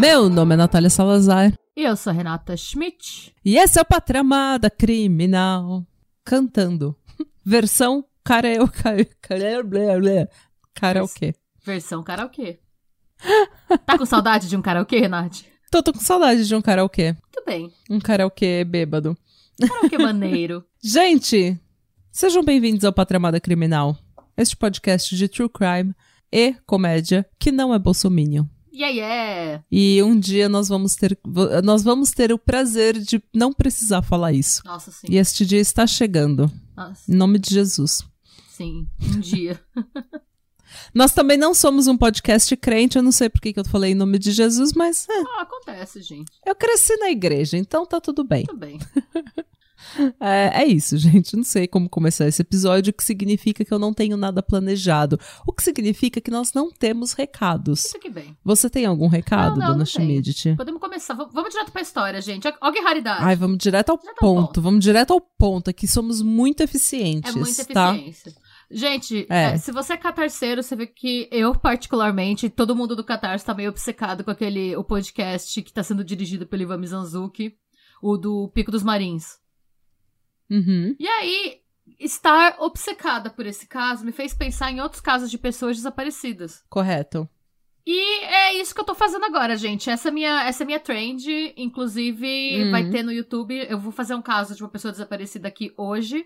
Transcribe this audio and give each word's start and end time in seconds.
Meu 0.00 0.30
nome 0.30 0.54
é 0.54 0.56
Natália 0.56 0.88
Salazar. 0.88 1.52
E 1.76 1.84
eu 1.84 1.94
sou 1.94 2.12
Renata 2.12 2.56
Schmidt. 2.56 3.34
E 3.44 3.58
esse 3.58 3.78
é 3.78 3.82
o 3.82 3.84
Patramada 3.84 4.68
Criminal. 4.70 5.84
Cantando. 6.24 6.96
Versão 7.44 8.04
karaokê. 8.24 9.08
Karaokê. 10.74 11.34
Versão 11.64 12.02
karaokê. 12.02 12.60
Tá 13.86 13.98
com 13.98 14.06
saudade 14.06 14.48
de 14.48 14.56
um 14.56 14.62
karaokê, 14.62 15.08
Nath? 15.08 15.42
Tô, 15.70 15.82
tô 15.82 15.92
com 15.92 16.00
saudade 16.00 16.46
de 16.46 16.54
um 16.54 16.62
karaokê. 16.62 17.12
Muito 17.12 17.44
bem. 17.46 17.72
Um 17.88 17.98
karaokê 18.00 18.64
bêbado. 18.64 19.16
Karaokê 19.60 19.98
maneiro. 19.98 20.64
Gente, 20.82 21.58
sejam 22.10 22.42
bem-vindos 22.42 22.84
ao 22.84 22.92
Patramada 22.92 23.40
Criminal. 23.40 23.96
Este 24.36 24.56
podcast 24.56 25.14
de 25.14 25.28
true 25.28 25.48
crime 25.48 25.94
e 26.32 26.54
comédia 26.66 27.26
que 27.38 27.52
não 27.52 27.74
é 27.74 27.78
bolsominion. 27.78 28.46
Yeah, 28.72 28.94
yeah. 28.94 29.64
E 29.70 30.02
um 30.02 30.18
dia 30.18 30.48
nós 30.48 30.68
vamos 30.68 30.94
ter 30.94 31.18
nós 31.64 31.82
vamos 31.82 32.12
ter 32.12 32.32
o 32.32 32.38
prazer 32.38 32.98
de 32.98 33.22
não 33.34 33.52
precisar 33.52 34.02
falar 34.02 34.32
isso. 34.32 34.62
Nossa, 34.64 34.90
sim. 34.90 35.06
E 35.10 35.16
este 35.16 35.44
dia 35.44 35.60
está 35.60 35.86
chegando. 35.86 36.50
Nossa, 36.76 37.10
Em 37.10 37.14
nome 37.16 37.38
de 37.38 37.50
Jesus. 37.54 38.02
sim. 38.48 38.86
Um 39.02 39.20
dia. 39.20 39.60
Nós 40.94 41.12
também 41.12 41.36
não 41.36 41.52
somos 41.52 41.88
um 41.88 41.96
podcast 41.96 42.56
crente, 42.56 42.96
eu 42.96 43.02
não 43.02 43.10
sei 43.10 43.28
por 43.28 43.40
que 43.40 43.52
eu 43.56 43.64
falei 43.64 43.90
em 43.90 43.94
nome 43.96 44.20
de 44.20 44.30
Jesus, 44.30 44.72
mas 44.72 45.04
é, 45.08 45.12
Ah, 45.36 45.42
acontece, 45.42 46.00
gente. 46.00 46.30
eu 46.46 46.54
cresci 46.54 46.96
na 46.96 47.10
igreja, 47.10 47.56
então 47.56 47.84
tá 47.84 48.00
tudo 48.00 48.22
bem. 48.22 48.44
Tudo 48.46 48.58
bem. 48.58 48.78
É, 50.20 50.62
é 50.62 50.66
isso, 50.66 50.96
gente. 50.98 51.36
Não 51.36 51.42
sei 51.44 51.66
como 51.66 51.88
começar 51.88 52.26
esse 52.26 52.42
episódio, 52.42 52.90
o 52.90 52.94
que 52.94 53.04
significa 53.04 53.64
que 53.64 53.72
eu 53.72 53.78
não 53.78 53.92
tenho 53.92 54.16
nada 54.16 54.42
planejado. 54.42 55.18
O 55.46 55.52
que 55.52 55.62
significa 55.62 56.20
que 56.20 56.30
nós 56.30 56.52
não 56.52 56.70
temos 56.70 57.12
recados. 57.12 57.84
Isso 57.86 57.96
aqui 57.96 58.10
bem. 58.10 58.36
Você 58.44 58.68
tem 58.70 58.86
algum 58.86 59.06
recado, 59.08 59.58
Não, 59.58 59.66
não, 59.68 59.72
dona. 59.74 59.84
Schmidt? 59.84 60.54
Podemos 60.56 60.80
começar. 60.80 61.14
V- 61.14 61.26
Vamos 61.32 61.50
direto 61.50 61.72
pra 61.72 61.82
história, 61.82 62.20
gente. 62.20 62.46
Ó 62.60 62.72
que 62.72 62.80
raridade. 62.80 63.24
Ai, 63.24 63.36
vamos 63.36 63.58
direto 63.58 63.90
ao 63.90 63.98
Direto 63.98 64.22
ao 64.24 64.34
ponto. 64.34 64.46
ponto. 64.46 64.60
Vamos 64.62 64.84
direto 64.84 65.12
ao 65.12 65.20
ponto. 65.20 65.70
Aqui 65.70 65.86
somos 65.86 66.22
muito 66.22 66.62
eficientes. 66.62 67.34
É 67.34 67.38
muita 67.38 67.64
tá? 67.66 67.94
eficiência. 67.94 68.32
Gente, 68.72 69.26
É. 69.28 69.54
é, 69.54 69.58
se 69.58 69.72
você 69.72 69.94
é 69.94 69.96
catarceiro, 69.96 70.62
você 70.62 70.76
vê 70.76 70.86
que 70.86 71.28
eu, 71.32 71.52
particularmente, 71.58 72.48
todo 72.48 72.76
mundo 72.76 72.94
do 72.94 73.02
Catarse 73.02 73.44
tá 73.44 73.52
meio 73.52 73.70
obcecado 73.70 74.22
com 74.22 74.30
aquele 74.30 74.76
o 74.76 74.84
podcast 74.84 75.60
que 75.60 75.72
tá 75.72 75.82
sendo 75.82 76.04
dirigido 76.04 76.46
pelo 76.46 76.62
Ivan 76.62 76.78
Mizanzuki, 76.78 77.54
o 78.00 78.16
do 78.16 78.48
Pico 78.54 78.70
dos 78.70 78.84
Marins. 78.84 79.40
Uhum. 80.50 80.96
E 80.98 81.06
aí, 81.06 81.60
estar 81.98 82.56
obcecada 82.60 83.30
por 83.30 83.46
esse 83.46 83.66
caso 83.66 84.04
me 84.04 84.12
fez 84.12 84.34
pensar 84.34 84.70
em 84.72 84.80
outros 84.80 85.00
casos 85.00 85.30
de 85.30 85.38
pessoas 85.38 85.76
desaparecidas. 85.76 86.62
Correto. 86.68 87.28
E 87.86 88.24
é 88.24 88.54
isso 88.60 88.74
que 88.74 88.80
eu 88.80 88.84
tô 88.84 88.94
fazendo 88.94 89.24
agora, 89.24 89.56
gente. 89.56 89.88
Essa 89.90 90.08
é 90.08 90.12
minha, 90.12 90.44
essa 90.44 90.62
é 90.62 90.66
minha 90.66 90.78
trend. 90.80 91.54
Inclusive, 91.56 92.62
Uhum. 92.64 92.70
vai 92.70 92.90
ter 92.90 93.02
no 93.02 93.10
YouTube. 93.12 93.56
Eu 93.68 93.78
vou 93.78 93.90
fazer 93.90 94.14
um 94.14 94.22
caso 94.22 94.54
de 94.54 94.62
uma 94.62 94.68
pessoa 94.70 94.92
desaparecida 94.92 95.48
aqui 95.48 95.72
hoje. 95.76 96.24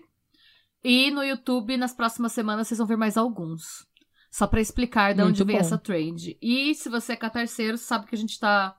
E 0.83 1.09
no 1.11 1.23
YouTube, 1.23 1.77
nas 1.77 1.93
próximas 1.93 2.33
semanas, 2.33 2.67
vocês 2.67 2.77
vão 2.77 2.85
ver 2.85 2.97
mais 2.97 3.17
alguns. 3.17 3.85
Só 4.29 4.45
pra 4.45 4.59
explicar 4.61 5.13
de 5.13 5.23
Muito 5.23 5.41
onde 5.43 5.53
bom. 5.53 5.57
essa 5.57 5.77
trend. 5.77 6.37
E 6.41 6.75
se 6.75 6.89
você 6.89 7.13
é 7.13 7.15
catarceiro, 7.15 7.77
sabe 7.77 8.05
que 8.05 8.13
a 8.15 8.17
gente 8.17 8.37
tá 8.37 8.75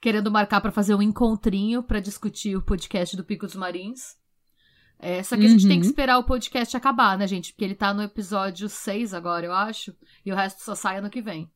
querendo 0.00 0.30
marcar 0.30 0.60
pra 0.60 0.70
fazer 0.72 0.94
um 0.94 1.02
encontrinho 1.02 1.82
pra 1.82 2.00
discutir 2.00 2.56
o 2.56 2.62
podcast 2.62 3.16
do 3.16 3.24
Pico 3.24 3.44
dos 3.44 3.56
Marins. 3.56 4.14
É, 5.02 5.22
só 5.22 5.36
que 5.36 5.46
a 5.46 5.48
gente 5.48 5.66
tem 5.66 5.78
que 5.80 5.86
Uhum. 5.86 5.90
esperar 5.90 6.18
o 6.18 6.24
podcast 6.24 6.76
acabar, 6.76 7.16
né, 7.16 7.26
gente? 7.26 7.52
Porque 7.52 7.64
ele 7.64 7.74
tá 7.74 7.94
no 7.94 8.02
episódio 8.02 8.68
6 8.68 9.14
agora, 9.14 9.46
eu 9.46 9.52
acho. 9.52 9.94
E 10.24 10.30
o 10.32 10.36
resto 10.36 10.62
só 10.62 10.74
sai 10.74 10.98
ano 10.98 11.08
que 11.10 11.22
vem. 11.22 11.48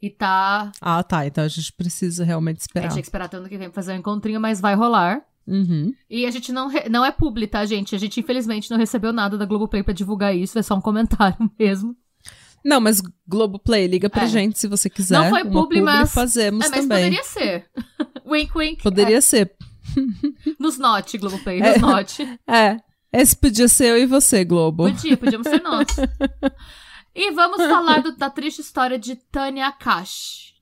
E 0.00 0.08
tá. 0.10 0.70
Ah, 0.80 1.02
tá. 1.02 1.26
Então 1.26 1.42
a 1.42 1.48
gente 1.48 1.72
precisa 1.72 2.24
realmente 2.24 2.58
A 2.58 2.60
esperar. 2.62 2.82
gente 2.84 2.92
tinha 2.92 3.02
que 3.02 3.06
esperar 3.08 3.24
até 3.24 3.36
ano 3.38 3.48
que 3.48 3.58
vem 3.58 3.68
pra 3.68 3.74
fazer 3.74 3.92
um 3.92 3.96
encontrinho, 3.96 4.40
mas 4.40 4.60
vai 4.60 4.74
rolar. 4.74 5.22
Uhum. 5.46 5.92
E 6.10 6.26
a 6.26 6.30
gente 6.30 6.52
não, 6.52 6.68
re- 6.68 6.88
não 6.88 7.04
é 7.04 7.10
publi, 7.10 7.46
tá, 7.46 7.64
gente? 7.64 7.94
A 7.94 7.98
gente, 7.98 8.20
infelizmente, 8.20 8.70
não 8.70 8.76
recebeu 8.78 9.12
nada 9.12 9.38
da 9.38 9.46
Globoplay 9.46 9.82
pra 9.82 9.94
divulgar 9.94 10.34
isso. 10.36 10.58
É 10.58 10.62
só 10.62 10.74
um 10.76 10.80
comentário 10.80 11.36
mesmo. 11.58 11.96
Não, 12.64 12.80
mas 12.80 13.00
Globoplay, 13.26 13.86
liga 13.86 14.10
pra 14.10 14.24
É. 14.24 14.26
gente 14.26 14.58
se 14.58 14.66
você 14.68 14.90
quiser. 14.90 15.18
Não 15.18 15.30
foi 15.30 15.42
Uma 15.44 15.52
publi, 15.52 15.80
mas- 15.80 16.12
fazemos 16.12 16.66
é, 16.66 16.68
mas 16.68 16.80
também. 16.80 17.04
poderia 17.04 17.24
ser. 17.24 17.66
wink, 18.26 18.52
wink. 18.58 18.82
Poderia 18.82 19.20
ser. 19.20 19.54
É, 20.46 20.54
nos 20.58 20.78
note, 20.78 21.18
Globoplay. 21.18 21.60
É. 21.60 21.72
Nos 21.72 21.80
note. 21.80 22.22
É. 22.46 22.78
Esse 23.12 23.34
podia 23.36 23.68
ser 23.68 23.86
eu 23.92 23.98
e 23.98 24.06
você, 24.06 24.44
Globo. 24.44 24.84
Podia, 24.84 25.16
podíamos 25.16 25.46
ser 25.48 25.62
nós. 25.62 25.86
e 27.14 27.30
vamos 27.32 27.58
falar 27.58 28.02
do- 28.02 28.16
da 28.16 28.28
triste 28.28 28.60
história 28.60 28.98
de 28.98 29.16
Tânia 29.16 29.66
Akash. 29.68 30.54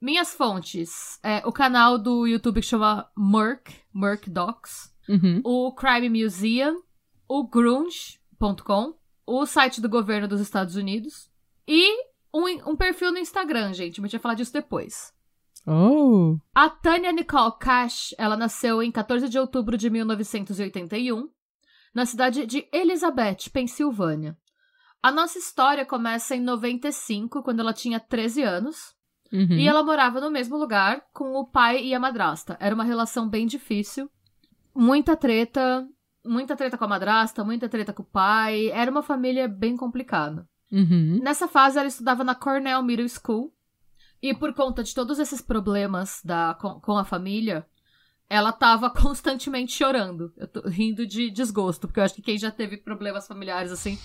Minhas 0.00 0.32
fontes. 0.34 1.18
É, 1.22 1.42
o 1.46 1.52
canal 1.52 1.96
do 1.98 2.26
YouTube 2.26 2.60
que 2.60 2.66
chama 2.66 3.08
Merc, 3.16 3.68
Merc 3.94 4.28
Docs. 4.28 4.94
Uhum. 5.08 5.40
o 5.44 5.70
Crime 5.72 6.08
Museum, 6.24 6.82
o 7.28 7.46
Grunge.com, 7.46 8.94
o 9.24 9.46
site 9.46 9.80
do 9.80 9.88
governo 9.88 10.26
dos 10.26 10.40
Estados 10.40 10.74
Unidos 10.74 11.30
e 11.68 12.02
um, 12.34 12.72
um 12.72 12.76
perfil 12.76 13.12
no 13.12 13.18
Instagram, 13.18 13.72
gente. 13.72 14.00
Mas 14.00 14.06
a 14.06 14.08
gente 14.08 14.16
vai 14.18 14.22
falar 14.22 14.34
disso 14.34 14.52
depois. 14.52 15.12
Oh. 15.66 16.38
A 16.54 16.68
Tânia 16.70 17.10
Nicole 17.12 17.52
Cash, 17.58 18.14
ela 18.18 18.36
nasceu 18.36 18.82
em 18.82 18.90
14 18.92 19.28
de 19.28 19.38
outubro 19.38 19.76
de 19.76 19.90
1981, 19.90 21.28
na 21.94 22.06
cidade 22.06 22.46
de 22.46 22.68
Elizabeth, 22.72 23.50
Pensilvânia. 23.52 24.36
A 25.02 25.10
nossa 25.10 25.38
história 25.38 25.84
começa 25.84 26.34
em 26.36 26.40
95, 26.40 27.42
quando 27.42 27.60
ela 27.60 27.72
tinha 27.72 27.98
13 28.00 28.42
anos, 28.42 28.94
Uhum. 29.32 29.56
e 29.56 29.66
ela 29.66 29.82
morava 29.82 30.20
no 30.20 30.30
mesmo 30.30 30.56
lugar 30.56 31.02
com 31.12 31.34
o 31.34 31.44
pai 31.44 31.84
e 31.84 31.94
a 31.94 31.98
madrasta. 31.98 32.56
Era 32.60 32.74
uma 32.74 32.84
relação 32.84 33.28
bem 33.28 33.44
difícil. 33.46 34.08
Muita 34.74 35.16
treta, 35.16 35.84
muita 36.24 36.54
treta 36.54 36.78
com 36.78 36.84
a 36.84 36.88
madrasta, 36.88 37.42
muita 37.44 37.68
treta 37.68 37.92
com 37.92 38.02
o 38.02 38.06
pai. 38.06 38.68
Era 38.70 38.90
uma 38.90 39.02
família 39.02 39.48
bem 39.48 39.76
complicada. 39.76 40.46
Uhum. 40.70 41.18
Nessa 41.22 41.48
fase, 41.48 41.78
ela 41.78 41.88
estudava 41.88 42.22
na 42.22 42.34
Cornell 42.36 42.82
Middle 42.82 43.08
School. 43.08 43.52
E 44.22 44.34
por 44.34 44.52
conta 44.54 44.82
de 44.82 44.94
todos 44.94 45.18
esses 45.18 45.40
problemas 45.40 46.20
da, 46.24 46.54
com, 46.60 46.80
com 46.80 46.96
a 46.96 47.04
família, 47.04 47.66
ela 48.28 48.52
tava 48.52 48.88
constantemente 48.90 49.72
chorando. 49.72 50.32
Eu 50.36 50.48
tô 50.48 50.68
rindo 50.68 51.06
de 51.06 51.30
desgosto, 51.30 51.86
porque 51.86 52.00
eu 52.00 52.04
acho 52.04 52.14
que 52.14 52.22
quem 52.22 52.38
já 52.38 52.50
teve 52.50 52.76
problemas 52.78 53.26
familiares 53.26 53.70
assim, 53.70 53.98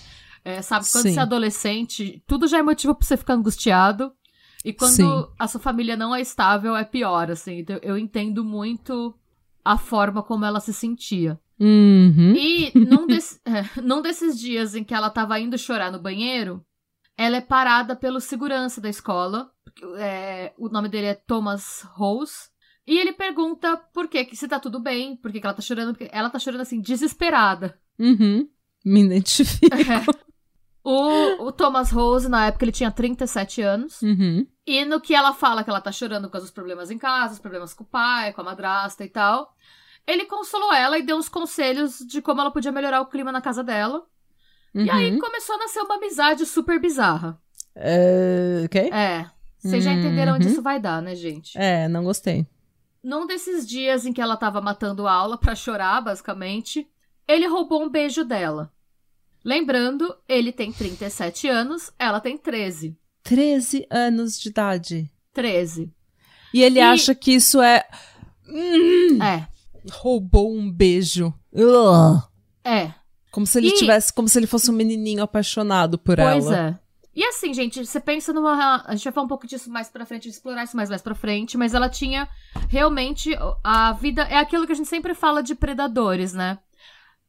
é, 0.44 0.60
sabe, 0.62 0.84
quando 0.90 1.02
Sim. 1.04 1.12
você 1.14 1.18
é 1.18 1.22
adolescente, 1.22 2.22
tudo 2.26 2.46
já 2.46 2.58
é 2.58 2.62
motivo 2.62 2.94
pra 2.94 3.06
você 3.06 3.16
ficar 3.16 3.34
angustiado. 3.34 4.12
E 4.64 4.72
quando 4.72 4.92
Sim. 4.92 5.26
a 5.38 5.48
sua 5.48 5.60
família 5.60 5.96
não 5.96 6.14
é 6.14 6.20
estável, 6.20 6.76
é 6.76 6.84
pior, 6.84 7.30
assim. 7.30 7.58
Então, 7.58 7.78
eu 7.82 7.98
entendo 7.98 8.44
muito 8.44 9.12
a 9.64 9.76
forma 9.76 10.22
como 10.22 10.44
ela 10.44 10.60
se 10.60 10.72
sentia. 10.72 11.38
Uhum. 11.58 12.34
E 12.36 12.72
num, 12.74 13.06
desse- 13.08 13.40
é, 13.44 13.80
num 13.80 14.00
desses 14.02 14.38
dias 14.38 14.74
em 14.76 14.84
que 14.84 14.94
ela 14.94 15.10
tava 15.10 15.38
indo 15.40 15.56
chorar 15.58 15.90
no 15.90 15.98
banheiro, 16.00 16.64
ela 17.16 17.36
é 17.36 17.40
parada 17.40 17.94
pelo 17.96 18.20
segurança 18.20 18.80
da 18.80 18.88
escola. 18.88 19.50
é, 19.98 20.52
o 20.58 20.68
nome 20.68 20.88
dele 20.88 21.06
é 21.08 21.14
Thomas 21.14 21.82
Rose. 21.94 22.50
E 22.86 22.98
ele 22.98 23.12
pergunta 23.12 23.76
por 23.76 24.08
que, 24.08 24.34
se 24.34 24.48
tá 24.48 24.58
tudo 24.58 24.80
bem, 24.80 25.16
por 25.16 25.30
que, 25.30 25.40
que 25.40 25.46
ela 25.46 25.54
tá 25.54 25.62
chorando. 25.62 25.94
Porque 25.96 26.10
ela 26.12 26.30
tá 26.30 26.38
chorando 26.38 26.62
assim, 26.62 26.80
desesperada. 26.80 27.78
Uhum. 27.98 28.48
Me 28.84 29.02
identifico. 29.02 29.76
O, 30.84 31.46
o 31.46 31.52
Thomas 31.52 31.92
Rose, 31.92 32.28
na 32.28 32.46
época, 32.46 32.64
ele 32.64 32.72
tinha 32.72 32.90
37 32.90 33.62
anos. 33.62 34.02
Uhum. 34.02 34.46
E 34.66 34.84
no 34.84 35.00
que 35.00 35.14
ela 35.14 35.32
fala 35.32 35.62
que 35.62 35.70
ela 35.70 35.80
tá 35.80 35.92
chorando 35.92 36.24
por 36.24 36.32
causa 36.32 36.46
dos 36.46 36.54
problemas 36.54 36.90
em 36.90 36.98
casa, 36.98 37.34
os 37.34 37.38
problemas 37.38 37.72
com 37.72 37.84
o 37.84 37.86
pai, 37.86 38.32
com 38.32 38.40
a 38.40 38.44
madrasta 38.44 39.04
e 39.04 39.08
tal, 39.08 39.54
ele 40.06 40.24
consolou 40.24 40.72
ela 40.72 40.98
e 40.98 41.02
deu 41.02 41.16
uns 41.16 41.28
conselhos 41.28 41.98
de 41.98 42.20
como 42.20 42.40
ela 42.40 42.50
podia 42.50 42.72
melhorar 42.72 43.00
o 43.00 43.06
clima 43.06 43.30
na 43.30 43.40
casa 43.40 43.62
dela. 43.62 44.04
E 44.74 44.88
aí 44.90 45.12
Uhum. 45.12 45.18
começou 45.18 45.54
a 45.56 45.58
nascer 45.58 45.80
uma 45.80 45.96
amizade 45.96 46.46
super 46.46 46.80
bizarra. 46.80 47.38
É, 47.74 48.62
ok? 48.64 48.90
É. 48.92 49.26
Vocês 49.58 49.84
já 49.84 49.92
entenderam 49.92 50.34
onde 50.34 50.46
Uhum. 50.46 50.52
isso 50.52 50.62
vai 50.62 50.80
dar, 50.80 51.00
né, 51.02 51.14
gente? 51.14 51.56
É, 51.56 51.86
não 51.88 52.02
gostei. 52.04 52.46
Num 53.02 53.26
desses 53.26 53.66
dias 53.66 54.06
em 54.06 54.12
que 54.12 54.20
ela 54.20 54.36
tava 54.36 54.60
matando 54.60 55.06
aula 55.06 55.36
pra 55.38 55.54
chorar, 55.54 56.00
basicamente, 56.00 56.86
ele 57.28 57.46
roubou 57.46 57.82
um 57.82 57.88
beijo 57.88 58.24
dela. 58.24 58.72
Lembrando, 59.44 60.14
ele 60.28 60.52
tem 60.52 60.72
37 60.72 61.48
anos, 61.48 61.92
ela 61.98 62.20
tem 62.20 62.36
13. 62.38 62.96
13 63.22 63.86
anos 63.90 64.38
de 64.40 64.48
idade. 64.48 65.10
13. 65.32 65.92
E 66.54 66.62
ele 66.62 66.78
E- 66.78 66.82
acha 66.82 67.14
que 67.14 67.32
isso 67.32 67.60
é. 67.60 67.84
Hum, 68.48 69.22
É. 69.22 69.48
roubou 69.92 70.52
um 70.54 70.70
beijo. 70.70 71.32
Ugh. 71.52 72.22
É. 72.64 72.92
Como 73.32 73.46
se 73.46 73.58
ele 73.58 73.68
E- 73.68 73.74
tivesse, 73.74 74.12
como 74.12 74.28
se 74.28 74.38
ele 74.38 74.46
fosse 74.46 74.70
um 74.70 74.74
menininho 74.74 75.22
apaixonado 75.22 75.98
por 75.98 76.16
Pois 76.16 76.46
ela. 76.46 76.56
é. 76.78 76.78
E 77.14 77.24
assim, 77.24 77.52
gente, 77.52 77.84
você 77.84 78.00
pensa 78.00 78.32
numa. 78.32 78.82
A 78.86 78.94
gente 78.94 79.04
vai 79.04 79.12
falar 79.12 79.24
um 79.26 79.28
pouco 79.28 79.46
disso 79.46 79.70
mais 79.70 79.88
pra 79.88 80.06
frente, 80.06 80.28
explorar 80.28 80.64
isso 80.64 80.76
mais, 80.76 80.88
mais 80.88 81.02
pra 81.02 81.14
frente, 81.14 81.58
mas 81.58 81.74
ela 81.74 81.88
tinha 81.88 82.26
realmente. 82.68 83.30
A 83.64 83.92
vida. 83.92 84.22
É 84.22 84.36
aquilo 84.38 84.66
que 84.66 84.72
a 84.72 84.74
gente 84.74 84.88
sempre 84.88 85.14
fala 85.14 85.42
de 85.42 85.54
predadores, 85.54 86.32
né? 86.32 86.58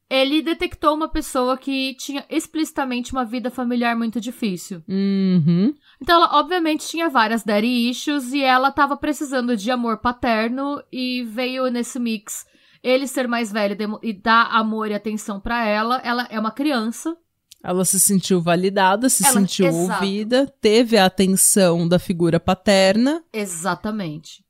Ele 0.09 0.41
detectou 0.41 0.93
uma 0.93 1.07
pessoa 1.09 1.57
que 1.57 1.95
tinha 1.95 2.23
explicitamente 2.29 3.11
uma 3.13 3.25
vida 3.25 3.49
familiar 3.49 3.95
muito 3.95 4.21
difícil. 4.21 4.83
Uhum. 4.87 5.73
Então, 6.01 6.17
ela 6.17 6.39
obviamente 6.39 6.87
tinha 6.87 7.09
várias 7.09 7.43
daddy 7.43 7.89
issues 7.89 8.31
e 8.31 8.41
ela 8.43 8.71
tava 8.71 8.95
precisando 8.95 9.57
de 9.57 9.71
amor 9.71 9.97
paterno 9.97 10.83
e 10.91 11.23
veio 11.23 11.67
nesse 11.71 11.97
mix 11.99 12.45
ele 12.83 13.07
ser 13.07 13.27
mais 13.27 13.51
velho 13.51 13.77
e 14.03 14.11
dar 14.13 14.47
amor 14.51 14.91
e 14.91 14.93
atenção 14.93 15.39
pra 15.39 15.65
ela. 15.65 16.01
Ela 16.03 16.27
é 16.29 16.39
uma 16.39 16.51
criança. 16.51 17.15
Ela 17.63 17.85
se 17.85 17.97
sentiu 17.99 18.41
validada, 18.41 19.07
se 19.07 19.23
Ela- 19.23 19.33
sentiu 19.33 19.67
exato. 19.67 19.93
ouvida, 20.03 20.53
teve 20.59 20.97
a 20.97 21.05
atenção 21.05 21.87
da 21.87 21.97
figura 21.97 22.37
paterna 22.37 23.23
Exatamente. 23.31 24.43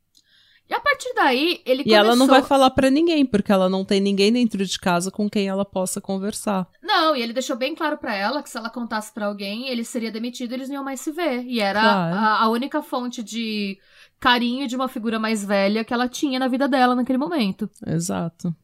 E 0.68 0.74
a 0.74 0.80
partir 0.80 1.14
daí, 1.14 1.62
ele 1.66 1.82
e 1.82 1.84
começou... 1.84 2.06
ela 2.06 2.16
não 2.16 2.26
vai 2.26 2.42
falar 2.42 2.72
pra 2.72 2.90
ninguém, 2.90 3.24
porque 3.26 3.52
ela 3.52 3.70
não 3.70 3.86
tem 3.86 4.00
ninguém 4.00 4.32
dentro 4.34 4.66
de 4.66 4.80
casa 4.80 5.12
com 5.12 5.30
quem 5.30 5.48
ela 5.48 5.64
possa 5.66 6.02
conversar. 6.02 6.68
Não, 6.82 7.16
e 7.16 7.22
ele 7.22 7.34
deixou 7.34 7.56
bem 7.56 7.76
claro 7.76 7.98
pra 7.98 8.16
ela 8.16 8.42
que 8.42 8.50
se 8.50 8.58
ela 8.58 8.70
contasse 8.70 9.14
pra 9.14 9.28
alguém, 9.28 9.68
ele 9.68 9.84
seria 9.84 10.12
demitido 10.12 10.52
e 10.52 10.54
eles 10.56 10.70
não 10.70 10.76
iam 10.76 10.84
mais 10.84 11.02
se 11.02 11.12
ver. 11.12 11.44
E 11.46 11.60
era 11.60 11.82
Claro. 11.82 12.16
a, 12.16 12.42
a 12.44 12.50
única 12.50 12.82
fonte 12.82 13.22
de 13.22 13.78
carinho 14.24 14.70
de 14.70 14.76
uma 14.78 14.88
figura 14.88 15.20
mais 15.20 15.44
velha 15.44 15.84
que 15.84 15.94
ela 15.94 16.08
tinha 16.08 16.40
na 16.40 16.48
vida 16.48 16.66
dela 16.66 16.96
naquele 16.96 17.18
momento. 17.18 17.70
Exato. 17.86 18.56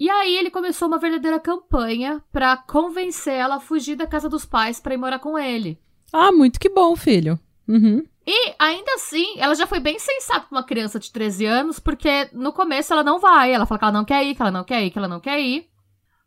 E 0.00 0.10
aí 0.10 0.36
ele 0.36 0.50
começou 0.50 0.88
uma 0.88 0.98
verdadeira 0.98 1.38
campanha 1.38 2.20
pra 2.32 2.56
convencer 2.56 3.34
ela 3.34 3.56
a 3.56 3.60
fugir 3.60 3.94
da 3.94 4.06
casa 4.06 4.28
dos 4.28 4.44
pais 4.44 4.80
pra 4.80 4.94
ir 4.94 4.96
morar 4.96 5.20
com 5.20 5.38
ele. 5.38 5.78
ah, 6.12 6.32
muito 6.32 6.58
que 6.58 6.68
bom, 6.68 6.96
filho. 6.96 7.38
Uhum. 7.68 8.04
E 8.26 8.54
ainda 8.58 8.94
assim, 8.94 9.38
ela 9.38 9.54
já 9.54 9.66
foi 9.66 9.78
bem 9.78 9.98
sensata 9.98 10.46
pra 10.48 10.58
uma 10.58 10.64
criança 10.64 10.98
de 10.98 11.12
13 11.12 11.46
anos, 11.46 11.78
porque 11.78 12.28
no 12.32 12.52
começo 12.52 12.92
ela 12.92 13.04
não 13.04 13.20
vai. 13.20 13.52
Ela 13.52 13.64
fala 13.64 13.78
que 13.78 13.84
ela 13.84 13.92
não 13.92 14.04
quer 14.04 14.24
ir, 14.24 14.34
que 14.34 14.42
ela 14.42 14.50
não 14.50 14.64
quer 14.64 14.84
ir, 14.84 14.90
que 14.90 14.98
ela 14.98 15.08
não 15.08 15.20
quer 15.20 15.40
ir. 15.40 15.68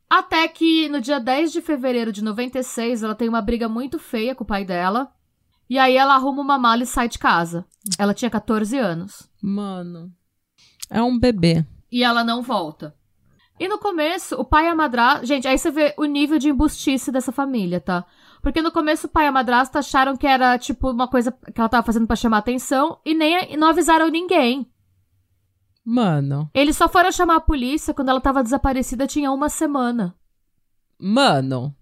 Até 0.10 0.48
que 0.48 0.88
no 0.90 1.02
dia 1.02 1.20
10 1.20 1.52
de 1.52 1.62
fevereiro 1.62 2.12
de 2.12 2.24
96, 2.24 3.04
ela 3.04 3.16
tem 3.16 3.28
uma 3.28 3.42
briga 3.42 3.68
muito 3.68 4.00
feia 4.00 4.34
com 4.34 4.44
o 4.44 4.48
pai 4.48 4.64
dela. 4.64 5.12
E 5.72 5.80
aí 5.80 5.96
ela 5.96 6.16
arruma 6.16 6.42
uma 6.42 6.58
mala 6.58 6.84
e 6.84 6.86
sai 6.86 7.08
de 7.08 7.18
casa. 7.18 7.66
Ela 7.98 8.14
tinha 8.14 8.30
14 8.30 8.78
anos. 8.78 9.30
Mano. 9.42 10.12
É 10.90 11.02
um 11.02 11.18
bebê. 11.18 11.66
E 11.90 12.04
ela 12.04 12.26
não 12.26 12.42
volta. 12.42 12.94
E 13.58 13.70
no 13.70 13.80
começo, 13.80 14.36
o 14.36 14.44
pai 14.44 14.66
e 14.66 14.68
a 14.68 14.76
madrasta. 14.76 15.26
Gente, 15.26 15.48
aí 15.48 15.58
você 15.58 15.72
vê 15.72 15.94
o 15.98 16.04
nível 16.04 16.38
de 16.38 16.50
embustice 16.50 17.10
dessa 17.10 17.32
família, 17.32 17.80
tá? 17.80 18.06
Porque 18.42 18.62
no 18.62 18.70
começo 18.70 19.08
o 19.08 19.10
pai 19.10 19.24
e 19.24 19.28
a 19.30 19.32
madrasta 19.32 19.80
acharam 19.80 20.18
que 20.18 20.28
era, 20.28 20.60
tipo, 20.60 20.92
uma 20.92 21.08
coisa 21.08 21.32
que 21.32 21.58
ela 21.58 21.70
tava 21.70 21.86
fazendo 21.86 22.06
pra 22.06 22.18
chamar 22.18 22.40
atenção 22.40 23.00
e 23.06 23.14
nem 23.14 23.56
não 23.56 23.70
avisaram 23.70 24.10
ninguém. 24.10 24.70
Mano. 25.86 26.50
Eles 26.54 26.76
só 26.76 26.90
foram 26.90 27.14
chamar 27.14 27.38
a 27.38 27.40
polícia 27.40 27.94
quando 27.94 28.10
ela 28.10 28.20
tava 28.20 28.44
desaparecida 28.44 29.08
tinha 29.08 29.32
uma 29.32 29.48
semana. 29.48 30.14
Mano. 31.00 31.74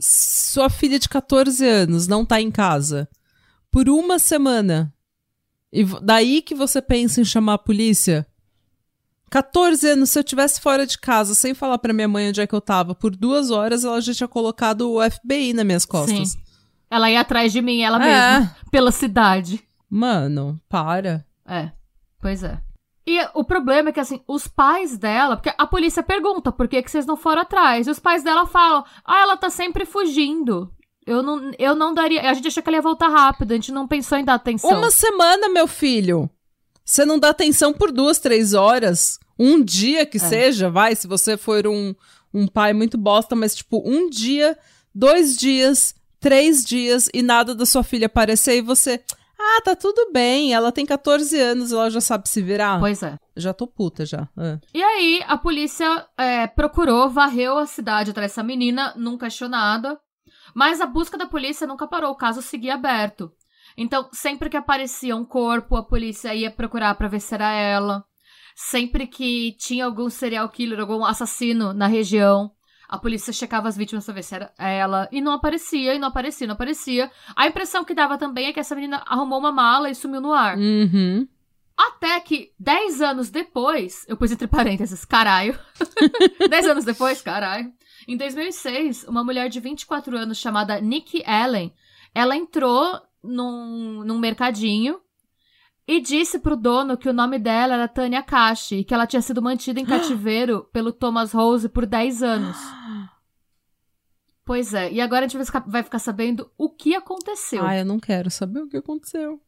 Sua 0.00 0.70
filha 0.70 0.96
de 0.96 1.08
14 1.08 1.66
anos 1.66 2.06
não 2.06 2.24
tá 2.24 2.40
em 2.40 2.52
casa 2.52 3.08
por 3.72 3.88
uma 3.88 4.18
semana. 4.18 4.94
E 5.72 5.82
daí 6.02 6.42
que 6.42 6.54
você 6.54 6.80
pensa 6.82 7.20
em 7.20 7.24
chamar 7.24 7.54
a 7.54 7.58
polícia? 7.58 8.26
14 9.30 9.88
anos, 9.88 10.10
se 10.10 10.18
eu 10.18 10.22
tivesse 10.22 10.60
fora 10.60 10.86
de 10.86 10.98
casa 10.98 11.34
sem 11.34 11.54
falar 11.54 11.78
pra 11.78 11.94
minha 11.94 12.06
mãe 12.06 12.28
onde 12.28 12.42
é 12.42 12.46
que 12.46 12.54
eu 12.54 12.60
tava, 12.60 12.94
por 12.94 13.16
duas 13.16 13.50
horas 13.50 13.82
ela 13.82 13.98
já 14.00 14.12
tinha 14.12 14.28
colocado 14.28 14.92
o 14.92 15.10
FBI 15.10 15.54
nas 15.54 15.64
minhas 15.64 15.86
costas. 15.86 16.28
Sim. 16.32 16.38
Ela 16.90 17.10
ia 17.10 17.22
atrás 17.22 17.50
de 17.50 17.62
mim, 17.62 17.80
ela 17.80 17.96
É. 18.06 18.38
mesma, 18.40 18.56
pela 18.70 18.92
cidade. 18.92 19.64
Mano, 19.88 20.60
para. 20.68 21.24
É, 21.48 21.72
pois 22.20 22.42
é. 22.44 22.60
E 23.06 23.18
o 23.34 23.42
problema 23.42 23.88
é 23.88 23.92
que, 23.92 23.98
assim, 24.00 24.20
os 24.28 24.46
pais 24.46 24.96
dela. 24.98 25.36
Porque 25.36 25.52
a 25.58 25.66
polícia 25.66 26.02
pergunta 26.02 26.52
por 26.52 26.68
que, 26.68 26.80
que 26.82 26.90
vocês 26.90 27.04
não 27.06 27.16
foram 27.16 27.42
atrás. 27.42 27.86
E 27.86 27.90
os 27.90 27.98
pais 27.98 28.22
dela 28.22 28.46
falam: 28.46 28.84
ah, 29.04 29.22
ela 29.22 29.36
tá 29.36 29.50
sempre 29.50 29.84
fugindo. 29.84 30.70
Eu 31.06 31.22
não, 31.22 31.50
eu 31.58 31.74
não 31.74 31.92
daria. 31.92 32.28
A 32.30 32.34
gente 32.34 32.48
achou 32.48 32.62
que 32.62 32.68
ela 32.68 32.76
ia 32.76 32.82
voltar 32.82 33.08
rápido, 33.08 33.52
a 33.52 33.54
gente 33.54 33.72
não 33.72 33.86
pensou 33.88 34.18
em 34.18 34.24
dar 34.24 34.34
atenção. 34.34 34.78
Uma 34.78 34.90
semana, 34.90 35.48
meu 35.48 35.66
filho. 35.66 36.30
Você 36.84 37.04
não 37.04 37.18
dá 37.18 37.30
atenção 37.30 37.72
por 37.72 37.90
duas, 37.92 38.18
três 38.18 38.54
horas. 38.54 39.18
Um 39.38 39.62
dia 39.62 40.04
que 40.06 40.18
É. 40.18 40.20
seja, 40.20 40.70
vai, 40.70 40.94
se 40.94 41.06
você 41.06 41.36
for 41.36 41.66
um, 41.66 41.94
um 42.32 42.46
pai 42.46 42.72
muito 42.72 42.96
bosta, 42.98 43.34
mas 43.34 43.54
tipo, 43.54 43.82
um 43.84 44.08
dia, 44.10 44.56
dois 44.94 45.36
dias, 45.36 45.94
três 46.20 46.64
dias 46.64 47.08
e 47.12 47.22
nada 47.22 47.54
da 47.54 47.66
sua 47.66 47.82
filha 47.82 48.06
aparecer 48.06 48.56
e 48.58 48.62
você. 48.62 49.02
Ah, 49.44 49.60
tá 49.64 49.74
tudo 49.74 50.12
bem. 50.12 50.54
Ela 50.54 50.70
tem 50.70 50.86
14 50.86 51.36
anos, 51.40 51.72
ela 51.72 51.90
já 51.90 52.00
sabe 52.00 52.28
se 52.28 52.40
virar. 52.40 52.78
Pois 52.78 53.02
é. 53.02 53.16
Já 53.36 53.52
tô 53.52 53.66
puta 53.66 54.06
já. 54.06 54.28
Ah. 54.36 54.58
E 54.72 54.80
aí, 54.80 55.20
a 55.26 55.36
polícia 55.36 56.06
é, 56.16 56.46
procurou, 56.46 57.10
varreu 57.10 57.58
a 57.58 57.66
cidade 57.66 58.10
atrás 58.12 58.30
dessa 58.30 58.42
menina, 58.42 58.92
nunca 58.96 59.26
achou 59.26 59.48
nada. 59.48 59.98
Mas 60.54 60.80
a 60.80 60.86
busca 60.86 61.16
da 61.16 61.26
polícia 61.26 61.66
nunca 61.66 61.86
parou, 61.86 62.12
o 62.12 62.16
caso 62.16 62.42
seguia 62.42 62.74
aberto. 62.74 63.32
Então, 63.76 64.08
sempre 64.12 64.50
que 64.50 64.56
aparecia 64.56 65.16
um 65.16 65.24
corpo, 65.24 65.76
a 65.76 65.82
polícia 65.82 66.34
ia 66.34 66.50
procurar 66.50 66.94
pra 66.94 67.08
ver 67.08 67.20
se 67.20 67.34
era 67.34 67.50
ela. 67.52 68.04
Sempre 68.54 69.06
que 69.06 69.56
tinha 69.58 69.86
algum 69.86 70.10
serial 70.10 70.48
killer, 70.48 70.80
algum 70.80 71.04
assassino 71.04 71.72
na 71.72 71.86
região, 71.86 72.50
a 72.92 72.98
polícia 72.98 73.32
checava 73.32 73.68
as 73.68 73.76
vítimas 73.76 74.04
pra 74.04 74.12
ver 74.12 74.22
se 74.22 74.34
era 74.34 74.52
ela. 74.58 75.08
E 75.10 75.22
não 75.22 75.32
aparecia, 75.32 75.94
e 75.94 75.98
não 75.98 76.08
aparecia, 76.08 76.46
não 76.46 76.54
aparecia. 76.54 77.10
A 77.34 77.46
impressão 77.46 77.84
que 77.84 77.94
dava 77.94 78.18
também 78.18 78.48
é 78.48 78.52
que 78.52 78.60
essa 78.60 78.74
menina 78.74 79.02
arrumou 79.06 79.38
uma 79.38 79.50
mala 79.50 79.88
e 79.88 79.94
sumiu 79.94 80.20
no 80.20 80.34
ar. 80.34 80.58
Uhum. 80.58 81.26
Até 81.74 82.20
que, 82.20 82.52
10 82.60 83.00
anos 83.00 83.30
depois, 83.30 84.04
eu 84.06 84.14
pus 84.14 84.30
entre 84.30 84.46
parênteses, 84.46 85.06
caralho. 85.06 85.58
10 86.50 86.66
anos 86.66 86.84
depois, 86.84 87.22
caralho. 87.22 87.72
Em 88.06 88.16
2006, 88.16 89.04
uma 89.04 89.22
mulher 89.24 89.48
de 89.48 89.60
24 89.60 90.16
anos 90.16 90.38
chamada 90.38 90.80
Nikki 90.80 91.22
Allen, 91.24 91.72
ela 92.14 92.36
entrou 92.36 93.00
num, 93.22 94.02
num 94.04 94.18
mercadinho 94.18 95.00
e 95.86 96.00
disse 96.00 96.38
pro 96.38 96.56
dono 96.56 96.96
que 96.96 97.08
o 97.08 97.12
nome 97.12 97.38
dela 97.38 97.74
era 97.74 97.88
Tânia 97.88 98.22
Kashi 98.22 98.76
e 98.76 98.84
que 98.84 98.94
ela 98.94 99.06
tinha 99.06 99.22
sido 99.22 99.42
mantida 99.42 99.80
em 99.80 99.84
cativeiro 99.86 100.68
pelo 100.72 100.92
Thomas 100.92 101.32
Rose 101.32 101.68
por 101.68 101.86
10 101.86 102.22
anos. 102.22 102.56
Pois 104.44 104.74
é, 104.74 104.92
e 104.92 105.00
agora 105.00 105.24
a 105.24 105.28
gente 105.28 105.36
vai 105.36 105.46
ficar, 105.46 105.60
vai 105.60 105.82
ficar 105.84 106.00
sabendo 106.00 106.50
o 106.58 106.68
que 106.68 106.96
aconteceu. 106.96 107.64
Ah, 107.64 107.78
eu 107.78 107.84
não 107.84 108.00
quero 108.00 108.28
saber 108.28 108.58
o 108.60 108.68
que 108.68 108.76
aconteceu. 108.76 109.40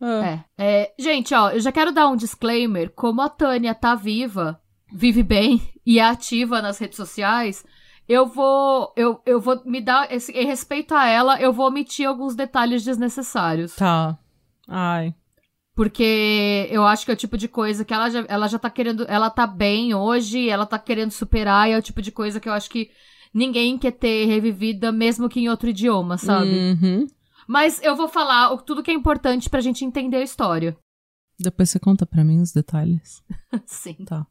Ah. 0.00 0.44
É, 0.58 0.82
é, 0.82 0.94
gente, 0.98 1.32
ó, 1.32 1.50
eu 1.50 1.60
já 1.60 1.70
quero 1.70 1.92
dar 1.92 2.08
um 2.08 2.16
disclaimer. 2.16 2.90
Como 2.90 3.22
a 3.22 3.28
Tânia 3.28 3.74
tá 3.76 3.94
viva, 3.94 4.60
vive 4.92 5.22
bem 5.22 5.62
e 5.86 6.00
é 6.00 6.04
ativa 6.04 6.60
nas 6.60 6.78
redes 6.78 6.96
sociais, 6.96 7.64
eu 8.12 8.26
vou, 8.26 8.92
eu, 8.96 9.20
eu 9.24 9.40
vou 9.40 9.62
me 9.64 9.80
dar, 9.80 10.12
esse, 10.12 10.32
em 10.32 10.44
respeito 10.44 10.94
a 10.94 11.06
ela, 11.06 11.40
eu 11.40 11.52
vou 11.52 11.68
omitir 11.68 12.08
alguns 12.08 12.34
detalhes 12.34 12.82
desnecessários. 12.82 13.76
Tá. 13.76 14.18
Ai. 14.68 15.14
Porque 15.76 16.66
eu 16.70 16.84
acho 16.84 17.04
que 17.04 17.10
é 17.12 17.14
o 17.14 17.16
tipo 17.16 17.38
de 17.38 17.46
coisa 17.46 17.84
que 17.84 17.94
ela 17.94 18.10
já, 18.10 18.24
ela 18.28 18.48
já 18.48 18.58
tá 18.58 18.68
querendo, 18.68 19.04
ela 19.08 19.30
tá 19.30 19.46
bem 19.46 19.94
hoje, 19.94 20.48
ela 20.48 20.66
tá 20.66 20.76
querendo 20.78 21.12
superar, 21.12 21.68
e 21.68 21.72
é 21.72 21.78
o 21.78 21.82
tipo 21.82 22.02
de 22.02 22.10
coisa 22.10 22.40
que 22.40 22.48
eu 22.48 22.52
acho 22.52 22.68
que 22.68 22.90
ninguém 23.32 23.78
quer 23.78 23.92
ter 23.92 24.26
revivida, 24.26 24.90
mesmo 24.90 25.28
que 25.28 25.38
em 25.40 25.48
outro 25.48 25.68
idioma, 25.70 26.18
sabe? 26.18 26.50
Uhum. 26.50 27.06
Mas 27.46 27.80
eu 27.82 27.94
vou 27.94 28.08
falar 28.08 28.52
o- 28.52 28.58
tudo 28.60 28.82
que 28.82 28.90
é 28.90 28.94
importante 28.94 29.48
pra 29.48 29.60
gente 29.60 29.84
entender 29.84 30.16
a 30.16 30.22
história. 30.24 30.76
Depois 31.38 31.70
você 31.70 31.78
conta 31.78 32.04
pra 32.04 32.24
mim 32.24 32.40
os 32.40 32.52
detalhes. 32.52 33.22
Sim. 33.66 33.94
Tá. 34.04 34.26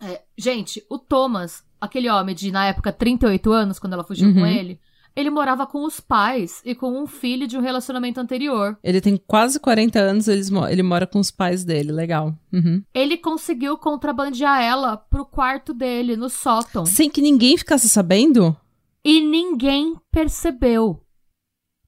É, 0.00 0.22
gente, 0.36 0.84
o 0.90 0.98
Thomas, 0.98 1.64
aquele 1.80 2.08
homem 2.10 2.34
de, 2.34 2.50
na 2.50 2.66
época, 2.66 2.92
38 2.92 3.50
anos, 3.52 3.78
quando 3.78 3.94
ela 3.94 4.04
fugiu 4.04 4.32
com 4.32 4.40
Uhum. 4.40 4.46
ele, 4.46 4.80
ele 5.14 5.30
morava 5.30 5.66
com 5.66 5.82
os 5.84 5.98
pais 5.98 6.60
e 6.62 6.74
com 6.74 6.90
um 7.02 7.06
filho 7.06 7.46
de 7.46 7.56
um 7.56 7.62
relacionamento 7.62 8.20
anterior. 8.20 8.78
Ele 8.84 9.00
tem 9.00 9.16
quase 9.16 9.58
40 9.58 9.98
anos, 9.98 10.28
eles 10.28 10.50
ele 10.70 10.82
mora 10.82 11.06
com 11.06 11.18
os 11.18 11.30
pais 11.30 11.64
dele. 11.64 11.90
Legal. 11.90 12.34
Uhum. 12.52 12.82
Ele 12.92 13.16
conseguiu 13.16 13.78
contrabandear 13.78 14.60
ela 14.60 14.96
pro 14.96 15.24
quarto 15.24 15.72
dele, 15.72 16.16
no 16.16 16.28
sótão. 16.28 16.84
Sem 16.84 17.08
que 17.08 17.22
ninguém 17.22 17.56
ficasse 17.56 17.88
sabendo? 17.88 18.54
E 19.02 19.20
ninguém 19.22 19.96
percebeu. 20.10 21.02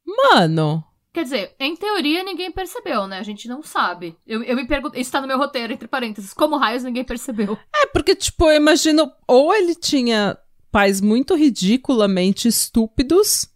Mano. 0.07 0.83
Quer 1.19 1.25
dizer, 1.25 1.57
em 1.59 1.75
teoria 1.75 2.23
ninguém 2.23 2.49
percebeu, 2.53 3.09
né? 3.09 3.19
A 3.19 3.25
gente 3.25 3.49
não 3.49 3.61
sabe. 3.61 4.17
Eu, 4.25 4.41
eu 4.45 4.55
me 4.55 4.69
pergunto. 4.69 4.97
Isso 4.97 5.11
tá 5.11 5.21
no 5.21 5.27
meu 5.27 5.37
roteiro, 5.37 5.73
entre 5.73 5.89
parênteses. 5.89 6.33
Como 6.33 6.57
raios 6.57 6.85
ninguém 6.85 7.03
percebeu? 7.03 7.59
É, 7.75 7.87
porque, 7.87 8.15
tipo, 8.15 8.45
eu 8.45 8.55
imagino. 8.55 9.11
Ou 9.27 9.53
ele 9.53 9.75
tinha 9.75 10.39
pais 10.71 11.01
muito 11.01 11.35
ridiculamente 11.35 12.47
estúpidos. 12.47 13.49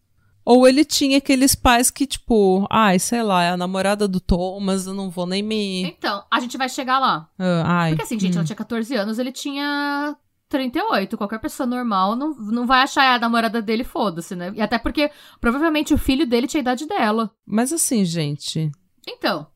Ou 0.45 0.67
ele 0.67 0.85
tinha 0.85 1.19
aqueles 1.19 1.55
pais 1.55 1.89
que, 1.89 2.05
tipo, 2.05 2.67
ai, 2.69 2.99
sei 2.99 3.23
lá, 3.23 3.45
é 3.45 3.51
a 3.51 3.57
namorada 3.57 4.09
do 4.09 4.19
Thomas, 4.19 4.89
eu 4.89 4.93
não 4.93 5.09
vou 5.09 5.25
nem 5.25 5.41
me. 5.41 5.85
Então, 5.85 6.25
a 6.29 6.41
gente 6.41 6.59
vai 6.59 6.69
chegar 6.69 6.99
lá. 6.99 7.29
Ah, 7.39 7.63
ai. 7.65 7.91
Porque 7.91 8.03
assim, 8.03 8.19
gente, 8.19 8.33
hum. 8.33 8.39
ela 8.39 8.45
tinha 8.45 8.57
14 8.57 8.93
anos, 8.97 9.21
ele 9.21 9.31
tinha 9.31 10.17
38. 10.53 11.17
Qualquer 11.17 11.39
pessoa 11.39 11.67
normal 11.67 12.15
não, 12.15 12.35
não 12.35 12.67
vai 12.67 12.83
achar 12.83 13.15
a 13.15 13.19
namorada 13.19 13.63
dele, 13.63 13.83
foda-se, 13.83 14.37
né? 14.37 14.53
E 14.55 14.61
até 14.61 14.79
porque 14.79 15.11
provavelmente 15.41 15.95
o 15.95 15.99
filho 15.99 16.27
dele 16.27 16.47
tinha 16.47 16.61
a 16.61 16.63
idade 16.63 16.87
dela. 16.87 17.35
Mas 17.47 17.73
assim, 17.73 18.05
gente. 18.05 18.71
Então, 19.09 19.47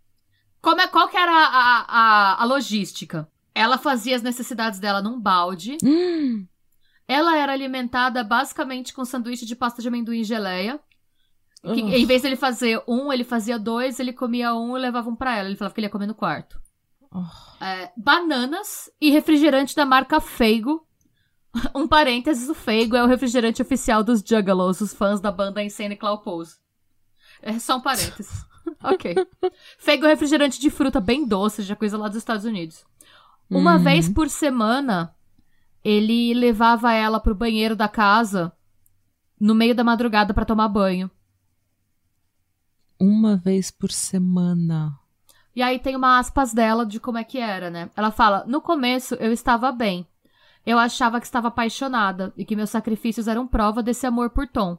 como 0.61 0.81
é, 0.81 0.89
qual 0.89 1.09
que 1.09 1.17
era 1.17 1.33
a, 1.33 1.85
a, 1.87 2.43
a 2.43 2.45
logística? 2.45 3.29
Ela 3.55 3.79
fazia 3.79 4.17
as 4.17 4.23
necessidades 4.23 4.81
dela 4.81 5.03
num 5.03 5.21
balde. 5.21 5.77
Hum, 5.85 6.47
Ela 7.09 7.37
era 7.37 7.53
alimentada 7.53 8.25
basicamente 8.25 8.93
com 8.93 9.05
sanduíche 9.05 9.47
de 9.47 9.55
pasta 9.55 9.81
de 9.81 9.87
amendoim 9.87 10.21
e 10.21 10.25
geleia. 10.25 10.81
Que, 11.63 11.83
ugh. 11.83 11.95
em 11.95 12.05
vez 12.05 12.23
dele 12.23 12.37
fazer 12.37 12.83
um, 12.87 13.13
ele 13.13 13.23
fazia 13.23 13.59
dois, 13.59 14.01
ele 14.01 14.13
comia 14.13 14.55
um 14.55 14.77
e 14.77 14.81
levava 14.81 15.09
um 15.09 15.15
pra 15.15 15.37
ela. 15.37 15.49
Ele 15.49 15.57
falava 15.57 15.75
que 15.75 15.81
ele 15.81 15.87
ia 15.87 15.91
comer 15.91 16.07
no 16.07 16.15
quarto. 16.15 16.61
Oh. 17.13 17.65
É, 17.65 17.93
bananas 17.97 18.91
e 19.01 19.11
refrigerante 19.11 19.75
da 19.75 19.87
marca 19.87 20.21
Feigo. 20.21 20.86
Um 21.75 21.87
parênteses, 21.89 22.49
o 22.49 22.55
Feigo 22.55 22.97
é 22.97 23.03
o 23.03 23.07
refrigerante 23.07 23.63
oficial 23.63 24.03
dos 24.05 24.21
Juggalos, 24.21 24.81
os 24.81 24.93
fãs 24.95 25.21
da 25.21 25.31
banda 25.31 25.63
Insane 25.63 25.97
Clown 25.97 26.19
Pose. 26.19 26.57
É 27.43 27.59
só 27.59 27.77
um 27.77 27.81
parênteses. 27.81 28.45
ok. 28.83 29.15
Feigo 29.79 30.07
é 30.07 30.09
refrigerante 30.09 30.61
de 30.61 30.71
fruta 30.71 31.01
bem 31.01 31.27
doce, 31.27 31.63
já 31.63 31.77
coisa 31.77 31.97
lá 31.99 32.09
dos 32.09 32.17
Estados 32.19 32.45
Unidos. 32.45 32.85
Uma 33.49 33.77
Uhum. 33.77 33.83
vez 33.83 34.09
por 34.09 34.29
semana, 34.29 35.15
ele 35.85 36.35
levava 36.35 36.93
ela 36.93 37.21
pro 37.21 37.35
banheiro 37.35 37.77
da 37.77 37.89
casa 37.89 38.53
no 39.39 39.55
meio 39.55 39.75
da 39.75 39.85
madrugada 39.85 40.35
pra 40.35 40.45
tomar 40.45 40.69
banho. 40.69 41.11
Uma 42.99 43.37
vez 43.37 43.71
por 43.71 43.91
semana. 43.93 44.99
E 45.55 45.63
aí 45.63 45.79
tem 45.79 45.95
uma 45.95 46.19
aspas 46.19 46.53
dela 46.53 46.85
de 46.85 46.99
como 46.99 47.19
é 47.19 47.25
que 47.25 47.39
era, 47.39 47.71
né? 47.71 47.91
Ela 47.95 48.11
fala: 48.11 48.45
No 48.47 48.61
começo 48.61 49.15
eu 49.17 49.33
estava 49.33 49.71
bem. 49.71 50.07
Eu 50.67 50.79
achava 50.79 51.21
que 51.21 51.27
estava 51.27 51.49
apaixonada 51.49 52.33
e 52.37 52.45
que 52.45 52.57
meus 52.57 52.71
sacrifícios 52.71 53.29
eram 53.29 53.47
prova 53.47 53.83
desse 53.83 54.05
amor 54.07 54.31
por 54.31 54.49
Tom. 54.49 54.77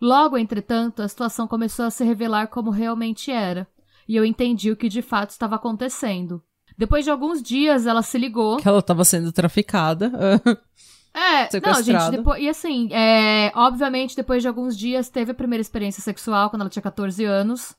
Logo, 0.00 0.36
entretanto, 0.36 1.00
a 1.00 1.08
situação 1.08 1.48
começou 1.48 1.86
a 1.86 1.90
se 1.90 2.04
revelar 2.04 2.48
como 2.48 2.70
realmente 2.70 3.30
era. 3.30 3.66
E 4.06 4.14
eu 4.14 4.24
entendi 4.24 4.70
o 4.70 4.76
que 4.76 4.88
de 4.88 5.00
fato 5.00 5.30
estava 5.30 5.54
acontecendo. 5.56 6.42
Depois 6.76 7.04
de 7.04 7.10
alguns 7.10 7.42
dias, 7.42 7.86
ela 7.86 8.02
se 8.02 8.18
ligou. 8.18 8.58
Que 8.58 8.68
ela 8.68 8.82
tava 8.82 9.04
sendo 9.04 9.32
traficada. 9.32 10.12
É, 11.16 11.48
não, 11.60 11.80
gente, 11.80 12.10
depois, 12.10 12.42
e 12.42 12.48
assim, 12.48 12.88
é, 12.92 13.52
obviamente, 13.54 14.16
depois 14.16 14.42
de 14.42 14.48
alguns 14.48 14.76
dias, 14.76 15.08
teve 15.08 15.30
a 15.30 15.34
primeira 15.34 15.60
experiência 15.60 16.02
sexual 16.02 16.50
quando 16.50 16.62
ela 16.62 16.70
tinha 16.70 16.82
14 16.82 17.24
anos. 17.24 17.76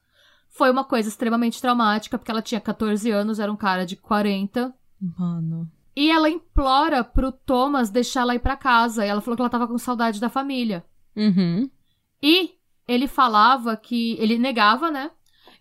Foi 0.50 0.72
uma 0.72 0.86
coisa 0.86 1.10
extremamente 1.10 1.60
traumática, 1.60 2.18
porque 2.18 2.32
ela 2.32 2.42
tinha 2.42 2.62
14 2.62 3.12
anos, 3.12 3.38
era 3.38 3.52
um 3.52 3.58
cara 3.58 3.86
de 3.86 3.98
40. 3.98 4.74
Mano. 5.20 5.70
E 5.96 6.12
ela 6.12 6.30
implora 6.30 7.04
pro 7.04 7.32
Thomas 7.32 7.90
deixar 7.90 8.22
ela 8.22 8.36
ir 8.36 8.40
pra 8.40 8.58
casa. 8.58 9.06
E 9.06 9.10
ela 9.10 9.22
falou 9.22 9.36
que 9.36 9.42
ela 9.42 9.50
tava 9.50 9.68
com 9.68 9.78
saudade 9.78 10.20
da 10.20 10.30
família. 10.30 10.86
Uhum. 11.16 11.70
E 12.22 12.52
ele 12.88 13.08
falava 13.08 13.78
que. 13.78 14.18
Ele 14.20 14.38
negava, 14.38 14.92
né? 14.92 15.12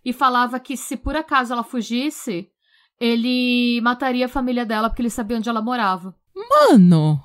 E 0.05 0.13
falava 0.13 0.59
que 0.59 0.77
se 0.77 0.97
por 0.97 1.17
acaso 1.17 1.53
ela 1.53 1.63
fugisse, 1.63 2.51
ele 3.01 3.81
mataria 3.83 4.27
a 4.27 4.29
família 4.29 4.67
dela 4.67 4.89
porque 4.89 5.03
ele 5.03 5.11
sabia 5.11 5.37
onde 5.37 5.49
ela 5.49 5.63
morava. 5.63 6.15
Mano. 6.35 7.23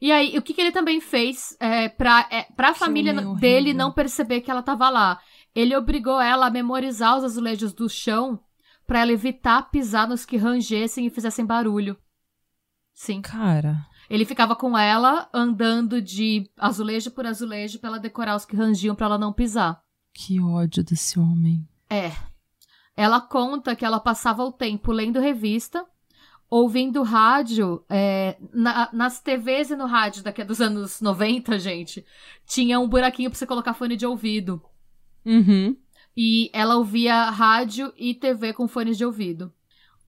E 0.00 0.10
aí, 0.10 0.36
o 0.36 0.42
que, 0.42 0.52
que 0.52 0.60
ele 0.60 0.72
também 0.72 1.00
fez 1.00 1.56
é, 1.60 1.88
pra, 1.88 2.26
é, 2.28 2.42
pra 2.56 2.74
família 2.74 3.14
dele 3.36 3.72
não 3.72 3.92
perceber 3.92 4.40
que 4.40 4.50
ela 4.50 4.62
tava 4.62 4.88
lá? 4.88 5.20
Ele 5.54 5.76
obrigou 5.76 6.20
ela 6.20 6.46
a 6.46 6.50
memorizar 6.50 7.16
os 7.16 7.22
azulejos 7.24 7.72
do 7.72 7.88
chão 7.88 8.40
pra 8.84 9.00
ela 9.00 9.12
evitar 9.12 9.70
pisar 9.70 10.08
nos 10.08 10.24
que 10.24 10.36
rangessem 10.36 11.06
e 11.06 11.10
fizessem 11.10 11.46
barulho. 11.46 11.96
Sim. 12.94 13.22
Cara. 13.22 13.86
Ele 14.10 14.24
ficava 14.24 14.54
com 14.54 14.76
ela 14.76 15.28
andando 15.32 16.00
de 16.02 16.50
azulejo 16.58 17.10
por 17.12 17.26
azulejo 17.26 17.78
pra 17.78 17.88
ela 17.88 17.98
decorar 17.98 18.36
os 18.36 18.44
que 18.44 18.56
rangiam 18.56 18.94
pra 18.94 19.06
ela 19.06 19.18
não 19.18 19.32
pisar. 19.32 19.80
Que 20.12 20.40
ódio 20.40 20.84
desse 20.84 21.18
homem. 21.18 21.66
É. 21.88 22.12
Ela 22.94 23.20
conta 23.20 23.74
que 23.74 23.84
ela 23.84 23.98
passava 23.98 24.44
o 24.44 24.52
tempo 24.52 24.92
lendo 24.92 25.18
revista, 25.18 25.84
ouvindo 26.50 27.02
rádio. 27.02 27.82
é, 27.88 28.36
na- 28.52 28.90
nas 28.92 29.18
TVs 29.20 29.70
e 29.70 29.76
no 29.76 29.86
rádio 29.86 30.22
daqui 30.22 30.44
dos 30.44 30.60
anos 30.60 31.00
90, 31.00 31.58
gente, 31.58 32.04
tinha 32.46 32.78
um 32.78 32.86
buraquinho 32.88 33.30
pra 33.30 33.38
você 33.38 33.46
colocar 33.46 33.72
fone 33.72 33.96
de 33.96 34.04
ouvido. 34.04 34.60
Uhum. 35.24 35.74
E 36.14 36.50
ela 36.52 36.76
ouvia 36.76 37.30
rádio 37.30 37.90
e 37.96 38.12
TV 38.14 38.52
com 38.52 38.68
fones 38.68 38.98
de 38.98 39.04
ouvido. 39.06 39.50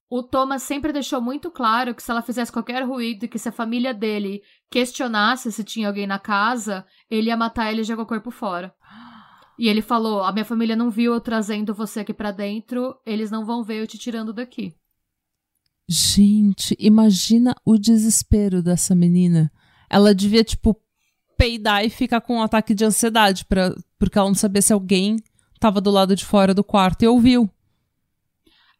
O 0.09 0.21
Thomas 0.21 0.61
sempre 0.61 0.93
deixou 0.93 1.19
muito 1.19 1.49
claro 1.49 1.95
que 1.95 2.03
se 2.03 2.11
ela 2.11 2.21
fizesse 2.21 2.51
qualquer 2.51 2.83
ruído 2.83 3.25
e 3.25 3.27
que 3.27 3.39
se 3.39 3.49
a 3.49 3.51
família 3.51 3.93
dele 3.93 4.41
questionasse 4.69 5.51
se 5.51 5.63
tinha 5.63 5.87
alguém 5.87 6.05
na 6.05 6.19
casa, 6.19 6.85
ele 7.09 7.29
ia 7.29 7.37
matar 7.37 7.71
ele 7.71 7.81
e 7.81 7.83
jogar 7.83 8.03
o 8.03 8.07
corpo 8.07 8.29
fora. 8.29 8.73
E 9.57 9.67
ele 9.67 9.81
falou: 9.81 10.23
A 10.23 10.31
minha 10.31 10.45
família 10.45 10.75
não 10.75 10.91
viu 10.91 11.13
eu 11.13 11.21
trazendo 11.21 11.73
você 11.73 12.01
aqui 12.01 12.13
pra 12.13 12.31
dentro, 12.31 12.95
eles 13.05 13.31
não 13.31 13.45
vão 13.45 13.63
ver 13.63 13.81
eu 13.81 13.87
te 13.87 13.97
tirando 13.97 14.33
daqui. 14.33 14.75
Gente, 15.87 16.75
imagina 16.79 17.55
o 17.63 17.77
desespero 17.77 18.61
dessa 18.61 18.95
menina. 18.95 19.51
Ela 19.89 20.15
devia, 20.15 20.43
tipo, 20.43 20.75
peidar 21.37 21.85
e 21.85 21.89
ficar 21.89 22.21
com 22.21 22.37
um 22.37 22.41
ataque 22.41 22.73
de 22.73 22.83
ansiedade, 22.83 23.45
pra, 23.45 23.73
porque 23.99 24.17
ela 24.17 24.27
não 24.27 24.35
sabia 24.35 24.61
se 24.61 24.73
alguém 24.73 25.17
tava 25.59 25.79
do 25.79 25.91
lado 25.91 26.15
de 26.15 26.25
fora 26.25 26.53
do 26.53 26.63
quarto 26.63 27.03
e 27.03 27.07
ouviu. 27.07 27.49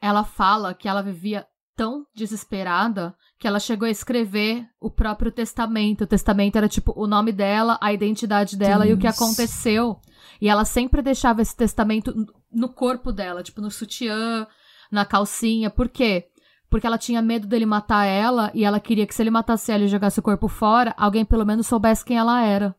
Ela 0.01 0.23
fala 0.23 0.73
que 0.73 0.87
ela 0.87 1.01
vivia 1.01 1.45
tão 1.75 2.05
desesperada 2.15 3.15
que 3.37 3.47
ela 3.47 3.59
chegou 3.59 3.87
a 3.87 3.91
escrever 3.91 4.65
o 4.79 4.89
próprio 4.89 5.31
testamento. 5.31 6.05
O 6.05 6.07
testamento 6.07 6.55
era 6.55 6.69
tipo 6.69 6.93
o 6.95 7.05
nome 7.05 7.31
dela, 7.31 7.77
a 7.81 7.91
identidade 7.91 8.55
dela 8.55 8.87
e 8.87 8.93
o 8.93 8.97
que 8.97 9.03
Deus. 9.03 9.15
aconteceu. 9.15 9.99
E 10.41 10.47
ela 10.47 10.65
sempre 10.65 11.01
deixava 11.01 11.41
esse 11.41 11.55
testamento 11.55 12.13
no 12.51 12.69
corpo 12.69 13.11
dela, 13.11 13.43
tipo 13.43 13.61
no 13.61 13.69
sutiã, 13.69 14.47
na 14.91 15.05
calcinha. 15.05 15.69
Por 15.69 15.89
quê? 15.89 16.27
Porque 16.69 16.87
ela 16.87 16.97
tinha 16.97 17.21
medo 17.21 17.45
dele 17.45 17.65
matar 17.65 18.05
ela 18.05 18.51
e 18.53 18.63
ela 18.63 18.79
queria 18.79 19.05
que 19.05 19.13
se 19.13 19.21
ele 19.21 19.29
matasse 19.29 19.71
ela 19.71 19.83
e 19.83 19.89
jogasse 19.89 20.19
o 20.19 20.23
corpo 20.23 20.47
fora, 20.47 20.93
alguém 20.97 21.25
pelo 21.25 21.45
menos 21.45 21.67
soubesse 21.67 22.03
quem 22.03 22.17
ela 22.17 22.41
era. 22.41 22.75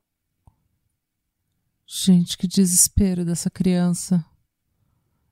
Gente, 1.87 2.37
que 2.37 2.49
desespero 2.49 3.25
dessa 3.25 3.49
criança. 3.49 4.25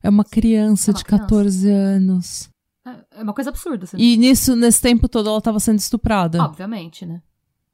É 0.04 0.08
uma 0.10 0.24
criança 0.24 0.90
É 0.90 0.92
uma 0.92 0.98
de 0.98 1.04
criança. 1.04 1.22
14 1.24 1.70
anos. 1.70 2.50
É- 2.86 3.20
É 3.20 3.22
uma 3.22 3.32
coisa 3.32 3.50
absurda, 3.50 3.84
assim. 3.84 3.96
E 3.98 4.16
nisso, 4.16 4.54
nesse 4.54 4.80
tempo 4.80 5.08
todo, 5.08 5.28
ela 5.28 5.40
tava 5.40 5.58
sendo 5.58 5.78
estuprada. 5.78 6.42
Obviamente, 6.42 7.06
né? 7.06 7.22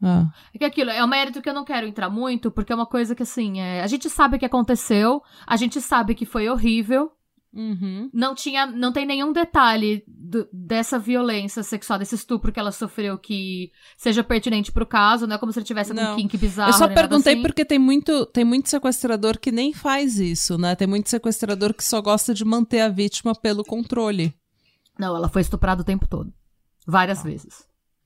Ah. 0.02 0.30
É 0.54 0.58
que 0.58 0.64
aquilo 0.64 0.90
é 0.90 1.04
um 1.04 1.08
mérito 1.08 1.42
que 1.42 1.48
eu 1.48 1.52
não 1.54 1.64
quero 1.64 1.86
entrar 1.86 2.08
muito, 2.08 2.50
porque 2.50 2.72
é 2.72 2.74
uma 2.76 2.86
coisa 2.86 3.14
que, 3.14 3.22
assim, 3.24 3.60
é, 3.60 3.82
a 3.82 3.86
gente 3.86 4.08
sabe 4.08 4.36
o 4.36 4.38
que 4.38 4.46
aconteceu, 4.46 5.22
a 5.46 5.56
gente 5.56 5.80
sabe 5.80 6.14
que 6.14 6.24
foi 6.24 6.48
horrível, 6.48 7.10
Uhum. 7.52 8.08
não 8.14 8.32
tinha, 8.34 8.64
não 8.66 8.92
tem 8.92 9.04
nenhum 9.04 9.32
detalhe 9.32 10.04
do- 10.06 10.48
dessa 10.52 11.00
violência 11.00 11.64
sexual, 11.64 11.98
desse 11.98 12.14
estupro 12.14 12.52
que 12.52 12.60
ela 12.60 12.70
sofreu 12.70 13.18
que 13.18 13.72
seja 13.96 14.22
pertinente 14.22 14.70
pro 14.70 14.86
caso, 14.86 15.26
não 15.26 15.34
é 15.34 15.38
como 15.38 15.52
se 15.52 15.58
ele 15.58 15.66
tivesse 15.66 15.92
Não. 15.92 16.14
kink 16.16 16.38
bizarro. 16.38 16.70
Eu 16.70 16.74
só 16.74 16.86
perguntei 16.86 17.32
assim. 17.32 17.42
porque 17.42 17.64
tem 17.64 17.78
muito, 17.78 18.24
tem 18.26 18.44
muito 18.44 18.68
sequestrador 18.70 19.36
que 19.38 19.50
nem 19.50 19.72
faz 19.72 20.20
isso, 20.20 20.56
né? 20.56 20.76
Tem 20.76 20.86
muito 20.86 21.10
sequestrador 21.10 21.74
que 21.74 21.82
só 21.84 22.00
gosta 22.00 22.32
de 22.32 22.44
manter 22.44 22.80
a 22.82 22.88
vítima 22.88 23.34
pelo 23.34 23.64
controle. 23.64 24.32
Não, 24.98 25.16
ela 25.16 25.28
foi 25.28 25.42
estuprada 25.42 25.82
o 25.82 25.84
tempo 25.84 26.06
todo. 26.06 26.32
Várias 26.86 27.22
vezes. 27.22 27.64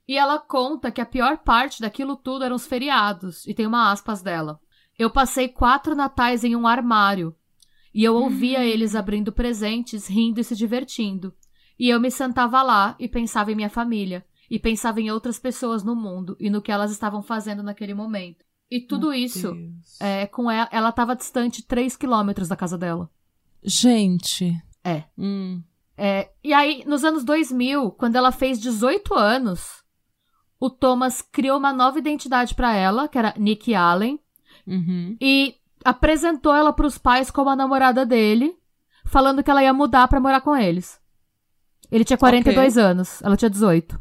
E 0.08 0.16
ela 0.16 0.38
conta 0.38 0.90
que 0.90 1.00
a 1.00 1.06
pior 1.06 1.38
parte 1.38 1.80
daquilo 1.80 2.16
tudo 2.16 2.44
eram 2.44 2.56
os 2.56 2.66
feriados. 2.66 3.46
E 3.46 3.52
tem 3.54 3.66
uma 3.66 3.90
aspas 3.90 4.22
dela. 4.22 4.58
Eu 4.98 5.10
passei 5.10 5.48
quatro 5.48 5.94
natais 5.94 6.44
em 6.44 6.54
um 6.54 6.66
armário. 6.66 7.34
E 7.94 8.02
eu 8.02 8.14
ouvia 8.16 8.64
eles 8.64 8.94
abrindo 8.94 9.30
presentes, 9.32 10.08
rindo 10.08 10.40
e 10.40 10.44
se 10.44 10.56
divertindo. 10.56 11.32
E 11.78 11.88
eu 11.88 12.00
me 12.00 12.10
sentava 12.10 12.60
lá 12.62 12.96
e 12.98 13.08
pensava 13.08 13.52
em 13.52 13.54
minha 13.54 13.70
família. 13.70 14.24
E 14.50 14.58
pensava 14.58 15.00
em 15.00 15.10
outras 15.10 15.38
pessoas 15.38 15.82
no 15.82 15.94
mundo 15.94 16.36
e 16.40 16.50
no 16.50 16.60
que 16.60 16.72
elas 16.72 16.90
estavam 16.90 17.22
fazendo 17.22 17.62
naquele 17.62 17.94
momento. 17.94 18.44
E 18.70 18.80
tudo 18.80 19.08
Meu 19.08 19.14
isso, 19.14 19.56
é, 20.00 20.26
com 20.26 20.50
ela, 20.50 20.68
ela 20.72 20.88
estava 20.88 21.14
distante 21.14 21.62
3 21.62 21.96
quilômetros 21.96 22.48
da 22.48 22.56
casa 22.56 22.76
dela. 22.76 23.08
Gente. 23.62 24.52
É. 24.82 25.04
Hum. 25.16 25.62
É, 25.96 26.30
e 26.42 26.52
aí, 26.52 26.82
nos 26.86 27.04
anos 27.04 27.24
2000, 27.24 27.92
quando 27.92 28.16
ela 28.16 28.32
fez 28.32 28.58
18 28.58 29.14
anos, 29.14 29.84
o 30.58 30.68
Thomas 30.68 31.22
criou 31.22 31.58
uma 31.58 31.72
nova 31.72 31.98
identidade 31.98 32.54
pra 32.54 32.74
ela, 32.74 33.06
que 33.08 33.16
era 33.18 33.34
Nikki 33.38 33.74
Allen, 33.74 34.18
Uhum. 34.66 35.16
e 35.20 35.54
apresentou 35.84 36.54
ela 36.54 36.72
pros 36.72 36.96
pais 36.98 37.30
como 37.30 37.50
a 37.50 37.56
namorada 37.56 38.04
dele, 38.06 38.56
falando 39.04 39.42
que 39.42 39.50
ela 39.50 39.62
ia 39.62 39.72
mudar 39.72 40.08
pra 40.08 40.20
morar 40.20 40.40
com 40.40 40.56
eles. 40.56 40.98
Ele 41.90 42.04
tinha 42.04 42.16
42 42.18 42.78
anos, 42.78 43.22
ela 43.22 43.36
tinha 43.36 43.50
18. 43.50 44.00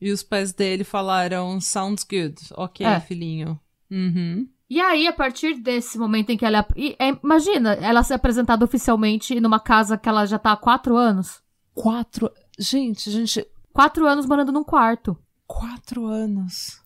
E 0.00 0.12
os 0.12 0.22
pais 0.22 0.52
dele 0.52 0.84
falaram, 0.84 1.60
sounds 1.60 2.04
good. 2.04 2.36
Ok, 2.56 2.84
É. 2.84 3.00
filhinho. 3.00 3.58
Uhum. 3.90 4.48
E 4.70 4.80
aí, 4.80 5.06
a 5.06 5.12
partir 5.12 5.54
desse 5.54 5.98
momento 5.98 6.30
em 6.30 6.36
que 6.36 6.44
ela. 6.44 6.66
e, 6.76 6.94
é, 6.98 7.08
imagina, 7.24 7.72
ela 7.74 8.02
ser 8.02 8.14
apresentada 8.14 8.64
oficialmente 8.64 9.40
numa 9.40 9.58
casa 9.58 9.96
que 9.96 10.08
ela 10.08 10.26
já 10.26 10.38
tá 10.38 10.52
há 10.52 10.56
quatro 10.56 10.96
anos. 10.96 11.40
Quatro. 11.74 12.30
Gente, 12.58 13.10
gente. 13.10 13.46
Quatro 13.72 14.06
anos 14.06 14.26
morando 14.26 14.52
num 14.52 14.62
quarto. 14.64 15.16
Quatro 15.46 16.04
anos. 16.06 16.82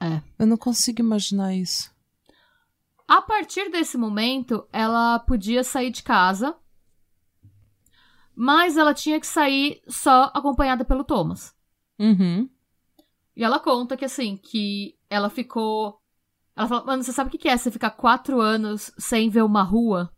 É. 0.00 0.20
Eu 0.38 0.46
não 0.46 0.56
consigo 0.56 1.00
imaginar 1.00 1.54
isso. 1.54 1.93
A 3.06 3.20
partir 3.20 3.70
desse 3.70 3.98
momento, 3.98 4.66
ela 4.72 5.18
podia 5.18 5.62
sair 5.62 5.90
de 5.90 6.02
casa, 6.02 6.56
mas 8.34 8.76
ela 8.76 8.94
tinha 8.94 9.20
que 9.20 9.26
sair 9.26 9.82
só 9.86 10.30
acompanhada 10.34 10.84
pelo 10.84 11.04
Thomas. 11.04 11.54
Uhum. 11.98 12.48
E 13.36 13.44
ela 13.44 13.60
conta 13.60 13.96
que 13.96 14.04
assim, 14.04 14.36
que 14.36 14.96
ela 15.10 15.28
ficou. 15.28 16.00
Ela 16.56 16.68
falou, 16.68 16.86
mano, 16.86 17.02
você 17.02 17.12
sabe 17.12 17.28
o 17.28 17.38
que 17.38 17.48
é 17.48 17.56
você 17.56 17.70
ficar 17.70 17.90
quatro 17.90 18.40
anos 18.40 18.92
sem 18.96 19.28
ver 19.28 19.42
uma 19.42 19.62
rua? 19.62 20.10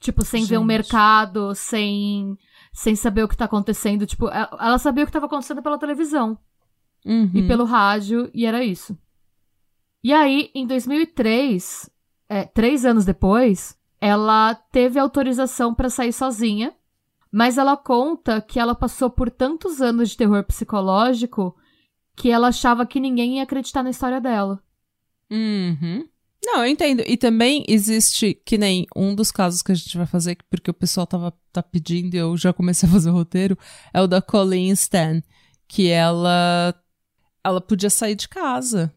Tipo, 0.00 0.22
sem 0.24 0.44
ver 0.44 0.58
um 0.58 0.62
Gente. 0.62 0.68
mercado, 0.68 1.54
sem, 1.54 2.36
sem 2.72 2.94
saber 2.96 3.22
o 3.22 3.28
que 3.28 3.36
tá 3.36 3.44
acontecendo. 3.46 4.06
Tipo, 4.06 4.28
ela 4.28 4.48
ela 4.60 4.78
sabia 4.78 5.04
o 5.04 5.06
que 5.06 5.12
tava 5.12 5.26
acontecendo 5.26 5.62
pela 5.62 5.78
televisão 5.78 6.38
Uhum. 7.06 7.30
e 7.34 7.46
pelo 7.46 7.64
rádio, 7.64 8.30
e 8.34 8.44
era 8.44 8.64
isso. 8.64 8.98
E 10.04 10.12
aí, 10.12 10.50
em 10.54 10.66
2003, 10.66 11.88
é, 12.28 12.44
três 12.44 12.84
anos 12.84 13.06
depois, 13.06 13.74
ela 13.98 14.54
teve 14.54 14.98
autorização 14.98 15.74
pra 15.74 15.88
sair 15.88 16.12
sozinha, 16.12 16.74
mas 17.32 17.56
ela 17.56 17.74
conta 17.74 18.42
que 18.42 18.60
ela 18.60 18.74
passou 18.74 19.08
por 19.08 19.30
tantos 19.30 19.80
anos 19.80 20.10
de 20.10 20.18
terror 20.18 20.44
psicológico 20.44 21.56
que 22.14 22.30
ela 22.30 22.48
achava 22.48 22.84
que 22.84 23.00
ninguém 23.00 23.38
ia 23.38 23.44
acreditar 23.44 23.82
na 23.82 23.88
história 23.88 24.20
dela. 24.20 24.62
Uhum. 25.30 26.06
Não, 26.44 26.58
eu 26.58 26.66
entendo. 26.66 27.02
E 27.06 27.16
também 27.16 27.64
existe, 27.66 28.34
que 28.44 28.58
nem 28.58 28.86
um 28.94 29.14
dos 29.14 29.32
casos 29.32 29.62
que 29.62 29.72
a 29.72 29.74
gente 29.74 29.96
vai 29.96 30.06
fazer, 30.06 30.36
porque 30.50 30.70
o 30.70 30.74
pessoal 30.74 31.06
tava, 31.06 31.32
tá 31.50 31.62
pedindo 31.62 32.14
e 32.14 32.18
eu 32.18 32.36
já 32.36 32.52
comecei 32.52 32.86
a 32.86 32.92
fazer 32.92 33.08
o 33.08 33.14
roteiro, 33.14 33.58
é 33.92 34.02
o 34.02 34.06
da 34.06 34.20
Colleen 34.20 34.70
Stan, 34.72 35.22
que 35.66 35.88
ela 35.88 36.74
ela 37.42 37.60
podia 37.60 37.88
sair 37.88 38.14
de 38.14 38.28
casa 38.28 38.94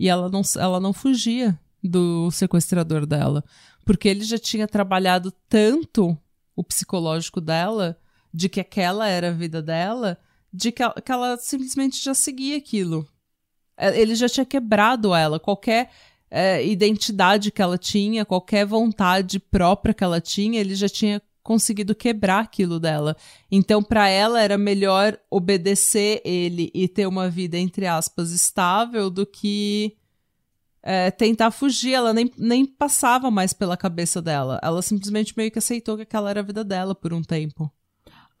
e 0.00 0.08
ela 0.08 0.30
não, 0.30 0.40
ela 0.56 0.80
não 0.80 0.94
fugia 0.94 1.60
do 1.84 2.30
sequestrador 2.30 3.04
dela, 3.04 3.44
porque 3.84 4.08
ele 4.08 4.24
já 4.24 4.38
tinha 4.38 4.66
trabalhado 4.66 5.30
tanto 5.46 6.16
o 6.56 6.64
psicológico 6.64 7.38
dela, 7.38 7.98
de 8.32 8.48
que 8.48 8.60
aquela 8.60 9.06
era 9.06 9.28
a 9.28 9.32
vida 9.32 9.60
dela, 9.60 10.16
de 10.50 10.72
que 10.72 10.82
que 11.04 11.12
ela 11.12 11.36
simplesmente 11.36 12.02
já 12.02 12.14
seguia 12.14 12.56
aquilo. 12.56 13.06
É, 13.76 14.00
Ele 14.00 14.14
já 14.14 14.26
tinha 14.26 14.46
quebrado 14.46 15.14
ela, 15.14 15.38
qualquer 15.38 15.90
é, 16.30 16.66
identidade 16.66 17.50
que 17.50 17.60
ela 17.60 17.76
tinha, 17.76 18.24
qualquer 18.24 18.64
vontade 18.64 19.38
própria 19.38 19.92
que 19.92 20.02
ela 20.02 20.20
tinha, 20.20 20.60
ele 20.60 20.74
já 20.74 20.88
tinha 20.88 21.20
conseguido 21.42 21.94
quebrar 21.94 22.40
aquilo 22.40 22.78
dela. 22.78 23.16
Então, 23.50 23.82
para 23.82 24.08
ela 24.08 24.40
era 24.40 24.58
melhor 24.58 25.18
obedecer 25.30 26.20
ele 26.24 26.70
e 26.74 26.86
ter 26.86 27.06
uma 27.06 27.28
vida 27.28 27.56
entre 27.56 27.86
aspas 27.86 28.30
estável 28.30 29.10
do 29.10 29.24
que 29.26 29.96
é, 30.82 31.10
tentar 31.10 31.50
fugir. 31.50 31.92
Ela 31.94 32.12
nem, 32.12 32.30
nem 32.36 32.64
passava 32.66 33.30
mais 33.30 33.52
pela 33.52 33.76
cabeça 33.76 34.20
dela. 34.20 34.60
Ela 34.62 34.82
simplesmente 34.82 35.34
meio 35.36 35.50
que 35.50 35.58
aceitou 35.58 35.96
que 35.96 36.02
aquela 36.02 36.30
era 36.30 36.40
a 36.40 36.44
vida 36.44 36.62
dela 36.64 36.94
por 36.94 37.12
um 37.12 37.22
tempo. 37.22 37.70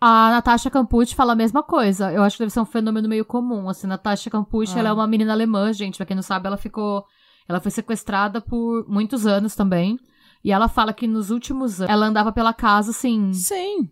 A 0.02 0.30
Natasha 0.30 0.70
Campucci 0.70 1.14
fala 1.14 1.32
a 1.32 1.36
mesma 1.36 1.62
coisa. 1.62 2.10
Eu 2.10 2.22
acho 2.22 2.36
que 2.36 2.42
deve 2.42 2.52
ser 2.52 2.60
um 2.60 2.64
fenômeno 2.64 3.06
meio 3.06 3.24
comum. 3.24 3.68
Assim, 3.68 3.86
Natasha 3.86 4.30
Campucci, 4.30 4.74
Ah. 4.76 4.78
ela 4.78 4.88
é 4.88 4.92
uma 4.92 5.06
menina 5.06 5.32
alemã, 5.32 5.72
gente. 5.74 5.98
Pra 5.98 6.06
quem 6.06 6.16
não 6.16 6.22
sabe, 6.22 6.46
ela 6.46 6.56
ficou. 6.56 7.04
Ela 7.46 7.60
foi 7.60 7.70
sequestrada 7.70 8.40
por 8.40 8.88
muitos 8.88 9.26
anos 9.26 9.54
também. 9.54 9.98
E 10.42 10.52
ela 10.52 10.68
fala 10.68 10.92
que 10.92 11.06
nos 11.06 11.30
últimos 11.30 11.80
anos 11.80 11.92
ela 11.92 12.06
andava 12.06 12.32
pela 12.32 12.52
casa, 12.52 12.90
assim. 12.90 13.32
Sim. 13.32 13.90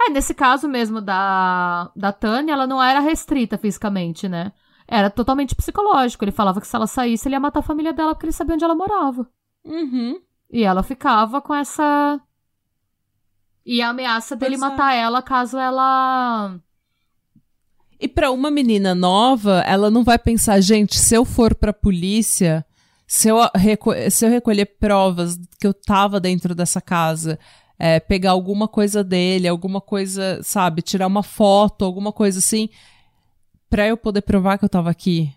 É, 0.00 0.10
nesse 0.10 0.34
caso 0.34 0.68
mesmo 0.68 1.00
da, 1.00 1.90
da 1.94 2.12
Tânia, 2.12 2.52
ela 2.52 2.66
não 2.66 2.82
era 2.82 3.00
restrita 3.00 3.58
fisicamente, 3.58 4.28
né? 4.28 4.52
Era 4.86 5.10
totalmente 5.10 5.54
psicológico. 5.54 6.24
Ele 6.24 6.32
falava 6.32 6.60
que 6.60 6.66
se 6.66 6.74
ela 6.74 6.86
saísse, 6.86 7.28
ele 7.28 7.36
ia 7.36 7.40
matar 7.40 7.60
a 7.60 7.62
família 7.62 7.92
dela 7.92 8.14
porque 8.14 8.26
ele 8.26 8.32
sabia 8.32 8.54
onde 8.54 8.64
ela 8.64 8.74
morava. 8.74 9.28
Uhum. 9.64 10.20
E 10.50 10.62
ela 10.62 10.82
ficava 10.82 11.40
com 11.40 11.54
essa. 11.54 12.20
E 13.64 13.80
a 13.80 13.90
ameaça 13.90 14.36
dele 14.36 14.56
é. 14.56 14.58
matar 14.58 14.94
ela 14.94 15.22
caso 15.22 15.58
ela. 15.58 16.58
E 17.98 18.08
pra 18.08 18.30
uma 18.30 18.50
menina 18.50 18.94
nova, 18.94 19.62
ela 19.66 19.90
não 19.90 20.04
vai 20.04 20.18
pensar, 20.18 20.60
gente, 20.60 20.98
se 20.98 21.14
eu 21.14 21.24
for 21.24 21.54
pra 21.54 21.72
polícia, 21.72 22.64
se 23.14 23.28
eu, 23.28 23.38
se 24.10 24.26
eu 24.26 24.28
recolher 24.28 24.66
provas 24.66 25.38
que 25.60 25.64
eu 25.64 25.72
tava 25.72 26.18
dentro 26.18 26.52
dessa 26.52 26.80
casa, 26.80 27.38
é, 27.78 28.00
pegar 28.00 28.32
alguma 28.32 28.66
coisa 28.66 29.04
dele, 29.04 29.46
alguma 29.46 29.80
coisa, 29.80 30.40
sabe, 30.42 30.82
tirar 30.82 31.06
uma 31.06 31.22
foto, 31.22 31.84
alguma 31.84 32.12
coisa 32.12 32.40
assim, 32.40 32.68
pra 33.70 33.86
eu 33.86 33.96
poder 33.96 34.22
provar 34.22 34.58
que 34.58 34.64
eu 34.64 34.68
tava 34.68 34.90
aqui. 34.90 35.32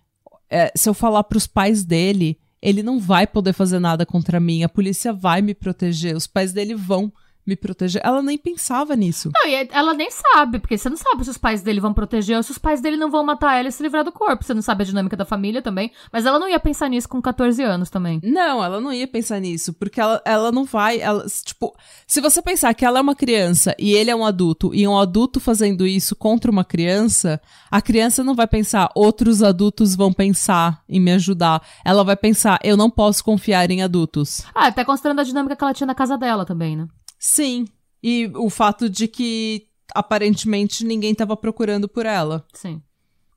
É, 0.49 0.71
se 0.75 0.89
eu 0.89 0.93
falar 0.95 1.23
pros 1.25 1.45
pais 1.45 1.85
dele, 1.85 2.39
ele 2.59 2.81
não 2.81 2.99
vai 2.99 3.27
poder 3.27 3.53
fazer 3.53 3.77
nada 3.77 4.07
contra 4.07 4.39
mim, 4.39 4.63
a 4.63 4.69
polícia 4.69 5.13
vai 5.13 5.43
me 5.43 5.53
proteger, 5.53 6.15
os 6.15 6.25
pais 6.25 6.51
dele 6.51 6.73
vão 6.73 7.13
me 7.47 7.55
proteger. 7.55 8.01
Ela 8.03 8.21
nem 8.21 8.37
pensava 8.37 8.95
nisso. 8.95 9.31
Não, 9.33 9.49
e 9.49 9.67
ela 9.71 9.93
nem 9.93 10.09
sabe, 10.11 10.59
porque 10.59 10.77
você 10.77 10.89
não 10.89 10.97
sabe 10.97 11.23
se 11.23 11.29
os 11.29 11.37
pais 11.37 11.61
dele 11.61 11.79
vão 11.79 11.93
proteger 11.93 12.37
ou 12.37 12.43
se 12.43 12.51
os 12.51 12.57
pais 12.57 12.81
dele 12.81 12.97
não 12.97 13.09
vão 13.09 13.23
matar 13.23 13.57
ela 13.57 13.69
e 13.69 13.71
se 13.71 13.81
livrar 13.81 14.03
do 14.03 14.11
corpo. 14.11 14.43
Você 14.43 14.53
não 14.53 14.61
sabe 14.61 14.83
a 14.83 14.85
dinâmica 14.85 15.15
da 15.15 15.25
família 15.25 15.61
também. 15.61 15.91
Mas 16.11 16.25
ela 16.25 16.37
não 16.37 16.49
ia 16.49 16.59
pensar 16.59 16.89
nisso 16.89 17.07
com 17.07 17.21
14 17.21 17.63
anos 17.63 17.89
também. 17.89 18.19
Não, 18.23 18.63
ela 18.63 18.81
não 18.81 18.91
ia 18.91 19.07
pensar 19.07 19.39
nisso, 19.39 19.73
porque 19.73 19.99
ela, 19.99 20.21
ela 20.25 20.51
não 20.51 20.65
vai. 20.65 20.99
Ela, 20.99 21.25
tipo, 21.45 21.75
se 22.05 22.19
você 22.19 22.41
pensar 22.41 22.73
que 22.73 22.85
ela 22.85 22.99
é 22.99 23.01
uma 23.01 23.15
criança 23.15 23.73
e 23.79 23.93
ele 23.93 24.11
é 24.11 24.15
um 24.15 24.25
adulto, 24.25 24.73
e 24.73 24.87
um 24.87 24.97
adulto 24.97 25.39
fazendo 25.39 25.87
isso 25.87 26.15
contra 26.15 26.51
uma 26.51 26.65
criança, 26.65 27.41
a 27.71 27.81
criança 27.81 28.23
não 28.23 28.35
vai 28.35 28.47
pensar, 28.47 28.89
outros 28.93 29.41
adultos 29.41 29.95
vão 29.95 30.11
pensar 30.11 30.83
em 30.89 30.99
me 30.99 31.11
ajudar. 31.13 31.61
Ela 31.85 32.03
vai 32.03 32.15
pensar, 32.15 32.59
eu 32.63 32.75
não 32.75 32.89
posso 32.89 33.23
confiar 33.23 33.69
em 33.71 33.81
adultos. 33.81 34.43
Ah, 34.53 34.67
até 34.67 34.83
considerando 34.83 35.19
a 35.19 35.23
dinâmica 35.23 35.55
que 35.55 35.63
ela 35.63 35.73
tinha 35.73 35.87
na 35.87 35.95
casa 35.95 36.17
dela 36.17 36.45
também, 36.45 36.75
né? 36.75 36.87
Sim. 37.17 37.67
E 38.01 38.31
o 38.35 38.49
fato 38.49 38.89
de 38.89 39.07
que 39.07 39.67
aparentemente 39.93 40.85
ninguém 40.85 41.15
tava 41.15 41.35
procurando 41.35 41.87
por 41.87 42.05
ela. 42.05 42.45
Sim. 42.53 42.81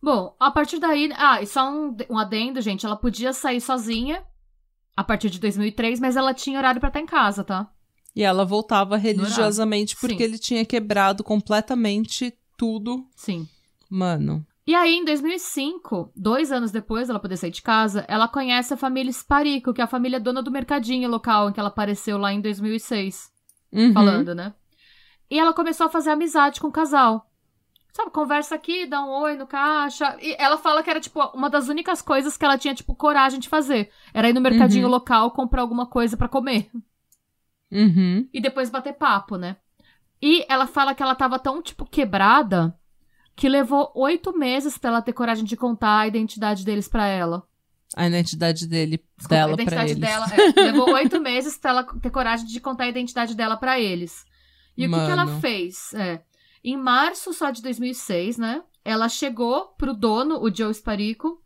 Bom, 0.03 0.35
a 0.39 0.51
partir 0.51 0.79
daí. 0.79 1.11
Ah, 1.17 1.43
e 1.43 1.47
só 1.47 1.71
um, 1.71 1.97
um 2.09 2.19
adendo, 2.19 2.61
gente. 2.61 2.87
Ela 2.87 2.97
podia 2.97 3.33
sair 3.33 3.61
sozinha 3.61 4.23
a 4.97 5.05
partir 5.05 5.31
de 5.31 5.39
2003, 5.39 6.01
mas 6.01 6.17
ela 6.17 6.35
tinha 6.35 6.59
horário 6.59 6.81
pra 6.81 6.89
estar 6.89 7.01
em 7.01 7.07
casa, 7.07 7.45
tá? 7.45 7.71
E 8.15 8.23
ela 8.23 8.45
voltava 8.45 8.97
religiosamente 8.97 9.95
Sim. 9.95 10.01
porque 10.01 10.23
ele 10.23 10.39
tinha 10.39 10.65
quebrado 10.65 11.23
completamente 11.23 12.35
tudo. 12.57 13.07
Sim. 13.15 13.49
Mano. 13.89 14.45
E 14.67 14.75
aí, 14.75 14.97
em 14.97 15.05
2005, 15.05 16.13
dois 16.15 16.53
anos 16.53 16.71
depois 16.71 17.09
dela 17.09 17.19
poder 17.19 17.37
sair 17.37 17.51
de 17.51 17.63
casa, 17.63 18.05
ela 18.09 18.29
conhece 18.29 18.75
a 18.75 18.77
família 18.77 19.11
Sparico, 19.11 19.73
que 19.73 19.81
é 19.81 19.85
a 19.85 19.89
família 19.89 20.21
dona 20.21 20.43
do 20.43 20.51
mercadinho 20.51 21.09
local 21.09 21.49
em 21.49 21.53
que 21.53 21.59
ela 21.59 21.71
apareceu 21.71 22.19
lá 22.19 22.33
em 22.33 22.41
2006, 22.41 23.31
Uhum. 23.73 23.93
falando, 23.93 24.35
né? 24.35 24.53
E 25.31 25.39
ela 25.39 25.53
começou 25.55 25.87
a 25.87 25.91
fazer 25.91 26.11
amizade 26.11 26.61
com 26.61 26.69
o 26.69 26.73
casal. 26.73 27.27
Sabe, 27.93 28.11
conversa 28.13 28.55
aqui, 28.55 28.87
dá 28.87 29.03
um 29.03 29.11
oi 29.23 29.37
no 29.37 29.47
caixa. 29.47 30.17
E 30.21 30.37
ela 30.39 30.57
fala 30.57 30.83
que 30.83 30.91
era, 30.91 31.01
tipo, 31.01 31.21
uma 31.35 31.51
das 31.51 31.69
únicas 31.69 32.01
coisas 32.01 32.37
que 32.37 32.45
ela 32.45 32.57
tinha, 32.59 32.75
tipo, 32.75 32.95
coragem 32.95 33.41
de 33.41 33.49
fazer. 33.49 33.91
Era 34.15 34.29
ir 34.29 34.33
no 34.33 34.41
mercadinho 34.41 34.85
Uhum. 34.87 34.91
local 34.93 35.31
comprar 35.33 35.61
alguma 35.63 35.87
coisa 35.87 36.17
pra 36.17 36.29
comer. 36.29 36.71
Uhum. 37.71 38.29
E 38.33 38.41
depois 38.41 38.71
bater 38.71 38.93
papo, 38.95 39.37
né? 39.37 39.57
E 40.23 40.45
ela 40.49 40.67
fala 40.67 40.95
que 40.95 41.03
ela 41.03 41.15
tava 41.15 41.39
tão, 41.39 41.63
tipo, 41.63 41.85
quebrada 41.87 42.77
que 43.35 43.49
levou 43.49 43.91
oito 43.95 44.37
meses 44.37 44.77
pra 44.77 44.91
ela 44.91 45.03
ter 45.03 45.13
coragem 45.13 45.45
de 45.45 45.57
contar 45.57 46.01
a 46.01 46.07
identidade 46.07 46.65
deles 46.65 46.89
pra 46.89 47.07
ela. 47.07 47.43
A 47.97 48.07
identidade 48.07 48.67
dele, 48.69 48.99
Desculpa, 49.17 49.35
dela 49.35 49.53
a 49.53 49.57
pra 49.57 49.65
identidade 49.65 49.91
ele. 49.93 50.01
dela. 50.01 50.27
é, 50.57 50.63
levou 50.73 50.95
oito 50.95 51.19
meses 51.23 51.59
pra 51.59 51.71
ela 51.71 51.85
ter 51.85 52.11
coragem 52.11 52.47
de 52.47 52.61
contar 52.61 52.85
a 52.85 52.89
identidade 52.89 53.35
dela 53.35 53.57
pra 53.57 53.81
eles. 53.81 54.25
E 54.77 54.87
o 54.87 54.91
que, 54.91 54.97
que 54.97 55.11
ela 55.11 55.27
Mano. 55.27 55.41
fez? 55.41 55.93
É, 55.95 56.23
em 56.63 56.77
março 56.77 57.33
só 57.33 57.51
de 57.51 57.61
2006, 57.63 58.39
né? 58.39 58.63
Ela 58.85 59.09
chegou 59.09 59.69
pro 59.77 59.93
dono, 59.93 60.39
o 60.41 60.55
Joe 60.55 60.73
Sparico. 60.73 61.43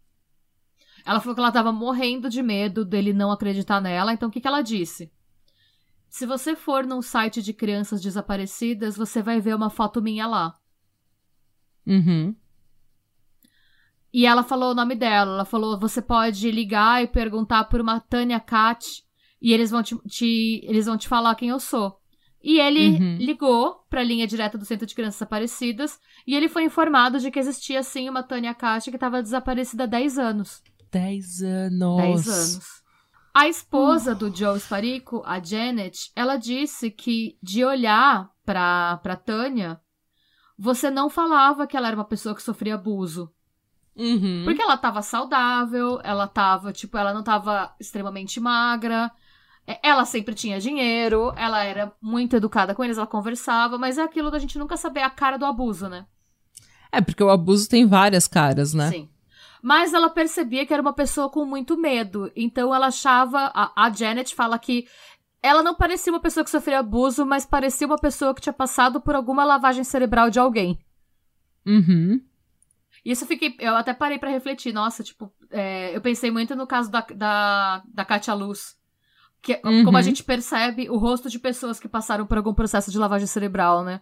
Ela 1.07 1.21
falou 1.21 1.35
que 1.35 1.41
ela 1.41 1.51
tava 1.53 1.73
morrendo 1.73 2.29
de 2.31 2.43
medo 2.43 2.85
dele 2.85 3.13
não 3.13 3.31
acreditar 3.33 3.81
nela. 3.81 4.13
Então, 4.13 4.29
o 4.29 4.33
que, 4.33 4.41
que 4.41 4.47
ela 4.47 4.63
disse? 4.63 5.11
Se 6.09 6.27
você 6.27 6.55
for 6.55 6.85
num 6.87 7.03
site 7.03 7.43
de 7.43 7.53
crianças 7.53 8.01
desaparecidas, 8.01 8.97
você 8.97 9.21
vai 9.23 9.41
ver 9.41 9.55
uma 9.57 9.69
foto 9.71 10.01
minha 10.01 10.27
lá. 10.27 10.55
Uhum. 11.87 12.35
E 14.16 14.24
ela 14.27 14.44
falou 14.44 14.70
o 14.70 14.74
nome 14.74 14.94
dela. 14.94 15.33
Ela 15.33 15.44
falou: 15.44 15.77
você 15.79 16.00
pode 16.00 16.48
ligar 16.50 17.03
e 17.03 17.09
perguntar 17.09 17.64
por 17.64 17.81
uma 17.81 17.98
Tânia 17.98 18.38
Kat 18.38 19.03
e 19.42 19.53
eles 19.53 19.70
vão 19.72 19.83
te, 19.83 19.96
te- 20.09 20.61
eles 20.64 20.87
vão 20.87 20.96
te 20.96 21.09
falar 21.09 21.35
quem 21.35 21.48
eu 21.48 21.59
sou. 21.59 21.98
E 22.42 22.61
ele 22.61 22.90
Uhum. 22.90 23.16
ligou 23.16 23.85
pra 23.90 24.03
linha 24.05 24.27
direta 24.27 24.57
do 24.57 24.64
Centro 24.66 24.87
de 24.87 24.94
Crianças 24.94 25.16
Desaparecidas 25.16 25.98
e 26.27 26.35
ele 26.37 26.48
foi 26.48 26.62
informado 26.64 27.18
de 27.18 27.31
que 27.31 27.38
existia 27.38 27.83
sim 27.83 28.09
uma 28.09 28.22
Tânia 28.22 28.55
Kat 28.55 28.88
que 28.90 28.96
estava 28.96 29.22
desaparecida 29.22 29.85
há 29.85 29.87
10 29.87 30.18
anos. 30.18 30.62
Dez 30.92 31.42
anos. 31.42 31.96
10 31.96 32.29
anos. 32.29 32.83
A 33.35 33.48
esposa 33.48 34.14
do 34.14 34.31
Joe 34.33 34.61
Sparico, 34.61 35.22
a 35.27 35.42
Janet, 35.42 36.12
ela 36.14 36.37
disse 36.37 36.88
que 36.90 37.37
de 37.42 37.64
olhar 37.64 38.31
pra, 38.44 38.98
pra 38.98 39.16
Tânia, 39.16 39.81
você 40.57 40.88
não 40.90 41.11
falava 41.11 41.66
que 41.66 41.77
ela 41.77 41.88
era 41.88 41.96
uma 41.96 42.05
pessoa 42.05 42.35
que 42.35 42.42
sofria 42.42 42.77
abuso. 42.77 43.29
Uhum. 43.97 44.43
Porque 44.45 44.61
ela 44.61 44.77
tava 44.77 45.03
saudável, 45.03 46.01
ela 46.03 46.27
tava, 46.27 46.73
tipo, 46.73 46.99
ela 46.99 47.15
não 47.15 47.23
tava 47.23 47.73
extremamente 47.79 48.41
magra. 48.41 49.11
é, 49.67 49.79
Ela 49.83 50.05
sempre 50.05 50.35
tinha 50.35 50.59
dinheiro, 50.61 51.33
ela 51.37 51.63
era 51.63 51.93
muito 52.03 52.35
educada 52.37 52.75
com 52.75 52.83
eles, 52.83 52.99
ela 52.99 53.07
conversava, 53.07 53.79
mas 53.79 53.97
é 53.99 54.03
aquilo 54.03 54.31
da 54.31 54.39
gente 54.39 54.59
nunca 54.59 54.77
saber 54.77 55.03
a 55.03 55.11
cara 55.11 55.37
do 55.37 55.47
abuso, 55.47 55.89
né? 55.89 56.07
É, 56.91 57.01
porque 57.01 57.23
o 57.23 57.31
abuso 57.31 57.69
tem 57.69 57.87
várias 57.87 58.27
caras, 58.27 58.73
né? 58.75 58.91
Sim. 58.91 59.09
Mas 59.63 59.95
ela 59.95 60.11
percebia 60.11 60.67
que 60.67 60.73
era 60.75 60.83
uma 60.83 60.93
pessoa 60.93 61.31
com 61.31 61.45
muito 61.47 61.77
medo. 61.77 62.31
Então 62.37 62.75
ela 62.75 62.89
achava. 62.89 63.51
A, 63.55 63.87
a 63.87 63.91
Janet 63.91 64.35
fala 64.35 64.59
que 64.59 64.87
ela 65.43 65.63
não 65.63 65.75
parecia 65.75 66.13
uma 66.13 66.21
pessoa 66.21 66.45
que 66.45 66.51
sofria 66.51 66.81
abuso, 66.81 67.25
mas 67.25 67.47
parecia 67.47 67.87
uma 67.87 67.99
pessoa 67.99 68.35
que 68.35 68.43
tinha 68.43 68.53
passado 68.53 69.01
por 69.01 69.15
alguma 69.15 69.45
lavagem 69.45 69.83
cerebral 69.83 70.29
de 70.29 70.39
alguém. 70.39 70.79
Uhum. 71.67 72.21
Isso 73.05 73.25
eu 73.25 73.29
fiquei. 73.29 73.55
Eu 73.59 73.77
até 73.77 73.93
parei 73.93 74.19
pra 74.19 74.31
refletir. 74.31 74.73
Nossa, 74.73 75.03
tipo, 75.03 75.33
é, 75.51 75.95
eu 75.95 76.01
pensei 76.01 76.31
muito 76.31 76.57
no 76.57 76.67
caso 76.67 76.90
da, 76.90 77.01
da, 77.14 77.83
da 77.87 78.05
Katia 78.05 78.35
Luz. 78.35 78.77
Que, 79.43 79.61
Uhum. 79.62 79.85
Como 79.85 79.97
a 79.99 80.03
gente 80.03 80.25
percebe 80.25 80.88
o 80.88 80.97
rosto 80.97 81.29
de 81.29 81.38
pessoas 81.38 81.79
que 81.79 81.88
passaram 81.88 82.25
por 82.27 82.38
algum 82.38 82.55
processo 82.55 82.90
de 82.90 82.99
lavagem 82.99 83.27
cerebral, 83.27 83.85
né? 83.85 84.01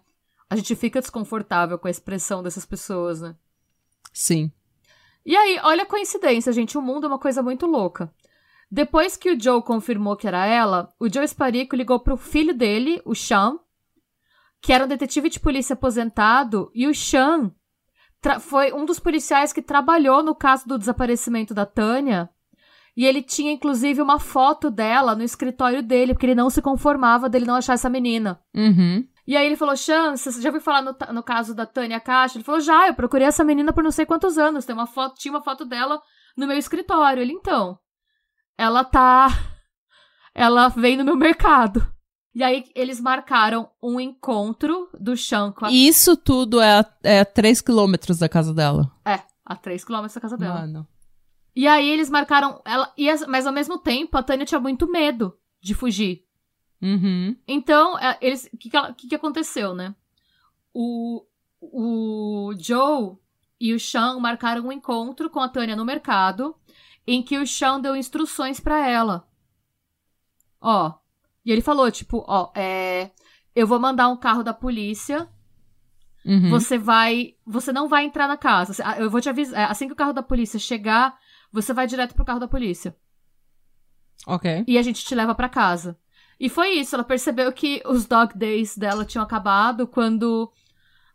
A 0.48 0.54
gente 0.54 0.76
fica 0.76 1.00
desconfortável 1.00 1.78
com 1.78 1.88
a 1.88 1.90
expressão 1.90 2.42
dessas 2.42 2.64
pessoas, 2.64 3.20
né? 3.20 3.34
Sim. 4.12 4.52
E 5.26 5.36
aí, 5.36 5.58
olha 5.64 5.82
a 5.82 5.86
coincidência, 5.86 6.52
gente. 6.52 6.78
O 6.78 6.82
mundo 6.82 7.06
é 7.06 7.08
uma 7.08 7.18
coisa 7.18 7.42
muito 7.42 7.66
louca. 7.66 8.12
Depois 8.70 9.16
que 9.16 9.30
o 9.30 9.40
Joe 9.40 9.62
confirmou 9.62 10.16
que 10.16 10.26
era 10.26 10.46
ela, 10.46 10.92
o 10.98 11.12
Joe 11.12 11.24
Esparico 11.24 11.74
ligou 11.74 12.00
pro 12.00 12.16
filho 12.16 12.54
dele, 12.54 13.02
o 13.04 13.14
Sean, 13.14 13.58
que 14.60 14.72
era 14.72 14.84
um 14.84 14.88
detetive 14.88 15.28
de 15.28 15.40
polícia 15.40 15.74
aposentado, 15.74 16.70
e 16.74 16.86
o 16.86 16.94
Sean 16.94 17.52
foi 18.40 18.72
um 18.72 18.84
dos 18.84 18.98
policiais 18.98 19.52
que 19.52 19.62
trabalhou 19.62 20.22
no 20.22 20.34
caso 20.34 20.66
do 20.66 20.78
desaparecimento 20.78 21.52
da 21.52 21.66
Tânia. 21.66 22.30
E 22.96 23.06
ele 23.06 23.22
tinha, 23.22 23.52
inclusive, 23.52 24.02
uma 24.02 24.18
foto 24.18 24.70
dela 24.70 25.14
no 25.14 25.22
escritório 25.22 25.82
dele, 25.82 26.12
porque 26.12 26.26
ele 26.26 26.34
não 26.34 26.50
se 26.50 26.60
conformava 26.60 27.28
dele 27.28 27.46
não 27.46 27.54
achar 27.54 27.72
essa 27.72 27.88
menina. 27.88 28.38
Uhum. 28.54 29.06
E 29.26 29.36
aí 29.36 29.46
ele 29.46 29.56
falou, 29.56 29.76
Chan, 29.76 30.16
você 30.16 30.42
já 30.42 30.48
ouviu 30.48 30.60
falar 30.60 30.82
no, 30.82 30.94
no 31.12 31.22
caso 31.22 31.54
da 31.54 31.64
Tânia 31.64 32.00
Caixa? 32.00 32.36
Ele 32.36 32.44
falou, 32.44 32.60
já, 32.60 32.88
eu 32.88 32.94
procurei 32.94 33.26
essa 33.26 33.44
menina 33.44 33.72
por 33.72 33.82
não 33.82 33.90
sei 33.90 34.04
quantos 34.04 34.36
anos. 34.36 34.66
Tem 34.66 34.74
uma 34.74 34.86
foto, 34.86 35.14
tinha 35.16 35.32
uma 35.32 35.42
foto 35.42 35.64
dela 35.64 36.02
no 36.36 36.46
meu 36.46 36.58
escritório. 36.58 37.22
Ele, 37.22 37.32
então, 37.32 37.78
ela 38.58 38.84
tá. 38.84 39.28
Ela 40.34 40.68
vem 40.68 40.96
no 40.96 41.04
meu 41.04 41.14
mercado. 41.14 41.86
E 42.34 42.42
aí 42.42 42.64
eles 42.74 42.98
marcaram 43.00 43.68
um 43.82 44.00
encontro 44.00 44.88
do 44.98 45.16
Chan 45.16 45.52
com 45.52 45.66
a. 45.66 45.70
Isso 45.72 46.16
tudo 46.16 46.60
é 46.60 46.80
a, 46.80 46.86
é 47.02 47.20
a 47.20 47.24
3 47.24 47.60
quilômetros 47.60 48.18
da 48.18 48.28
casa 48.28 48.54
dela. 48.54 48.90
É, 49.04 49.20
a 49.44 49.54
3 49.54 49.84
km 49.84 50.06
da 50.14 50.20
casa 50.20 50.36
dela. 50.38 50.60
Mano. 50.60 50.88
E 51.54 51.68
aí 51.68 51.86
eles 51.90 52.08
marcaram. 52.08 52.62
ela 52.64 52.90
e 52.96 53.10
as- 53.10 53.26
Mas 53.26 53.46
ao 53.46 53.52
mesmo 53.52 53.76
tempo, 53.78 54.16
a 54.16 54.22
Tânia 54.22 54.46
tinha 54.46 54.60
muito 54.60 54.90
medo 54.90 55.36
de 55.60 55.74
fugir. 55.74 56.24
Uhum. 56.80 57.36
Então, 57.46 57.98
é, 57.98 58.16
eles. 58.22 58.48
O 58.52 58.56
que, 58.56 58.70
que, 58.96 59.08
que 59.08 59.14
aconteceu, 59.14 59.74
né? 59.74 59.94
O, 60.72 61.22
o 61.60 62.54
Joe 62.58 63.16
e 63.60 63.74
o 63.74 63.78
Sean 63.78 64.18
marcaram 64.18 64.64
um 64.66 64.72
encontro 64.72 65.28
com 65.28 65.38
a 65.40 65.48
Tânia 65.50 65.76
no 65.76 65.84
mercado, 65.84 66.56
em 67.06 67.22
que 67.22 67.36
o 67.38 67.46
Sean 67.46 67.78
deu 67.78 67.94
instruções 67.94 68.58
pra 68.58 68.88
ela. 68.88 69.28
Ó. 70.60 70.94
E 71.44 71.50
ele 71.52 71.60
falou, 71.60 71.90
tipo, 71.90 72.24
ó, 72.26 72.50
é. 72.54 73.10
Eu 73.54 73.66
vou 73.66 73.78
mandar 73.78 74.08
um 74.08 74.16
carro 74.16 74.42
da 74.42 74.54
polícia. 74.54 75.28
Uhum. 76.24 76.50
Você 76.50 76.78
vai. 76.78 77.34
Você 77.44 77.72
não 77.72 77.88
vai 77.88 78.04
entrar 78.04 78.26
na 78.28 78.36
casa. 78.36 78.82
Ah, 78.84 78.98
Eu 78.98 79.10
vou 79.10 79.20
te 79.20 79.28
avisar. 79.28 79.70
Assim 79.70 79.86
que 79.86 79.92
o 79.92 79.96
carro 79.96 80.12
da 80.12 80.22
polícia 80.22 80.58
chegar, 80.58 81.18
você 81.52 81.72
vai 81.74 81.86
direto 81.86 82.14
pro 82.14 82.24
carro 82.24 82.40
da 82.40 82.48
polícia. 82.48 82.96
Ok. 84.26 84.64
e 84.68 84.78
a 84.78 84.82
gente 84.82 85.04
te 85.04 85.14
leva 85.14 85.34
pra 85.34 85.48
casa. 85.48 85.98
E 86.38 86.48
foi 86.48 86.70
isso, 86.74 86.94
ela 86.94 87.04
percebeu 87.04 87.52
que 87.52 87.82
os 87.84 88.06
dog 88.06 88.36
days 88.36 88.76
dela 88.76 89.04
tinham 89.04 89.24
acabado 89.24 89.86
quando. 89.86 90.50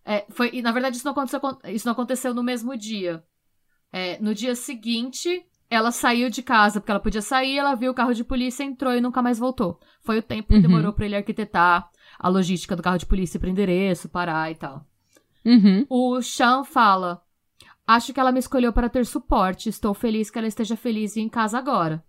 é, 0.05 0.25
foi, 0.29 0.49
e 0.53 0.61
na 0.61 0.71
verdade 0.71 0.97
isso 0.97 1.05
não 1.05 1.11
aconteceu, 1.13 1.39
isso 1.65 1.85
não 1.85 1.93
aconteceu 1.93 2.33
no 2.33 2.43
mesmo 2.43 2.77
dia. 2.77 3.23
É, 3.91 4.19
no 4.21 4.35
dia 4.35 4.55
seguinte, 4.55 5.45
ela 5.69 5.91
saiu 5.91 6.29
de 6.29 6.41
casa, 6.41 6.79
porque 6.79 6.91
ela 6.91 6.99
podia 6.99 7.21
sair, 7.21 7.57
ela 7.57 7.75
viu 7.75 7.91
o 7.91 7.95
carro 7.95 8.13
de 8.13 8.23
polícia, 8.23 8.63
entrou 8.63 8.93
e 8.93 9.01
nunca 9.01 9.21
mais 9.21 9.37
voltou. 9.37 9.79
Foi 10.01 10.17
o 10.19 10.23
tempo 10.23 10.47
que 10.49 10.55
Uhum. 10.55 10.61
demorou 10.61 10.93
pra 10.93 11.05
ele 11.05 11.15
arquitetar 11.15 11.89
a 12.17 12.29
logística 12.29 12.75
do 12.75 12.81
carro 12.83 12.97
de 12.97 13.05
polícia 13.05 13.39
para 13.39 13.49
endereço, 13.49 14.07
parar 14.09 14.49
e 14.51 14.55
tal. 14.55 14.85
Uhum. 15.45 15.85
O 15.89 16.21
Sean 16.21 16.63
fala: 16.63 17.21
Acho 17.85 18.13
que 18.13 18.19
ela 18.19 18.31
me 18.31 18.39
escolheu 18.39 18.71
para 18.73 18.89
ter 18.89 19.05
suporte. 19.05 19.69
Estou 19.69 19.93
feliz 19.93 20.29
que 20.29 20.37
ela 20.37 20.47
esteja 20.47 20.75
feliz 20.75 21.15
e 21.15 21.21
em 21.21 21.29
casa 21.29 21.57
agora. 21.57 22.03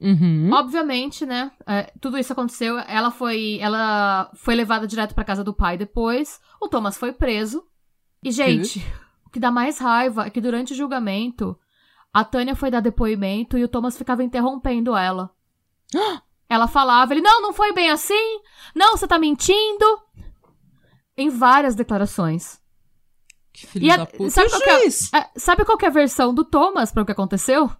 Uhum. 0.00 0.50
Obviamente, 0.52 1.24
né? 1.24 1.50
é, 1.66 1.90
tudo 2.00 2.18
isso 2.18 2.32
aconteceu. 2.32 2.78
Ela 2.80 3.10
foi, 3.10 3.58
ela 3.60 4.30
foi 4.34 4.54
levada 4.54 4.86
direto 4.86 5.14
pra 5.14 5.24
casa 5.24 5.42
do 5.42 5.54
pai 5.54 5.76
depois. 5.78 6.38
O 6.60 6.68
Thomas 6.68 6.96
foi 6.98 7.12
preso. 7.12 7.64
E, 8.22 8.30
gente, 8.30 8.84
o 9.26 9.30
que 9.30 9.40
dá 9.40 9.50
mais 9.50 9.78
raiva 9.78 10.26
é 10.26 10.30
que 10.30 10.40
durante 10.40 10.72
o 10.72 10.76
julgamento, 10.76 11.58
a 12.20 12.24
Tânia 12.24 12.56
foi 12.56 12.70
dar 12.70 12.80
depoimento 12.80 13.58
e 13.58 13.64
o 13.64 13.68
Thomas 13.68 13.96
ficava 13.98 14.24
interrompendo 14.24 14.96
ela. 14.96 15.30
ela 16.48 16.66
falava, 16.66 17.12
ele, 17.12 17.20
não, 17.20 17.42
não 17.42 17.52
foi 17.52 17.72
bem 17.72 17.90
assim. 17.90 18.40
Não, 18.74 18.96
você 18.96 19.06
tá 19.06 19.18
mentindo. 19.18 19.84
Em 21.16 21.28
várias 21.28 21.74
declarações. 21.74 22.60
Que 23.52 23.66
filho 23.66 23.86
E 23.86 23.90
a- 23.90 23.96
da 23.98 24.06
puta. 24.06 24.30
sabe 24.30 24.48
qual 24.50 24.60
que 24.62 24.70
é- 24.70 24.80
juiz? 24.80 25.12
É, 25.14 25.30
sabe 25.36 25.64
qual 25.64 25.78
é 25.82 25.86
a 25.86 25.90
versão 25.90 26.32
do 26.34 26.44
Thomas 26.44 26.92
para 26.92 27.02
o 27.02 27.06
que 27.06 27.12
aconteceu? 27.12 27.70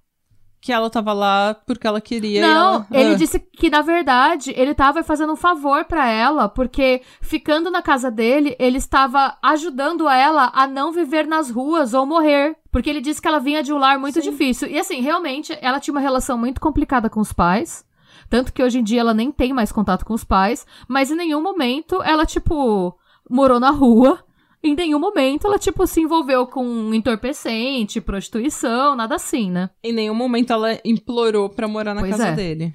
Que 0.66 0.72
ela 0.72 0.90
tava 0.90 1.12
lá 1.12 1.54
porque 1.64 1.86
ela 1.86 2.00
queria. 2.00 2.40
Não, 2.44 2.74
ela... 2.74 2.86
ele 2.90 3.12
Ah. 3.12 3.14
disse 3.14 3.38
que, 3.38 3.70
na 3.70 3.82
verdade, 3.82 4.52
ele 4.56 4.74
tava 4.74 5.04
fazendo 5.04 5.32
um 5.32 5.36
favor 5.36 5.84
pra 5.84 6.08
ela, 6.10 6.48
porque 6.48 7.02
ficando 7.20 7.70
na 7.70 7.80
casa 7.80 8.10
dele, 8.10 8.56
ele 8.58 8.76
estava 8.78 9.36
ajudando 9.40 10.08
ela 10.08 10.50
a 10.52 10.66
não 10.66 10.90
viver 10.90 11.24
nas 11.24 11.50
ruas 11.52 11.94
ou 11.94 12.04
morrer. 12.04 12.56
Porque 12.72 12.90
ele 12.90 13.00
disse 13.00 13.22
que 13.22 13.28
ela 13.28 13.38
vinha 13.38 13.62
de 13.62 13.72
um 13.72 13.78
lar 13.78 13.96
muito 13.96 14.20
Sim. 14.20 14.28
difícil. 14.28 14.66
E 14.68 14.76
assim, 14.76 15.00
realmente, 15.00 15.56
ela 15.62 15.78
tinha 15.78 15.94
uma 15.94 16.00
relação 16.00 16.36
muito 16.36 16.60
complicada 16.60 17.08
com 17.08 17.20
os 17.20 17.32
pais. 17.32 17.84
Tanto 18.28 18.52
que 18.52 18.60
hoje 18.60 18.80
em 18.80 18.82
dia 18.82 19.02
ela 19.02 19.14
nem 19.14 19.30
tem 19.30 19.52
mais 19.52 19.70
contato 19.70 20.04
com 20.04 20.14
os 20.14 20.24
pais. 20.24 20.66
Mas 20.88 21.12
em 21.12 21.14
nenhum 21.14 21.40
momento 21.40 22.02
ela, 22.02 22.26
tipo, 22.26 22.92
morou 23.30 23.60
na 23.60 23.70
rua. 23.70 24.18
Em 24.66 24.74
nenhum 24.74 24.98
momento 24.98 25.46
ela, 25.46 25.58
tipo, 25.58 25.86
se 25.86 26.00
envolveu 26.00 26.46
com 26.46 26.92
entorpecente, 26.92 28.00
prostituição, 28.00 28.96
nada 28.96 29.14
assim, 29.14 29.50
né? 29.50 29.70
Em 29.82 29.92
nenhum 29.92 30.14
momento 30.14 30.52
ela 30.52 30.78
implorou 30.84 31.48
pra 31.48 31.68
morar 31.68 31.94
na 31.94 32.00
Pois 32.00 32.10
casa 32.16 32.28
é. 32.28 32.34
dele. 32.34 32.74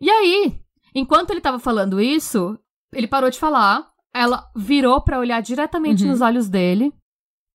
E 0.00 0.10
aí, 0.10 0.58
enquanto 0.94 1.30
ele 1.30 1.40
tava 1.40 1.58
falando 1.58 2.00
isso, 2.00 2.58
ele 2.92 3.06
parou 3.06 3.30
de 3.30 3.38
falar, 3.38 3.86
ela 4.14 4.48
virou 4.56 5.00
pra 5.00 5.18
olhar 5.18 5.40
diretamente 5.40 6.04
Uhum. 6.04 6.10
nos 6.10 6.20
olhos 6.20 6.48
dele, 6.48 6.92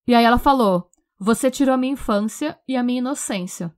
e 0.08 0.14
aí 0.16 0.24
ela 0.24 0.38
falou: 0.38 0.90
Você 1.20 1.50
tirou 1.52 1.74
a 1.74 1.78
minha 1.78 1.94
infância 1.94 2.58
e 2.68 2.76
a 2.76 2.84
minha 2.84 3.00
inocência. 3.00 3.74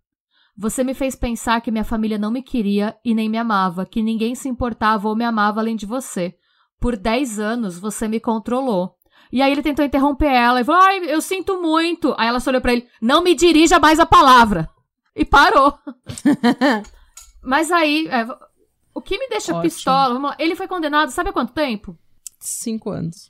Você 0.55 0.83
me 0.83 0.93
fez 0.93 1.15
pensar 1.15 1.61
que 1.61 1.71
minha 1.71 1.83
família 1.83 2.17
não 2.17 2.29
me 2.31 2.43
queria 2.43 2.95
e 3.03 3.15
nem 3.15 3.27
me 3.27 3.37
amava, 3.37 3.85
que 3.85 4.01
ninguém 4.03 4.35
se 4.35 4.47
importava 4.47 5.07
ou 5.09 5.15
me 5.15 5.25
amava 5.25 5.59
além 5.59 5.75
de 5.75 5.85
você. 5.85 6.35
Por 6.79 6.95
10 6.95 7.39
anos 7.39 7.79
você 7.79 8.07
me 8.07 8.19
controlou. 8.19 8.95
E 9.33 9.41
aí 9.41 9.51
ele 9.51 9.63
tentou 9.63 9.83
interromper 9.83 10.27
ela 10.27 10.61
e 10.61 10.63
falou: 10.63 10.79
Ai, 10.79 11.11
eu 11.11 11.19
sinto 11.19 11.59
muito. 11.59 12.13
Aí 12.19 12.27
ela 12.27 12.39
só 12.39 12.51
olhou 12.51 12.61
pra 12.61 12.71
ele: 12.71 12.87
Não 13.01 13.23
me 13.23 13.33
dirija 13.33 13.79
mais 13.79 13.99
a 13.99 14.05
palavra. 14.05 14.69
E 15.15 15.25
parou. 15.25 15.75
Mas 17.41 17.71
aí, 17.71 18.07
é, 18.09 18.27
o 18.93 19.01
que 19.01 19.17
me 19.17 19.27
deixa 19.27 19.51
Ótimo. 19.51 19.63
pistola, 19.63 20.13
vamos 20.13 20.29
lá, 20.29 20.35
ele 20.37 20.55
foi 20.55 20.67
condenado, 20.67 21.09
sabe 21.09 21.31
há 21.31 21.33
quanto 21.33 21.51
tempo? 21.51 21.97
Cinco 22.39 22.91
anos. 22.91 23.27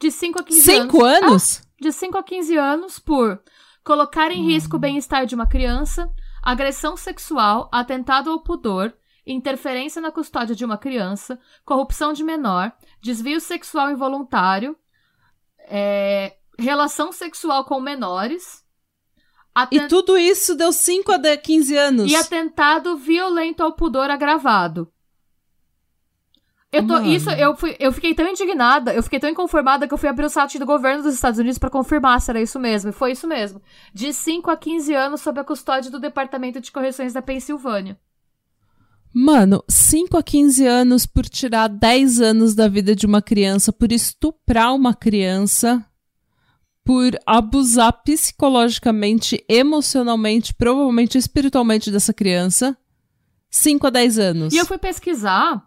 De 0.00 0.10
5 0.10 0.40
a 0.40 0.42
15 0.42 0.72
anos. 0.72 0.82
Cinco 0.82 1.04
anos? 1.04 1.62
De 1.80 1.92
5 1.92 2.18
a 2.18 2.22
15 2.22 2.56
anos 2.56 2.98
por 2.98 3.40
colocar 3.84 4.32
em 4.32 4.44
risco 4.44 4.76
o 4.76 4.80
bem-estar 4.80 5.26
de 5.26 5.34
uma 5.34 5.46
criança, 5.46 6.12
agressão 6.42 6.96
sexual, 6.96 7.68
atentado 7.72 8.30
ao 8.30 8.40
pudor, 8.40 8.92
interferência 9.24 10.02
na 10.02 10.10
custódia 10.10 10.56
de 10.56 10.64
uma 10.64 10.76
criança, 10.76 11.38
corrupção 11.64 12.12
de 12.12 12.24
menor, 12.24 12.72
desvio 13.00 13.40
sexual 13.40 13.90
involuntário, 13.90 14.76
é, 15.70 16.36
relação 16.58 17.12
sexual 17.12 17.64
com 17.64 17.80
menores, 17.80 18.64
aten- 19.54 19.84
E 19.84 19.88
tudo 19.88 20.16
isso 20.18 20.54
deu 20.54 20.72
5 20.72 21.12
a 21.12 21.16
de- 21.16 21.36
15 21.38 21.76
anos. 21.76 22.10
e 22.10 22.16
atentado 22.16 22.96
violento 22.96 23.62
ao 23.62 23.72
pudor 23.72 24.10
agravado. 24.10 24.90
Eu 26.70 26.86
tô, 26.86 26.94
Mano. 26.94 27.06
isso, 27.06 27.30
eu, 27.30 27.56
fui, 27.56 27.74
eu 27.80 27.90
fiquei 27.90 28.14
tão 28.14 28.26
indignada, 28.28 28.92
eu 28.92 29.02
fiquei 29.02 29.18
tão 29.18 29.30
inconformada 29.30 29.88
que 29.88 29.94
eu 29.94 29.96
fui 29.96 30.06
abrir 30.06 30.26
o 30.26 30.28
site 30.28 30.58
do 30.58 30.66
governo 30.66 31.02
dos 31.02 31.14
Estados 31.14 31.38
Unidos 31.38 31.58
pra 31.58 31.70
confirmar 31.70 32.20
se 32.20 32.30
era 32.30 32.42
isso 32.42 32.58
mesmo. 32.60 32.90
E 32.90 32.92
foi 32.92 33.12
isso 33.12 33.26
mesmo. 33.26 33.62
De 33.94 34.12
5 34.12 34.50
a 34.50 34.56
15 34.56 34.92
anos 34.94 35.22
sob 35.22 35.40
a 35.40 35.44
custódia 35.44 35.90
do 35.90 35.98
Departamento 35.98 36.60
de 36.60 36.70
Correções 36.70 37.14
da 37.14 37.22
Pensilvânia. 37.22 37.98
Mano, 39.12 39.64
5 39.68 40.16
a 40.16 40.22
15 40.22 40.66
anos 40.66 41.06
por 41.06 41.28
tirar 41.28 41.68
10 41.68 42.20
anos 42.20 42.54
da 42.54 42.68
vida 42.68 42.94
de 42.94 43.06
uma 43.06 43.22
criança, 43.22 43.72
por 43.72 43.90
estuprar 43.90 44.74
uma 44.74 44.94
criança, 44.94 45.84
por 46.84 47.18
abusar 47.26 48.02
psicologicamente, 48.02 49.44
emocionalmente, 49.48 50.54
provavelmente 50.54 51.18
espiritualmente 51.18 51.90
dessa 51.90 52.12
criança. 52.12 52.76
5 53.50 53.86
a 53.86 53.90
10 53.90 54.18
anos. 54.18 54.54
E 54.54 54.58
eu 54.58 54.66
fui 54.66 54.78
pesquisar. 54.78 55.66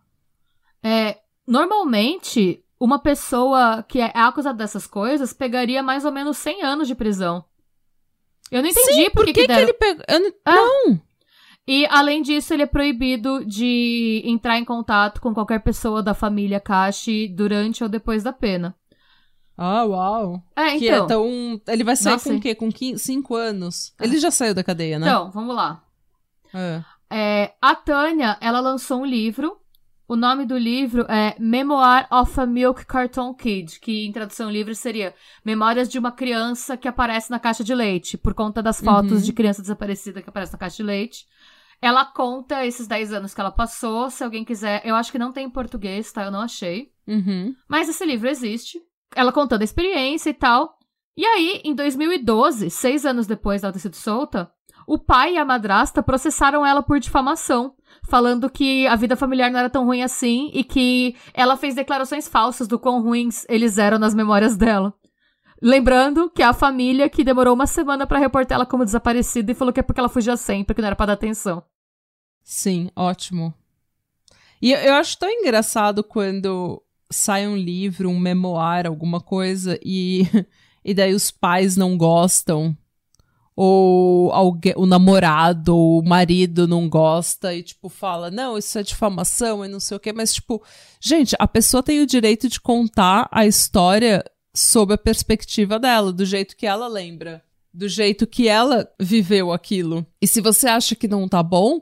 É, 0.83 1.17
normalmente, 1.47 2.63
uma 2.79 2.99
pessoa 2.99 3.83
que 3.87 3.99
é 3.99 4.11
acusada 4.15 4.57
dessas 4.57 4.87
coisas 4.87 5.33
pegaria 5.33 5.83
mais 5.83 6.05
ou 6.05 6.11
menos 6.11 6.37
100 6.37 6.63
anos 6.63 6.87
de 6.87 6.95
prisão. 6.95 7.43
Eu 8.51 8.61
não 8.61 8.69
entendi 8.69 9.03
Sim, 9.03 9.09
por 9.11 9.25
que, 9.25 9.33
que, 9.33 9.41
que 9.41 9.47
deram. 9.47 9.61
ele 9.61 9.73
pegou. 9.73 10.03
Eu 10.07 10.35
Ah. 10.45 10.55
Não! 10.55 11.01
E, 11.67 11.85
além 11.89 12.21
disso, 12.21 12.53
ele 12.53 12.63
é 12.63 12.67
proibido 12.67 13.45
de 13.45 14.21
entrar 14.25 14.57
em 14.57 14.65
contato 14.65 15.21
com 15.21 15.33
qualquer 15.33 15.59
pessoa 15.59 16.01
da 16.01 16.13
família 16.13 16.59
Kashi 16.59 17.27
durante 17.27 17.83
ou 17.83 17.89
depois 17.89 18.23
da 18.23 18.33
pena. 18.33 18.75
Ah, 19.57 19.83
uau. 19.85 20.41
É, 20.55 20.77
Que 20.77 20.87
então. 20.89 21.05
é 21.05 21.07
tão. 21.07 21.61
Ele 21.67 21.83
vai 21.83 21.95
sair 21.95 22.13
Nossa, 22.13 22.29
com 22.29 22.37
o 22.37 22.41
quê? 22.41 22.55
Com 22.55 22.69
5 22.97 23.35
anos? 23.35 23.93
Ele 24.01 24.17
já 24.17 24.31
saiu 24.31 24.55
da 24.55 24.63
cadeia, 24.63 24.97
né? 24.97 25.05
Então, 25.07 25.29
vamos 25.29 25.55
lá. 25.55 25.83
É. 26.53 26.81
É, 27.13 27.53
a 27.61 27.75
Tânia, 27.75 28.37
ela 28.41 28.59
lançou 28.59 29.01
um 29.01 29.05
livro. 29.05 29.57
O 30.07 30.15
nome 30.17 30.45
do 30.45 30.57
livro 30.57 31.05
é 31.09 31.35
Memoir 31.39 32.05
of 32.11 32.37
a 32.37 32.45
Milk 32.45 32.85
Carton 32.85 33.33
Kid, 33.33 33.79
que 33.79 34.05
em 34.05 34.11
tradução 34.11 34.49
livre 34.51 34.75
seria 34.75 35.13
Memórias 35.45 35.87
de 35.87 35.97
uma 35.97 36.11
criança 36.11 36.75
que 36.75 36.85
aparece 36.87 37.29
na 37.31 37.39
caixa 37.39 37.63
de 37.63 37.73
leite, 37.73 38.17
por 38.17 38.33
conta 38.33 38.61
das 38.61 38.81
fotos 38.81 39.11
Uhum. 39.19 39.21
de 39.21 39.31
criança 39.31 39.61
desaparecida 39.61 40.21
que 40.21 40.27
aparece 40.27 40.51
na 40.51 40.57
caixa 40.59 40.77
de 40.77 40.83
leite. 40.83 41.25
Ela 41.81 42.05
conta 42.05 42.65
esses 42.65 42.87
10 42.87 43.11
anos 43.11 43.33
que 43.33 43.41
ela 43.41 43.51
passou, 43.51 44.09
se 44.09 44.23
alguém 44.23 44.45
quiser. 44.45 44.81
Eu 44.85 44.95
acho 44.95 45.11
que 45.11 45.17
não 45.17 45.31
tem 45.31 45.47
em 45.47 45.49
português, 45.49 46.11
tá? 46.11 46.23
Eu 46.23 46.31
não 46.31 46.41
achei. 46.41 46.91
Uhum. 47.07 47.55
Mas 47.67 47.89
esse 47.89 48.05
livro 48.05 48.29
existe. 48.29 48.79
Ela 49.15 49.31
contando 49.31 49.61
a 49.61 49.65
experiência 49.65 50.29
e 50.29 50.33
tal. 50.33 50.77
E 51.17 51.25
aí, 51.25 51.61
em 51.65 51.73
2012, 51.73 52.69
seis 52.69 53.05
anos 53.05 53.27
depois 53.27 53.61
dela 53.61 53.73
ter 53.73 53.79
sido 53.79 53.95
solta, 53.95 54.49
o 54.87 54.97
pai 54.97 55.33
e 55.33 55.37
a 55.37 55.45
madrasta 55.45 56.01
processaram 56.01 56.65
ela 56.65 56.81
por 56.81 56.99
difamação, 56.99 57.73
falando 58.09 58.49
que 58.49 58.87
a 58.87 58.95
vida 58.95 59.15
familiar 59.15 59.51
não 59.51 59.59
era 59.59 59.69
tão 59.69 59.85
ruim 59.85 60.01
assim 60.01 60.49
e 60.53 60.63
que 60.63 61.15
ela 61.33 61.57
fez 61.57 61.75
declarações 61.75 62.27
falsas 62.27 62.67
do 62.67 62.79
quão 62.79 63.01
ruins 63.01 63.45
eles 63.49 63.77
eram 63.77 63.99
nas 63.99 64.13
memórias 64.13 64.55
dela. 64.55 64.93
Lembrando 65.61 66.29
que 66.29 66.41
é 66.41 66.45
a 66.45 66.53
família 66.53 67.07
que 67.07 67.23
demorou 67.23 67.53
uma 67.53 67.67
semana 67.67 68.07
pra 68.07 68.17
reportar 68.17 68.55
ela 68.55 68.65
como 68.65 68.83
desaparecida 68.83 69.51
e 69.51 69.55
falou 69.55 69.71
que 69.71 69.79
é 69.79 69.83
porque 69.83 69.99
ela 69.99 70.09
fugia 70.09 70.35
sempre, 70.35 70.73
que 70.73 70.81
não 70.81 70.87
era 70.87 70.95
pra 70.95 71.05
dar 71.05 71.13
atenção. 71.13 71.63
Sim, 72.43 72.89
ótimo. 72.95 73.53
E 74.61 74.71
eu, 74.73 74.93
acho 74.93 75.17
tão 75.17 75.29
engraçado 75.29 76.03
quando 76.03 76.81
sai 77.09 77.47
um 77.47 77.57
livro, 77.57 78.09
um 78.09 78.19
memoir, 78.19 78.85
alguma 78.85 79.19
coisa, 79.19 79.79
e, 79.83 80.27
e 80.85 80.93
daí 80.93 81.13
os 81.13 81.31
pais 81.31 81.75
não 81.75 81.97
gostam. 81.97 82.77
Ou 83.55 84.31
alguém, 84.31 84.73
o 84.77 84.85
namorado 84.85 85.75
ou 85.75 85.99
o 85.99 86.07
marido 86.07 86.67
não 86.67 86.87
gosta 86.87 87.53
e, 87.53 87.61
tipo, 87.61 87.89
fala, 87.89 88.31
não, 88.31 88.57
isso 88.57 88.79
é 88.79 88.83
difamação 88.83 89.65
e 89.65 89.67
não 89.67 89.79
sei 89.79 89.97
o 89.97 89.99
quê. 89.99 90.13
Mas, 90.13 90.33
tipo, 90.33 90.63
gente, 90.99 91.35
a 91.37 91.47
pessoa 91.47 91.83
tem 91.83 92.01
o 92.01 92.07
direito 92.07 92.47
de 92.47 92.59
contar 92.61 93.27
a 93.31 93.45
história 93.45 94.23
sob 94.53 94.93
a 94.93 94.97
perspectiva 94.97 95.77
dela, 95.79 96.13
do 96.13 96.25
jeito 96.25 96.55
que 96.55 96.65
ela 96.65 96.87
lembra. 96.87 97.43
Do 97.73 97.87
jeito 97.87 98.25
que 98.25 98.47
ela 98.47 98.89
viveu 98.99 99.51
aquilo. 99.51 100.05
E 100.21 100.27
se 100.27 100.41
você 100.41 100.67
acha 100.67 100.95
que 100.95 101.07
não 101.07 101.27
tá 101.27 101.41
bom, 101.43 101.81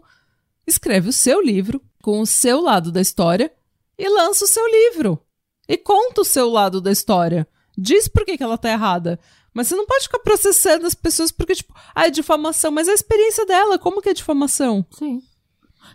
escreve 0.69 1.09
o 1.09 1.13
seu 1.13 1.41
livro 1.41 1.81
com 2.01 2.21
o 2.21 2.25
seu 2.25 2.61
lado 2.61 2.91
da 2.91 3.01
história 3.01 3.51
e 3.97 4.07
lança 4.07 4.45
o 4.45 4.47
seu 4.47 4.65
livro. 4.67 5.19
E 5.67 5.77
conta 5.77 6.21
o 6.21 6.25
seu 6.25 6.49
lado 6.49 6.79
da 6.81 6.91
história. 6.91 7.47
Diz 7.77 8.07
por 8.07 8.25
que, 8.25 8.37
que 8.37 8.43
ela 8.43 8.57
tá 8.57 8.69
errada. 8.69 9.19
Mas 9.53 9.67
você 9.67 9.75
não 9.75 9.85
pode 9.85 10.03
ficar 10.03 10.19
processando 10.19 10.85
as 10.85 10.95
pessoas 10.95 11.31
porque, 11.31 11.55
tipo, 11.55 11.73
ah, 11.93 12.07
é 12.07 12.09
difamação. 12.09 12.71
Mas 12.71 12.87
é 12.87 12.91
a 12.91 12.95
experiência 12.95 13.45
dela, 13.45 13.77
como 13.77 14.01
que 14.01 14.09
é 14.09 14.13
difamação? 14.13 14.85
Sim. 14.91 15.21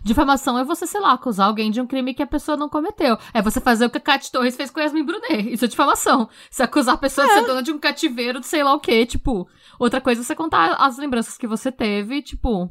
Difamação 0.03 0.57
é 0.57 0.63
você, 0.63 0.85
sei 0.85 0.99
lá, 0.99 1.13
acusar 1.13 1.47
alguém 1.47 1.71
de 1.71 1.79
um 1.79 1.87
crime 1.87 2.13
que 2.13 2.23
a 2.23 2.27
pessoa 2.27 2.57
não 2.57 2.69
cometeu. 2.69 3.17
É 3.33 3.41
você 3.41 3.61
fazer 3.61 3.85
o 3.85 3.89
que 3.89 3.97
a 3.97 4.01
Cat 4.01 4.31
Torres 4.31 4.55
fez 4.55 4.69
com 4.69 4.79
Yasmin 4.79 5.03
Brunet. 5.03 5.51
Isso 5.51 5.65
é 5.65 5.67
difamação. 5.67 6.29
Você 6.49 6.63
acusar 6.63 6.95
a 6.95 6.97
pessoa 6.97 7.25
de 7.25 7.33
ser 7.33 7.45
dona 7.45 7.63
de 7.63 7.71
um 7.71 7.79
cativeiro 7.79 8.39
de 8.39 8.47
sei 8.47 8.63
lá 8.63 8.73
o 8.73 8.79
quê, 8.79 9.05
tipo. 9.05 9.47
Outra 9.79 10.01
coisa 10.01 10.21
é 10.21 10.23
você 10.23 10.35
contar 10.35 10.75
as 10.75 10.97
lembranças 10.97 11.37
que 11.37 11.47
você 11.47 11.71
teve, 11.71 12.21
tipo. 12.21 12.69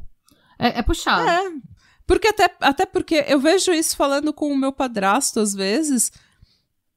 É, 0.57 0.79
é 0.79 0.81
puxado. 0.81 1.27
É. 1.27 1.51
Porque 2.07 2.27
até, 2.27 2.55
até 2.59 2.85
porque 2.85 3.25
eu 3.27 3.39
vejo 3.39 3.71
isso 3.71 3.95
falando 3.95 4.31
com 4.33 4.51
o 4.51 4.57
meu 4.57 4.71
padrasto 4.71 5.39
às 5.39 5.53
vezes. 5.53 6.11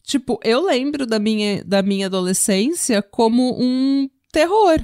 Tipo, 0.02 0.38
eu 0.42 0.64
lembro 0.64 1.06
da 1.06 1.18
minha, 1.18 1.62
da 1.64 1.82
minha 1.82 2.06
adolescência 2.06 3.02
como 3.02 3.56
um 3.60 4.08
terror. 4.32 4.80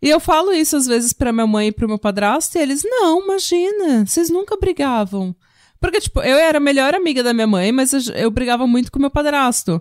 E 0.00 0.08
eu 0.08 0.20
falo 0.20 0.52
isso 0.52 0.76
às 0.76 0.86
vezes 0.86 1.12
pra 1.12 1.32
minha 1.32 1.46
mãe 1.46 1.68
e 1.68 1.72
pro 1.72 1.88
meu 1.88 1.98
padrasto, 1.98 2.56
e 2.56 2.60
eles, 2.60 2.82
não, 2.84 3.22
imagina, 3.22 4.06
vocês 4.06 4.30
nunca 4.30 4.56
brigavam. 4.56 5.34
Porque, 5.80 6.00
tipo, 6.00 6.20
eu 6.20 6.36
era 6.36 6.58
a 6.58 6.60
melhor 6.60 6.94
amiga 6.94 7.22
da 7.22 7.32
minha 7.32 7.46
mãe, 7.46 7.72
mas 7.72 7.92
eu, 7.92 8.14
eu 8.14 8.30
brigava 8.30 8.66
muito 8.66 8.92
com 8.92 8.98
meu 8.98 9.10
padrasto. 9.10 9.80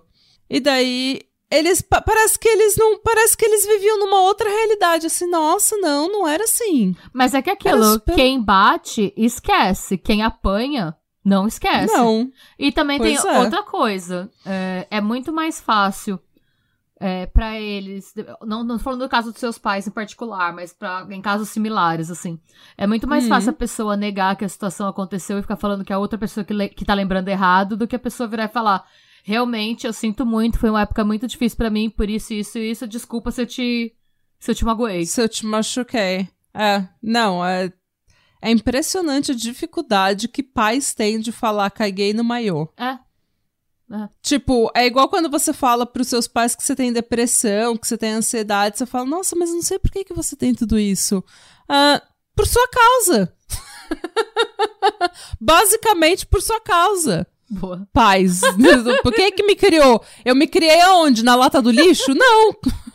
E 0.50 0.60
daí, 0.60 1.22
eles, 1.50 1.82
pa- 1.82 2.02
parece 2.02 2.38
que 2.38 2.48
eles 2.48 2.76
não, 2.78 3.00
parece 3.00 3.36
que 3.38 3.46
eles 3.46 3.66
viviam 3.66 4.00
numa 4.00 4.22
outra 4.22 4.50
realidade, 4.50 5.08
assim, 5.08 5.30
nossa, 5.30 5.78
não, 5.78 6.12
não 6.12 6.28
era 6.28 6.44
assim. 6.44 6.96
Mas 7.14 7.34
é 7.34 7.42
que 7.42 7.50
aquilo, 7.50 7.84
super- 7.94 8.16
quem 8.16 8.42
bate, 8.42 9.14
esquece. 9.16 9.98
Quem 9.98 10.24
apanha, 10.24 10.96
não 11.24 11.48
esquece. 11.48 11.94
Não. 11.94 12.32
E 12.60 12.72
também 12.72 13.00
tem 13.00 13.16
Pois 13.16 13.26
é. 13.26 13.40
outra 13.40 13.64
coisa. 13.64 14.30
É, 14.46 14.88
é 14.92 15.02
muito 15.02 15.32
mais 15.34 15.60
fácil 15.62 16.20
é, 17.00 17.26
para 17.28 17.60
eles. 17.60 18.14
Não, 18.44 18.64
não 18.64 18.80
falando 18.80 19.02
do 19.02 19.10
caso 19.10 19.32
dos 19.32 19.40
seus 19.40 19.58
pais 19.58 19.86
em 19.88 19.92
particular, 19.92 20.52
mas 20.54 20.74
pra, 20.74 21.06
em 21.10 21.22
casos 21.22 21.50
similares, 21.50 22.10
assim. 22.10 22.40
É 22.78 22.88
muito 22.88 23.08
mais 23.08 23.24
Uhum. 23.24 23.30
fácil 23.30 23.52
a 23.52 23.54
pessoa 23.54 23.96
negar 23.96 24.36
que 24.36 24.44
a 24.46 24.50
situação 24.50 24.88
aconteceu 24.88 25.38
e 25.38 25.42
ficar 25.42 25.58
falando 25.58 25.86
que 25.86 25.94
a 25.94 26.00
outra 26.00 26.18
pessoa 26.18 26.44
que, 26.44 26.54
le- 26.54 26.70
que 26.70 26.84
tá 26.86 26.94
lembrando 26.94 27.28
errado 27.30 27.78
do 27.78 27.88
que 27.88 27.96
a 27.96 28.00
pessoa 28.00 28.28
virar 28.28 28.46
e 28.46 28.50
falar. 28.50 28.84
Realmente, 29.28 29.86
eu 29.86 29.92
sinto 29.92 30.26
muito, 30.26 30.58
foi 30.58 30.70
uma 30.70 30.84
época 30.84 31.04
muito 31.04 31.28
difícil 31.28 31.58
pra 31.58 31.70
mim, 31.70 31.90
por 31.90 32.10
isso, 32.10 32.34
isso 32.34 32.58
e 32.58 32.72
isso. 32.72 32.88
Desculpa 32.88 33.30
se 33.30 33.42
eu 33.42 33.46
te. 33.46 33.94
se 34.40 34.52
eu 34.52 34.56
te 34.56 34.64
magoei. 34.64 35.06
Se 35.06 35.22
eu 35.22 35.28
te 35.28 35.46
machuquei. 35.46 36.30
É, 36.54 36.88
não, 37.04 37.46
é, 37.46 37.70
é 38.42 38.50
impressionante 38.50 39.34
a 39.34 39.36
dificuldade 39.36 40.30
que 40.30 40.42
pais 40.42 40.94
têm 40.94 41.20
de 41.20 41.34
falar 41.34 41.70
caguei 41.72 42.14
no 42.14 42.24
maiô. 42.24 42.70
É. 42.78 42.98
Tipo, 44.22 44.72
é 44.74 44.86
igual 44.86 45.10
quando 45.10 45.30
você 45.30 45.52
fala 45.52 45.86
pros 45.86 46.08
seus 46.08 46.26
pais 46.26 46.56
que 46.56 46.64
você 46.64 46.74
tem 46.74 46.94
depressão, 46.94 47.76
que 47.76 47.86
você 47.86 47.98
tem 47.98 48.14
ansiedade, 48.14 48.78
você 48.78 48.86
fala, 48.86 49.04
nossa, 49.04 49.36
mas 49.36 49.50
não 49.50 49.62
sei 49.62 49.78
por 49.78 49.92
que, 49.92 50.06
que 50.06 50.14
você 50.14 50.38
tem 50.38 50.56
tudo 50.56 50.80
isso. 50.80 51.22
Ah, 51.68 52.02
por 52.34 52.48
sua 52.48 52.66
causa. 52.70 53.36
Basicamente 55.38 56.26
por 56.26 56.42
sua 56.42 56.62
causa. 56.62 57.28
Boa. 57.50 57.88
Pais. 57.94 58.42
por 59.04 59.14
que 59.14 59.32
que 59.32 59.44
me 59.44 59.56
criou? 59.56 60.04
Eu 60.26 60.36
me 60.36 60.48
criei 60.48 60.82
aonde? 60.82 61.24
Na 61.24 61.36
lata 61.36 61.62
do 61.62 61.72
lixo? 61.72 62.14
Não. 62.14 62.52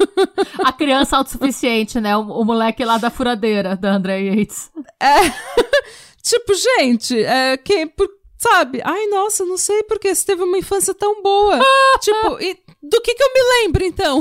A 0.65 0.73
criança 0.73 1.17
autossuficiente, 1.17 2.01
né? 2.01 2.17
O, 2.17 2.21
o 2.21 2.45
moleque 2.45 2.85
lá 2.85 2.99
da 2.99 3.11
furadeira, 3.11 3.77
da 3.77 3.93
Andrea 3.95 4.19
Yates. 4.35 4.71
Tipo, 6.23 6.53
gente, 6.55 7.21
é, 7.21 7.57
quem, 7.57 7.89
por- 7.89 8.09
sabe? 8.39 8.81
Ai, 8.85 9.07
nossa, 9.07 9.45
não 9.45 9.59
sei 9.59 9.83
porque 9.83 10.15
você 10.15 10.25
teve 10.25 10.43
uma 10.45 10.57
infância 10.57 10.95
tão 10.95 11.21
boa. 11.21 11.59
tipo, 12.01 12.41
e 12.41 12.57
do 12.81 13.01
que 13.01 13.15
que 13.15 13.23
eu 13.23 13.33
me 13.35 13.43
lembro, 13.65 13.85
então? 13.85 14.21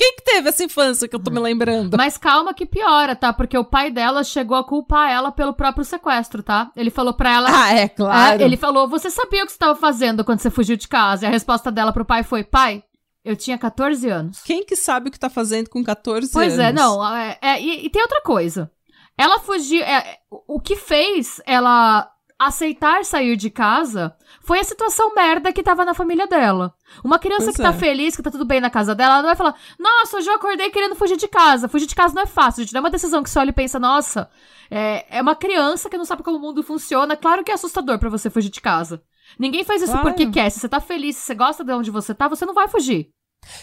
Quem 0.00 0.16
que 0.16 0.22
teve 0.24 0.48
essa 0.48 0.64
infância 0.64 1.06
que 1.06 1.14
eu 1.14 1.22
tô 1.22 1.30
me 1.30 1.38
lembrando? 1.38 1.94
Mas 1.94 2.16
calma 2.16 2.54
que 2.54 2.64
piora, 2.64 3.14
tá? 3.14 3.34
Porque 3.34 3.58
o 3.58 3.62
pai 3.66 3.90
dela 3.90 4.24
chegou 4.24 4.56
a 4.56 4.64
culpar 4.64 5.10
ela 5.10 5.30
pelo 5.30 5.52
próprio 5.52 5.84
sequestro, 5.84 6.42
tá? 6.42 6.72
Ele 6.74 6.88
falou 6.88 7.12
pra 7.12 7.30
ela. 7.30 7.48
Ah, 7.52 7.74
é 7.74 7.86
claro. 7.86 8.40
É, 8.40 8.44
ele 8.46 8.56
falou: 8.56 8.88
Você 8.88 9.10
sabia 9.10 9.42
o 9.42 9.44
que 9.44 9.52
você 9.52 9.56
estava 9.56 9.78
fazendo 9.78 10.24
quando 10.24 10.38
você 10.40 10.48
fugiu 10.48 10.74
de 10.74 10.88
casa? 10.88 11.26
E 11.26 11.28
a 11.28 11.30
resposta 11.30 11.70
dela 11.70 11.92
pro 11.92 12.06
pai 12.06 12.22
foi: 12.22 12.42
Pai, 12.42 12.82
eu 13.22 13.36
tinha 13.36 13.58
14 13.58 14.08
anos. 14.08 14.42
Quem 14.42 14.64
que 14.64 14.74
sabe 14.74 15.10
o 15.10 15.12
que 15.12 15.18
tá 15.20 15.28
fazendo 15.28 15.68
com 15.68 15.84
14 15.84 16.32
Pois 16.32 16.54
anos? 16.58 16.64
é, 16.64 16.72
não. 16.72 17.16
é- 17.16 17.38
é, 17.42 17.60
e, 17.60 17.84
e 17.84 17.90
tem 17.90 18.00
outra 18.00 18.22
coisa. 18.22 18.70
Ela 19.18 19.38
fugiu. 19.40 19.82
é, 19.82 20.16
o 20.48 20.58
que 20.58 20.76
fez 20.76 21.42
ela 21.44 22.10
aceitar 22.40 23.04
sair 23.04 23.36
de 23.36 23.50
casa 23.50 24.16
foi 24.40 24.58
a 24.58 24.64
situação 24.64 25.14
merda 25.14 25.52
que 25.52 25.62
tava 25.62 25.84
na 25.84 25.92
família 25.92 26.26
dela. 26.26 26.74
Uma 27.04 27.18
criança 27.18 27.44
Pois 27.44 27.56
que 27.56 27.62
tá 27.62 27.68
é. 27.68 27.72
feliz, 27.74 28.16
que 28.16 28.22
tá 28.22 28.30
tudo 28.30 28.46
bem 28.46 28.60
na 28.62 28.70
casa 28.70 28.94
dela, 28.94 29.14
ela 29.14 29.22
não 29.22 29.28
vai 29.28 29.36
falar: 29.36 29.54
Nossa, 29.78 30.16
hoje 30.16 30.28
eu 30.30 30.34
acordei 30.34 30.70
querendo 30.70 30.94
fugir 30.96 31.18
de 31.18 31.28
casa. 31.28 31.68
Fugir 31.68 31.86
de 31.86 31.94
casa 31.94 32.14
não 32.14 32.22
é 32.22 32.26
fácil, 32.26 32.62
gente. 32.64 32.72
Não 32.72 32.78
é 32.78 32.84
uma 32.84 32.90
decisão 32.90 33.22
que 33.22 33.28
você 33.28 33.38
olha 33.38 33.50
e 33.50 33.52
pensa: 33.52 33.78
Nossa, 33.78 34.30
é, 34.70 35.18
é 35.18 35.20
uma 35.22 35.36
criança 35.36 35.90
que 35.90 35.98
não 35.98 36.04
sabe 36.06 36.22
como 36.22 36.38
o 36.38 36.40
mundo 36.40 36.62
funciona. 36.62 37.14
Claro 37.16 37.44
que 37.44 37.50
é 37.50 37.54
assustador 37.54 37.98
pra 37.98 38.08
você 38.08 38.30
fugir 38.30 38.48
de 38.50 38.60
casa. 38.60 39.02
Ninguém 39.38 39.62
faz 39.62 39.82
isso 39.82 39.92
Claro. 39.92 40.08
porque 40.08 40.26
quer. 40.30 40.48
Se 40.50 40.58
você 40.60 40.68
tá 40.68 40.80
feliz, 40.80 41.16
se 41.16 41.26
você 41.26 41.34
gosta 41.34 41.62
de 41.62 41.72
onde 41.72 41.90
você 41.90 42.14
tá, 42.14 42.26
você 42.26 42.46
não 42.46 42.54
vai 42.54 42.66
fugir. 42.66 43.10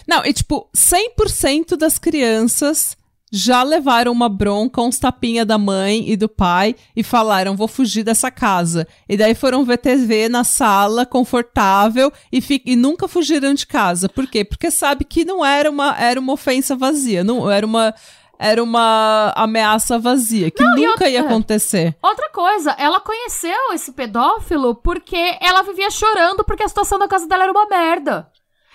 Não, 0.06 0.24
e 0.24 0.32
tipo, 0.32 0.70
100% 0.74 1.76
das 1.76 1.98
crianças 1.98 2.96
já 3.30 3.62
levaram 3.62 4.12
uma 4.12 4.28
bronca, 4.28 4.80
uns 4.80 4.98
tapinha 4.98 5.44
da 5.44 5.58
mãe 5.58 6.08
e 6.08 6.16
do 6.16 6.28
pai 6.28 6.74
e 6.96 7.02
falaram: 7.02 7.56
vou 7.56 7.68
fugir 7.68 8.02
dessa 8.02 8.30
casa. 8.30 8.86
E 9.08 9.16
daí 9.16 9.34
foram 9.34 9.64
ver 9.64 9.78
TV 9.78 10.28
na 10.28 10.44
sala, 10.44 11.04
confortável, 11.04 12.12
e, 12.32 12.42
e 12.64 12.76
nunca 12.76 13.06
fugiram 13.08 13.54
de 13.54 13.66
casa. 13.66 14.08
Por 14.08 14.26
quê? 14.26 14.44
Porque 14.44 14.70
sabe 14.70 15.04
que 15.04 15.24
não 15.24 15.44
era 15.44 15.70
uma, 15.70 15.96
era 15.98 16.18
uma 16.18 16.32
ofensa 16.32 16.76
vazia, 16.76 17.22
não 17.22 17.50
era 17.50 17.66
uma. 17.66 17.94
Era 18.40 18.62
uma 18.62 19.32
ameaça 19.34 19.98
vazia, 19.98 20.48
que 20.48 20.62
não, 20.62 20.76
nunca 20.76 20.90
outra, 20.90 21.08
ia 21.08 21.22
acontecer. 21.22 21.96
Outra 22.00 22.30
coisa, 22.30 22.70
ela 22.78 23.00
conheceu 23.00 23.72
esse 23.72 23.90
pedófilo 23.90 24.76
porque 24.76 25.36
ela 25.40 25.62
vivia 25.62 25.90
chorando 25.90 26.44
porque 26.44 26.62
a 26.62 26.68
situação 26.68 27.00
da 27.00 27.08
casa 27.08 27.26
dela 27.26 27.42
era 27.42 27.50
uma 27.50 27.66
merda. 27.66 28.30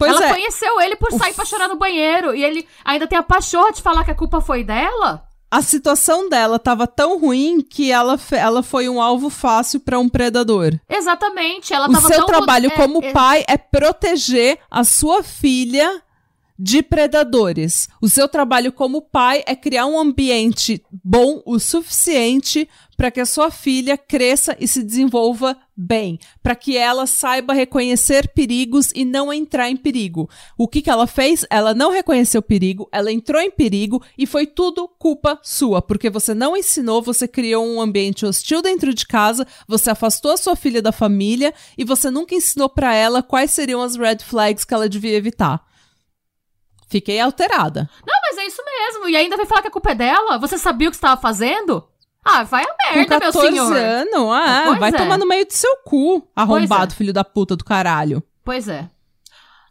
Pois 0.06 0.16
ela 0.16 0.26
é. 0.26 0.34
conheceu 0.34 0.82
ele 0.82 0.96
por 0.96 1.12
sair 1.12 1.32
Uf. 1.32 1.36
pra 1.36 1.46
chorar 1.46 1.68
no 1.68 1.78
banheiro. 1.78 2.36
E 2.36 2.44
ele 2.44 2.68
ainda 2.84 3.08
tem 3.08 3.18
a 3.18 3.24
pachorra 3.24 3.72
de 3.72 3.82
falar 3.82 4.04
que 4.04 4.12
a 4.12 4.16
culpa 4.16 4.42
foi 4.42 4.64
dela. 4.64 5.24
A 5.54 5.62
situação 5.62 6.28
dela 6.28 6.58
tava 6.58 6.88
tão 6.88 7.20
ruim 7.20 7.62
que 7.62 7.92
ela, 7.92 8.20
ela 8.32 8.64
foi 8.64 8.90
um 8.90 9.00
alvo 9.00 9.30
fácil 9.30 9.80
para 9.80 10.00
um 10.00 10.10
predador. 10.10 10.74
Exatamente. 10.90 11.72
Ela 11.72 11.88
o 11.88 11.96
seu 11.96 12.26
trabalho 12.26 12.68
é, 12.68 12.76
como 12.76 13.04
é... 13.04 13.12
pai 13.12 13.46
é 13.48 13.56
proteger 13.56 14.58
a 14.70 14.84
sua 14.84 15.22
filha 15.22 16.03
de 16.64 16.82
predadores. 16.82 17.90
O 18.02 18.08
seu 18.08 18.26
trabalho 18.26 18.72
como 18.72 19.02
pai 19.02 19.44
é 19.46 19.54
criar 19.54 19.86
um 19.86 20.00
ambiente 20.00 20.82
bom 21.04 21.44
o 21.46 21.60
suficiente 21.60 22.70
para 22.96 23.12
que 23.12 23.20
a 23.20 23.26
sua 23.26 23.52
filha 23.52 23.98
cresça 23.98 24.56
e 24.58 24.66
se 24.66 24.82
desenvolva 24.82 25.58
bem, 25.76 26.18
para 26.42 26.56
que 26.56 26.78
ela 26.78 27.06
saiba 27.06 27.54
reconhecer 27.54 28.30
perigos 28.30 28.94
e 28.96 29.04
não 29.04 29.34
entrar 29.34 29.70
em 29.70 29.76
perigo. 29.76 30.30
O 30.58 30.66
que, 30.66 30.82
que 30.82 30.90
ela 30.90 31.06
fez? 31.06 31.46
Ela 31.50 31.74
não 31.74 31.92
reconheceu 31.92 32.42
perigo, 32.42 32.88
ela 32.94 33.12
entrou 33.12 33.42
em 33.42 33.52
perigo 33.52 34.02
e 34.18 34.26
foi 34.26 34.48
tudo 34.48 34.88
culpa 34.88 35.38
sua, 35.44 35.82
porque 35.82 36.10
você 36.10 36.34
não 36.34 36.56
ensinou, 36.56 37.02
você 37.02 37.28
criou 37.28 37.68
um 37.68 37.82
ambiente 37.82 38.26
hostil 38.26 38.62
dentro 38.62 38.94
de 38.94 39.06
casa, 39.06 39.46
você 39.68 39.90
afastou 39.90 40.32
a 40.32 40.38
sua 40.38 40.56
filha 40.56 40.82
da 40.82 40.94
família 40.94 41.54
e 41.78 41.84
você 41.84 42.10
nunca 42.10 42.34
ensinou 42.34 42.70
para 42.70 42.96
ela 42.96 43.22
quais 43.22 43.52
seriam 43.52 43.82
as 43.82 43.98
red 43.98 44.20
flags 44.20 44.64
que 44.64 44.74
ela 44.74 44.88
devia 44.88 45.18
evitar. 45.18 45.73
Fiquei 46.94 47.20
alterada. 47.20 47.90
Não, 48.06 48.14
mas 48.22 48.38
é 48.38 48.46
isso 48.46 48.62
mesmo. 48.64 49.10
E 49.10 49.16
ainda 49.16 49.36
vem 49.36 49.48
falar 49.48 49.64
que 49.64 49.68
a 49.68 49.72
culpa 49.72 49.90
é 49.90 49.96
dela? 49.96 50.38
Você 50.38 50.60
sabia 50.60 50.88
o 50.88 50.92
que 50.92 50.96
estava 50.96 51.20
fazendo? 51.20 51.84
Ah, 52.24 52.44
vai 52.44 52.64
a 52.64 52.94
merda, 52.94 53.20
meu 53.20 53.32
senhor. 53.32 53.74
14 53.74 53.80
anos, 53.80 54.32
ah, 54.32 54.64
pois 54.68 54.80
vai 54.80 54.90
é. 54.90 54.94
tomar 54.94 55.18
no 55.18 55.28
meio 55.28 55.44
do 55.44 55.54
seu 55.54 55.76
cu, 55.78 56.30
arrombado, 56.36 56.94
é. 56.94 56.96
filho 56.96 57.12
da 57.12 57.24
puta 57.24 57.56
do 57.56 57.66
caralho. 57.66 58.22
Pois 58.46 58.68
é. 58.68 58.88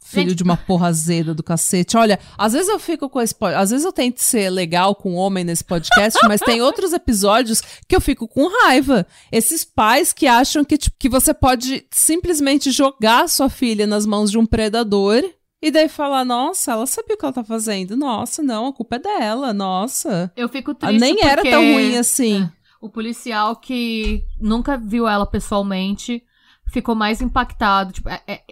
Filho 0.05 0.31
Gente... 0.31 0.39
de 0.39 0.43
uma 0.43 0.57
porra 0.57 0.89
azeda 0.89 1.33
do 1.33 1.45
cacete. 1.45 1.97
Olha, 1.97 2.19
às 2.37 2.55
vezes 2.55 2.69
eu 2.69 2.81
fico 2.81 3.09
com 3.09 3.21
esse. 3.21 3.37
Às 3.57 3.71
vezes 3.71 3.87
eu 3.87 3.93
tento 3.93 4.19
ser 4.19 4.51
legal 4.51 4.97
com 4.97 5.13
um 5.13 5.17
homem 5.17 5.45
nesse 5.45 5.63
podcast, 5.63 6.19
mas 6.27 6.41
tem 6.41 6.61
outros 6.61 6.93
episódios 6.93 7.63
que 7.87 7.95
eu 7.95 8.01
fico 8.01 8.27
com 8.27 8.49
raiva. 8.65 9.07
Esses 9.31 9.65
pais 9.65 10.13
que 10.13 10.27
acham 10.27 10.65
que, 10.65 10.77
tipo, 10.77 10.97
que 10.99 11.09
você 11.09 11.33
pode 11.33 11.87
simplesmente 11.93 12.73
jogar 12.73 13.29
sua 13.29 13.49
filha 13.49 13.87
nas 13.87 14.05
mãos 14.05 14.29
de 14.29 14.39
um 14.39 14.45
predador 14.45 15.23
e 15.63 15.71
daí 15.71 15.89
falar, 15.89 16.25
nossa, 16.25 16.73
ela 16.73 16.87
sabia 16.87 17.15
o 17.15 17.19
que 17.19 17.25
ela 17.25 17.33
tá 17.33 17.45
fazendo. 17.45 17.97
Nossa, 17.97 18.43
não, 18.43 18.67
a 18.67 18.73
culpa 18.73 18.97
é 18.97 18.99
dela, 18.99 19.55
nossa. 19.55 20.33
Eu 20.37 20.49
fico 20.49 20.75
triste 20.75 20.99
Nem 20.99 21.15
porque... 21.15 21.29
era 21.29 21.43
tão 21.43 21.63
ruim 21.63 21.97
assim. 21.97 22.43
É, 22.43 22.51
o 22.81 22.89
policial 22.89 23.55
que 23.55 24.27
nunca 24.41 24.77
viu 24.77 25.07
ela 25.07 25.25
pessoalmente 25.25 26.21
ficou 26.67 26.97
mais 26.97 27.23
impactado. 27.23 27.93
Tipo, 27.93 28.09
é, 28.09 28.21
é, 28.27 28.43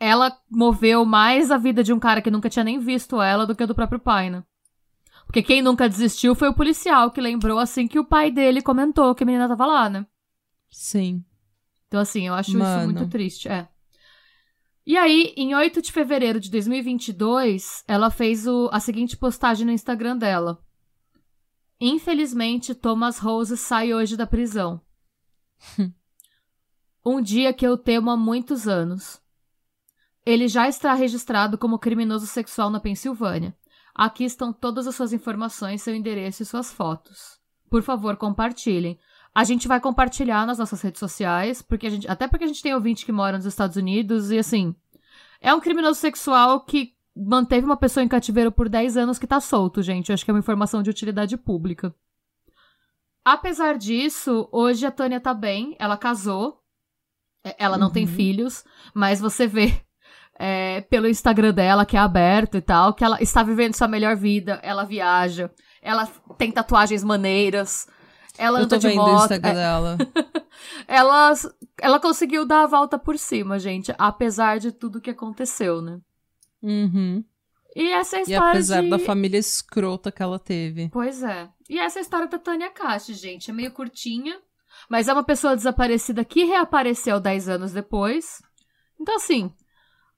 ela 0.00 0.36
moveu 0.50 1.04
mais 1.04 1.52
a 1.52 1.56
vida 1.56 1.84
de 1.84 1.92
um 1.92 2.00
cara 2.00 2.20
que 2.20 2.32
nunca 2.32 2.50
tinha 2.50 2.64
nem 2.64 2.80
visto 2.80 3.22
ela 3.22 3.46
do 3.46 3.54
que 3.54 3.64
do 3.64 3.74
próprio 3.74 4.00
pai, 4.00 4.28
né? 4.28 4.42
Porque 5.24 5.44
quem 5.44 5.62
nunca 5.62 5.88
desistiu 5.88 6.34
foi 6.34 6.48
o 6.48 6.54
policial 6.54 7.12
que 7.12 7.20
lembrou 7.20 7.60
assim 7.60 7.86
que 7.86 7.98
o 7.98 8.04
pai 8.04 8.30
dele 8.30 8.60
comentou 8.60 9.14
que 9.14 9.22
a 9.22 9.26
menina 9.26 9.48
tava 9.48 9.66
lá, 9.66 9.88
né? 9.88 10.04
Sim. 10.68 11.24
Então, 11.86 12.00
assim, 12.00 12.26
eu 12.26 12.34
acho 12.34 12.58
Mano. 12.58 12.76
isso 12.76 12.84
muito 12.92 13.08
triste. 13.08 13.48
É. 13.48 13.68
E 14.86 14.96
aí, 14.96 15.34
em 15.36 15.52
8 15.52 15.82
de 15.82 15.90
fevereiro 15.90 16.38
de 16.38 16.48
2022, 16.48 17.82
ela 17.88 18.08
fez 18.08 18.46
o, 18.46 18.70
a 18.72 18.78
seguinte 18.78 19.16
postagem 19.16 19.66
no 19.66 19.72
Instagram 19.72 20.16
dela. 20.16 20.64
Infelizmente, 21.80 22.72
Thomas 22.72 23.18
Rose 23.18 23.56
sai 23.56 23.92
hoje 23.92 24.16
da 24.16 24.28
prisão. 24.28 24.80
um 27.04 27.20
dia 27.20 27.52
que 27.52 27.66
eu 27.66 27.76
temo 27.76 28.10
há 28.10 28.16
muitos 28.16 28.68
anos. 28.68 29.20
Ele 30.24 30.46
já 30.46 30.68
está 30.68 30.94
registrado 30.94 31.58
como 31.58 31.80
criminoso 31.80 32.26
sexual 32.28 32.70
na 32.70 32.78
Pensilvânia. 32.78 33.56
Aqui 33.92 34.22
estão 34.22 34.52
todas 34.52 34.86
as 34.86 34.94
suas 34.94 35.12
informações, 35.12 35.82
seu 35.82 35.96
endereço 35.96 36.44
e 36.44 36.46
suas 36.46 36.72
fotos. 36.72 37.40
Por 37.68 37.82
favor, 37.82 38.16
compartilhem. 38.16 39.00
A 39.36 39.44
gente 39.44 39.68
vai 39.68 39.78
compartilhar 39.78 40.46
nas 40.46 40.56
nossas 40.56 40.80
redes 40.80 40.98
sociais, 40.98 41.60
porque 41.60 41.86
a 41.86 41.90
gente, 41.90 42.08
até 42.08 42.26
porque 42.26 42.44
a 42.44 42.46
gente 42.46 42.62
tem 42.62 42.72
ouvinte 42.72 43.04
que 43.04 43.12
mora 43.12 43.36
nos 43.36 43.44
Estados 43.44 43.76
Unidos 43.76 44.30
e 44.30 44.38
assim, 44.38 44.74
é 45.42 45.52
um 45.52 45.60
criminoso 45.60 46.00
sexual 46.00 46.64
que 46.64 46.94
manteve 47.14 47.66
uma 47.66 47.76
pessoa 47.76 48.02
em 48.02 48.08
cativeiro 48.08 48.50
por 48.50 48.66
10 48.66 48.96
anos 48.96 49.18
que 49.18 49.26
tá 49.26 49.38
solto, 49.38 49.82
gente. 49.82 50.08
Eu 50.08 50.14
acho 50.14 50.24
que 50.24 50.30
é 50.30 50.32
uma 50.32 50.40
informação 50.40 50.82
de 50.82 50.88
utilidade 50.88 51.36
pública. 51.36 51.94
Apesar 53.22 53.76
disso, 53.76 54.48
hoje 54.50 54.86
a 54.86 54.90
Tânia 54.90 55.20
tá 55.20 55.34
bem, 55.34 55.76
ela 55.78 55.98
casou. 55.98 56.62
É, 57.44 57.56
ela 57.58 57.76
não 57.76 57.88
uhum. 57.88 57.92
tem 57.92 58.06
filhos, 58.06 58.64
mas 58.94 59.20
você 59.20 59.46
vê 59.46 59.78
é, 60.38 60.80
pelo 60.80 61.08
Instagram 61.08 61.52
dela, 61.52 61.84
que 61.84 61.98
é 61.98 62.00
aberto 62.00 62.56
e 62.56 62.62
tal, 62.62 62.94
que 62.94 63.04
ela 63.04 63.22
está 63.22 63.42
vivendo 63.42 63.76
sua 63.76 63.86
melhor 63.86 64.16
vida, 64.16 64.58
ela 64.62 64.82
viaja, 64.82 65.50
ela 65.82 66.06
tem 66.38 66.50
tatuagens 66.50 67.04
maneiras, 67.04 67.86
ela 68.38 68.60
Eu 68.60 68.68
tô 68.68 68.78
vendo 68.78 68.96
moto. 68.96 69.12
o 69.12 69.16
Instagram 69.22 69.50
é... 69.50 69.54
dela. 69.54 69.98
ela, 70.86 71.32
ela 71.80 72.00
conseguiu 72.00 72.46
dar 72.46 72.64
a 72.64 72.66
volta 72.66 72.98
por 72.98 73.18
cima, 73.18 73.58
gente, 73.58 73.94
apesar 73.98 74.58
de 74.58 74.72
tudo 74.72 75.00
que 75.00 75.10
aconteceu, 75.10 75.80
né? 75.80 76.00
Uhum. 76.62 77.24
E 77.74 77.92
essa 77.92 78.16
é 78.16 78.18
a 78.20 78.22
história. 78.22 78.46
E 78.46 78.50
apesar 78.50 78.82
de... 78.82 78.90
da 78.90 78.98
família 78.98 79.38
escrota 79.38 80.10
que 80.10 80.22
ela 80.22 80.38
teve. 80.38 80.88
Pois 80.88 81.22
é. 81.22 81.48
E 81.68 81.78
essa 81.78 81.98
é 81.98 82.00
a 82.00 82.02
história 82.02 82.26
da 82.26 82.38
Tânia 82.38 82.70
Caixa, 82.70 83.12
gente. 83.12 83.50
É 83.50 83.54
meio 83.54 83.70
curtinha, 83.70 84.38
mas 84.88 85.08
é 85.08 85.12
uma 85.12 85.24
pessoa 85.24 85.54
desaparecida 85.54 86.24
que 86.24 86.44
reapareceu 86.44 87.20
10 87.20 87.48
anos 87.48 87.72
depois. 87.72 88.40
Então, 88.98 89.16
assim, 89.16 89.52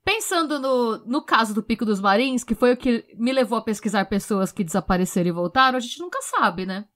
pensando 0.05 0.61
no, 0.61 0.99
no 1.05 1.23
caso 1.23 1.53
do 1.53 1.63
Pico 1.63 1.85
dos 1.85 2.01
Marins, 2.01 2.45
que 2.45 2.55
foi 2.55 2.73
o 2.73 2.77
que 2.77 3.05
me 3.19 3.33
levou 3.33 3.59
a 3.59 3.63
pesquisar 3.63 4.05
pessoas 4.05 4.53
que 4.53 4.63
desapareceram 4.63 5.29
e 5.29 5.33
voltaram, 5.33 5.79
a 5.79 5.81
gente 5.81 5.99
nunca 5.99 6.21
sabe, 6.23 6.65
né? 6.65 6.87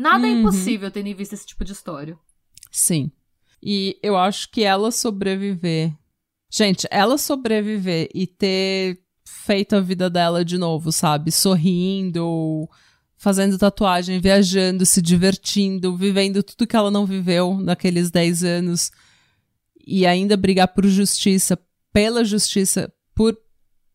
Nada 0.00 0.26
é 0.26 0.30
uhum. 0.30 0.36
é 0.36 0.40
impossível 0.40 0.90
tendo 0.90 1.08
em 1.08 1.14
vista 1.14 1.34
esse 1.34 1.46
tipo 1.46 1.62
de 1.62 1.72
história. 1.72 2.18
Sim. 2.72 3.12
E 3.62 3.98
eu 4.02 4.16
acho 4.16 4.50
que 4.50 4.62
ela 4.62 4.90
sobreviver. 4.90 5.92
Gente, 6.50 6.88
ela 6.90 7.18
sobreviver 7.18 8.08
e 8.14 8.26
ter 8.26 9.02
feito 9.26 9.76
a 9.76 9.80
vida 9.80 10.08
dela 10.08 10.42
de 10.42 10.56
novo, 10.56 10.90
sabe? 10.90 11.30
Sorrindo, 11.30 12.66
fazendo 13.14 13.58
tatuagem, 13.58 14.20
viajando, 14.20 14.86
se 14.86 15.02
divertindo, 15.02 15.94
vivendo 15.94 16.42
tudo 16.42 16.66
que 16.66 16.76
ela 16.76 16.90
não 16.90 17.04
viveu 17.04 17.58
naqueles 17.58 18.10
10 18.10 18.42
anos. 18.42 18.90
E 19.86 20.06
ainda 20.06 20.34
brigar 20.34 20.68
por 20.68 20.86
justiça, 20.86 21.58
pela 21.92 22.24
justiça, 22.24 22.90
por 23.14 23.36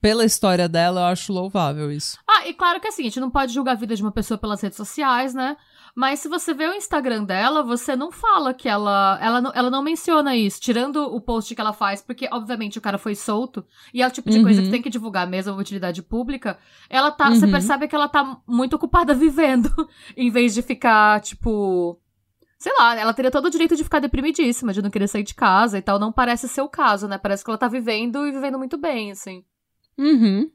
pela 0.05 0.23
história 0.23 0.69
dela, 0.69 1.01
eu 1.01 1.05
acho 1.05 1.33
louvável 1.33 1.91
isso. 1.91 2.19
Ah, 2.29 2.47
e 2.47 2.53
claro 2.53 2.79
que 2.79 2.87
assim, 2.87 3.01
a 3.01 3.05
gente 3.05 3.19
não 3.19 3.31
pode 3.31 3.51
julgar 3.51 3.71
a 3.71 3.79
vida 3.79 3.95
de 3.95 4.03
uma 4.03 4.11
pessoa 4.11 4.37
pelas 4.37 4.61
redes 4.61 4.77
sociais, 4.77 5.33
né? 5.33 5.57
Mas 5.95 6.19
se 6.19 6.27
você 6.27 6.53
vê 6.53 6.67
o 6.67 6.73
Instagram 6.73 7.23
dela, 7.23 7.63
você 7.63 7.95
não 7.95 8.11
fala 8.11 8.53
que 8.53 8.67
ela. 8.67 9.17
Ela 9.21 9.39
não, 9.39 9.51
ela 9.55 9.69
não 9.69 9.81
menciona 9.81 10.35
isso, 10.35 10.59
tirando 10.59 10.97
o 10.97 11.21
post 11.21 11.55
que 11.55 11.61
ela 11.61 11.71
faz, 11.71 12.01
porque, 12.01 12.27
obviamente, 12.29 12.77
o 12.77 12.81
cara 12.81 12.97
foi 12.97 13.15
solto. 13.15 13.65
E 13.93 14.01
é 14.03 14.07
o 14.07 14.11
tipo 14.11 14.29
de 14.29 14.37
uhum. 14.37 14.43
coisa 14.43 14.59
que 14.59 14.65
uhum. 14.65 14.71
tem 14.73 14.81
que 14.81 14.89
divulgar 14.89 15.25
mesmo, 15.25 15.53
a 15.53 15.55
utilidade 15.55 16.03
pública. 16.03 16.59
Ela 16.89 17.11
tá. 17.11 17.29
Uhum. 17.29 17.35
Você 17.35 17.47
percebe 17.47 17.87
que 17.87 17.95
ela 17.95 18.09
tá 18.09 18.41
muito 18.45 18.75
ocupada 18.75 19.13
vivendo, 19.15 19.69
em 20.17 20.29
vez 20.29 20.53
de 20.53 20.61
ficar, 20.61 21.21
tipo. 21.21 21.97
Sei 22.57 22.73
lá, 22.77 22.99
ela 22.99 23.13
teria 23.13 23.31
todo 23.31 23.45
o 23.45 23.49
direito 23.49 23.75
de 23.77 23.83
ficar 23.83 23.99
deprimidíssima, 23.99 24.73
de 24.73 24.81
não 24.81 24.89
querer 24.89 25.07
sair 25.07 25.23
de 25.23 25.33
casa 25.33 25.77
e 25.77 25.81
tal. 25.81 25.97
Não 25.97 26.11
parece 26.11 26.49
ser 26.49 26.61
o 26.61 26.67
caso, 26.67 27.07
né? 27.07 27.17
Parece 27.17 27.43
que 27.43 27.49
ela 27.49 27.57
tá 27.57 27.69
vivendo 27.69 28.27
e 28.27 28.33
vivendo 28.33 28.57
muito 28.57 28.77
bem, 28.77 29.11
assim. 29.11 29.45
Uhum. 29.97 30.49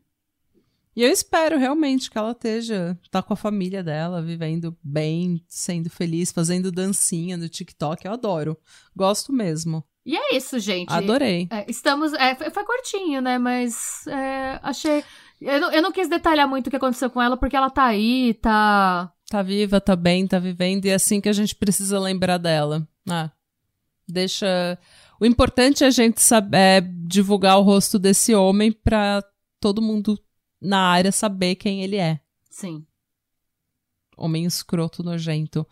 E 0.94 1.02
eu 1.02 1.10
espero 1.10 1.56
realmente 1.56 2.10
que 2.10 2.18
ela 2.18 2.32
esteja, 2.32 2.98
tá 3.10 3.22
com 3.22 3.32
a 3.32 3.36
família 3.36 3.82
dela, 3.82 4.20
vivendo 4.20 4.76
bem, 4.82 5.44
sendo 5.48 5.88
feliz, 5.88 6.32
fazendo 6.32 6.72
dancinha 6.72 7.36
no 7.36 7.48
TikTok. 7.48 8.04
Eu 8.04 8.12
adoro. 8.12 8.56
Gosto 8.94 9.32
mesmo. 9.32 9.84
E 10.04 10.16
é 10.16 10.36
isso, 10.36 10.58
gente. 10.58 10.92
Adorei. 10.92 11.46
É, 11.50 11.64
estamos. 11.68 12.12
É, 12.14 12.34
foi, 12.50 12.64
curtinho, 12.64 13.20
né? 13.20 13.38
Mas 13.38 14.06
é, 14.08 14.58
achei. 14.62 15.04
Eu 15.40 15.60
não, 15.60 15.72
eu 15.72 15.82
não 15.82 15.92
quis 15.92 16.08
detalhar 16.08 16.48
muito 16.48 16.66
o 16.66 16.70
que 16.70 16.76
aconteceu 16.76 17.08
com 17.10 17.22
ela, 17.22 17.36
porque 17.36 17.56
ela 17.56 17.70
tá 17.70 17.84
aí, 17.84 18.34
tá. 18.34 19.12
Tá 19.28 19.42
viva, 19.42 19.80
tá 19.80 19.94
bem, 19.94 20.26
tá 20.26 20.40
vivendo, 20.40 20.86
e 20.86 20.88
é 20.88 20.94
assim 20.94 21.20
que 21.20 21.28
a 21.28 21.32
gente 21.32 21.54
precisa 21.54 22.00
lembrar 22.00 22.36
dela. 22.36 22.86
Ah, 23.08 23.30
deixa. 24.08 24.76
O 25.20 25.24
importante 25.24 25.84
é 25.84 25.86
a 25.86 25.90
gente 25.90 26.20
saber 26.20 26.56
é, 26.56 26.80
divulgar 26.80 27.58
o 27.58 27.62
rosto 27.62 27.98
desse 27.98 28.34
homem 28.34 28.72
pra 28.72 29.22
todo 29.60 29.80
mundo 29.80 30.18
na 30.60 30.80
área 30.80 31.12
saber 31.12 31.54
quem 31.54 31.82
ele 31.82 31.96
é. 31.96 32.20
Sim. 32.50 32.84
homem 34.16 34.44
escroto 34.44 35.02
nojento. 35.02 35.66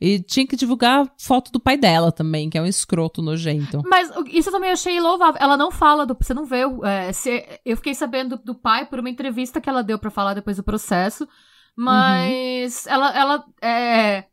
E 0.00 0.18
tinha 0.18 0.46
que 0.46 0.56
divulgar 0.56 1.12
foto 1.18 1.52
do 1.52 1.60
pai 1.60 1.76
dela 1.76 2.10
também, 2.10 2.48
que 2.48 2.56
é 2.56 2.62
um 2.62 2.66
escroto 2.66 3.20
nojento. 3.20 3.82
Mas 3.84 4.10
isso 4.28 4.48
eu 4.48 4.52
também 4.52 4.70
achei 4.70 4.98
louvável. 4.98 5.38
Ela 5.38 5.58
não 5.58 5.70
fala 5.70 6.06
do. 6.06 6.16
Você 6.18 6.32
não 6.32 6.46
vê. 6.46 6.62
É, 6.84 7.12
se, 7.12 7.46
eu 7.66 7.76
fiquei 7.76 7.94
sabendo 7.94 8.38
do, 8.38 8.44
do, 8.44 8.54
pai 8.54 8.86
por 8.86 8.98
uma 8.98 9.10
entrevista 9.10 9.60
que 9.60 9.68
ela 9.68 9.82
deu 9.82 9.98
para 9.98 10.10
falar 10.10 10.32
depois 10.32 10.56
do 10.56 10.62
processo. 10.62 11.28
Mas 11.76 12.86
uhum. 12.86 12.92
ela. 12.92 13.18
ela 13.18 13.44
é, 13.60 14.24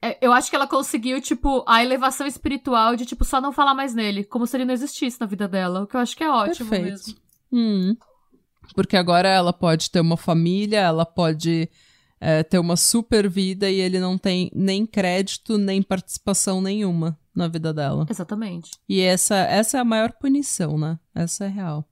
é, 0.00 0.18
eu 0.22 0.32
acho 0.32 0.48
que 0.48 0.56
ela 0.56 0.66
conseguiu, 0.66 1.20
tipo, 1.20 1.62
a 1.68 1.84
elevação 1.84 2.26
espiritual 2.26 2.96
de, 2.96 3.04
tipo, 3.04 3.22
só 3.22 3.38
não 3.38 3.52
falar 3.52 3.74
mais 3.74 3.94
nele. 3.94 4.24
Como 4.24 4.46
se 4.46 4.56
ele 4.56 4.64
não 4.64 4.72
existisse 4.72 5.20
na 5.20 5.26
vida 5.26 5.46
dela. 5.46 5.82
O 5.82 5.86
que 5.86 5.94
eu 5.94 6.00
acho 6.00 6.16
que 6.16 6.24
é 6.24 6.30
ótimo 6.30 6.70
Perfeito. 6.70 6.90
mesmo. 6.90 7.14
Hum. 7.52 7.96
Porque 8.74 8.96
agora 8.96 9.28
ela 9.28 9.52
pode 9.52 9.90
ter 9.90 10.00
uma 10.00 10.16
família, 10.16 10.80
ela 10.80 11.04
pode 11.04 11.68
é, 12.20 12.42
ter 12.42 12.58
uma 12.58 12.76
super 12.76 13.28
vida 13.28 13.70
e 13.70 13.80
ele 13.80 13.98
não 13.98 14.16
tem 14.16 14.50
nem 14.54 14.86
crédito, 14.86 15.58
nem 15.58 15.82
participação 15.82 16.60
nenhuma 16.60 17.18
na 17.34 17.48
vida 17.48 17.72
dela. 17.72 18.06
Exatamente. 18.08 18.70
E 18.88 19.00
essa, 19.00 19.36
essa 19.36 19.78
é 19.78 19.80
a 19.80 19.84
maior 19.84 20.12
punição, 20.12 20.78
né? 20.78 20.98
Essa 21.14 21.46
é 21.46 21.48
real. 21.48 21.88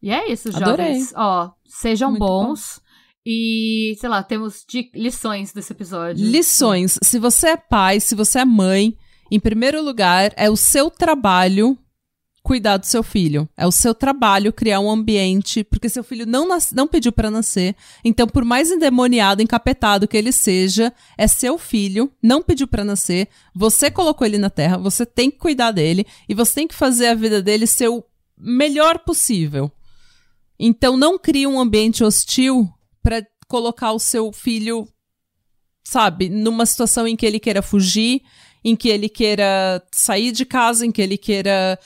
E 0.00 0.10
é 0.10 0.30
isso, 0.30 0.48
Adorei. 0.48 0.86
jovens. 0.86 1.12
Ó, 1.16 1.52
sejam 1.66 2.10
Muito 2.10 2.20
bons. 2.20 2.78
Bom. 2.78 2.88
E, 3.26 3.96
sei 4.00 4.08
lá, 4.08 4.22
temos 4.22 4.64
de 4.66 4.90
lições 4.94 5.52
desse 5.52 5.72
episódio. 5.72 6.24
Lições. 6.24 6.98
Se 7.02 7.18
você 7.18 7.48
é 7.48 7.56
pai, 7.56 8.00
se 8.00 8.14
você 8.14 8.38
é 8.38 8.44
mãe, 8.44 8.96
em 9.30 9.38
primeiro 9.38 9.82
lugar, 9.82 10.32
é 10.36 10.48
o 10.48 10.56
seu 10.56 10.90
trabalho 10.90 11.76
cuidar 12.42 12.76
do 12.76 12.86
seu 12.86 13.02
filho. 13.02 13.48
É 13.56 13.66
o 13.66 13.70
seu 13.70 13.94
trabalho 13.94 14.52
criar 14.52 14.80
um 14.80 14.90
ambiente, 14.90 15.62
porque 15.64 15.88
seu 15.88 16.02
filho 16.02 16.26
não, 16.26 16.48
nas, 16.48 16.72
não 16.72 16.86
pediu 16.86 17.12
para 17.12 17.30
nascer. 17.30 17.76
Então, 18.04 18.26
por 18.26 18.44
mais 18.44 18.70
endemoniado, 18.70 19.42
encapetado 19.42 20.08
que 20.08 20.16
ele 20.16 20.32
seja, 20.32 20.92
é 21.16 21.26
seu 21.26 21.58
filho, 21.58 22.10
não 22.22 22.42
pediu 22.42 22.66
para 22.66 22.84
nascer. 22.84 23.28
Você 23.54 23.90
colocou 23.90 24.26
ele 24.26 24.38
na 24.38 24.50
terra, 24.50 24.78
você 24.78 25.04
tem 25.04 25.30
que 25.30 25.38
cuidar 25.38 25.72
dele 25.72 26.06
e 26.28 26.34
você 26.34 26.54
tem 26.54 26.68
que 26.68 26.74
fazer 26.74 27.08
a 27.08 27.14
vida 27.14 27.42
dele 27.42 27.66
ser 27.66 27.88
o 27.88 28.02
melhor 28.36 29.00
possível. 29.00 29.70
Então, 30.58 30.96
não 30.96 31.18
crie 31.18 31.46
um 31.46 31.60
ambiente 31.60 32.02
hostil 32.02 32.68
para 33.02 33.24
colocar 33.46 33.92
o 33.92 33.98
seu 33.98 34.32
filho, 34.32 34.88
sabe, 35.84 36.28
numa 36.28 36.66
situação 36.66 37.06
em 37.06 37.16
que 37.16 37.24
ele 37.24 37.38
queira 37.38 37.62
fugir, 37.62 38.22
em 38.64 38.74
que 38.74 38.88
ele 38.88 39.08
queira 39.08 39.82
sair 39.92 40.32
de 40.32 40.44
casa, 40.44 40.84
em 40.84 40.92
que 40.92 41.00
ele 41.00 41.16
queira 41.16 41.78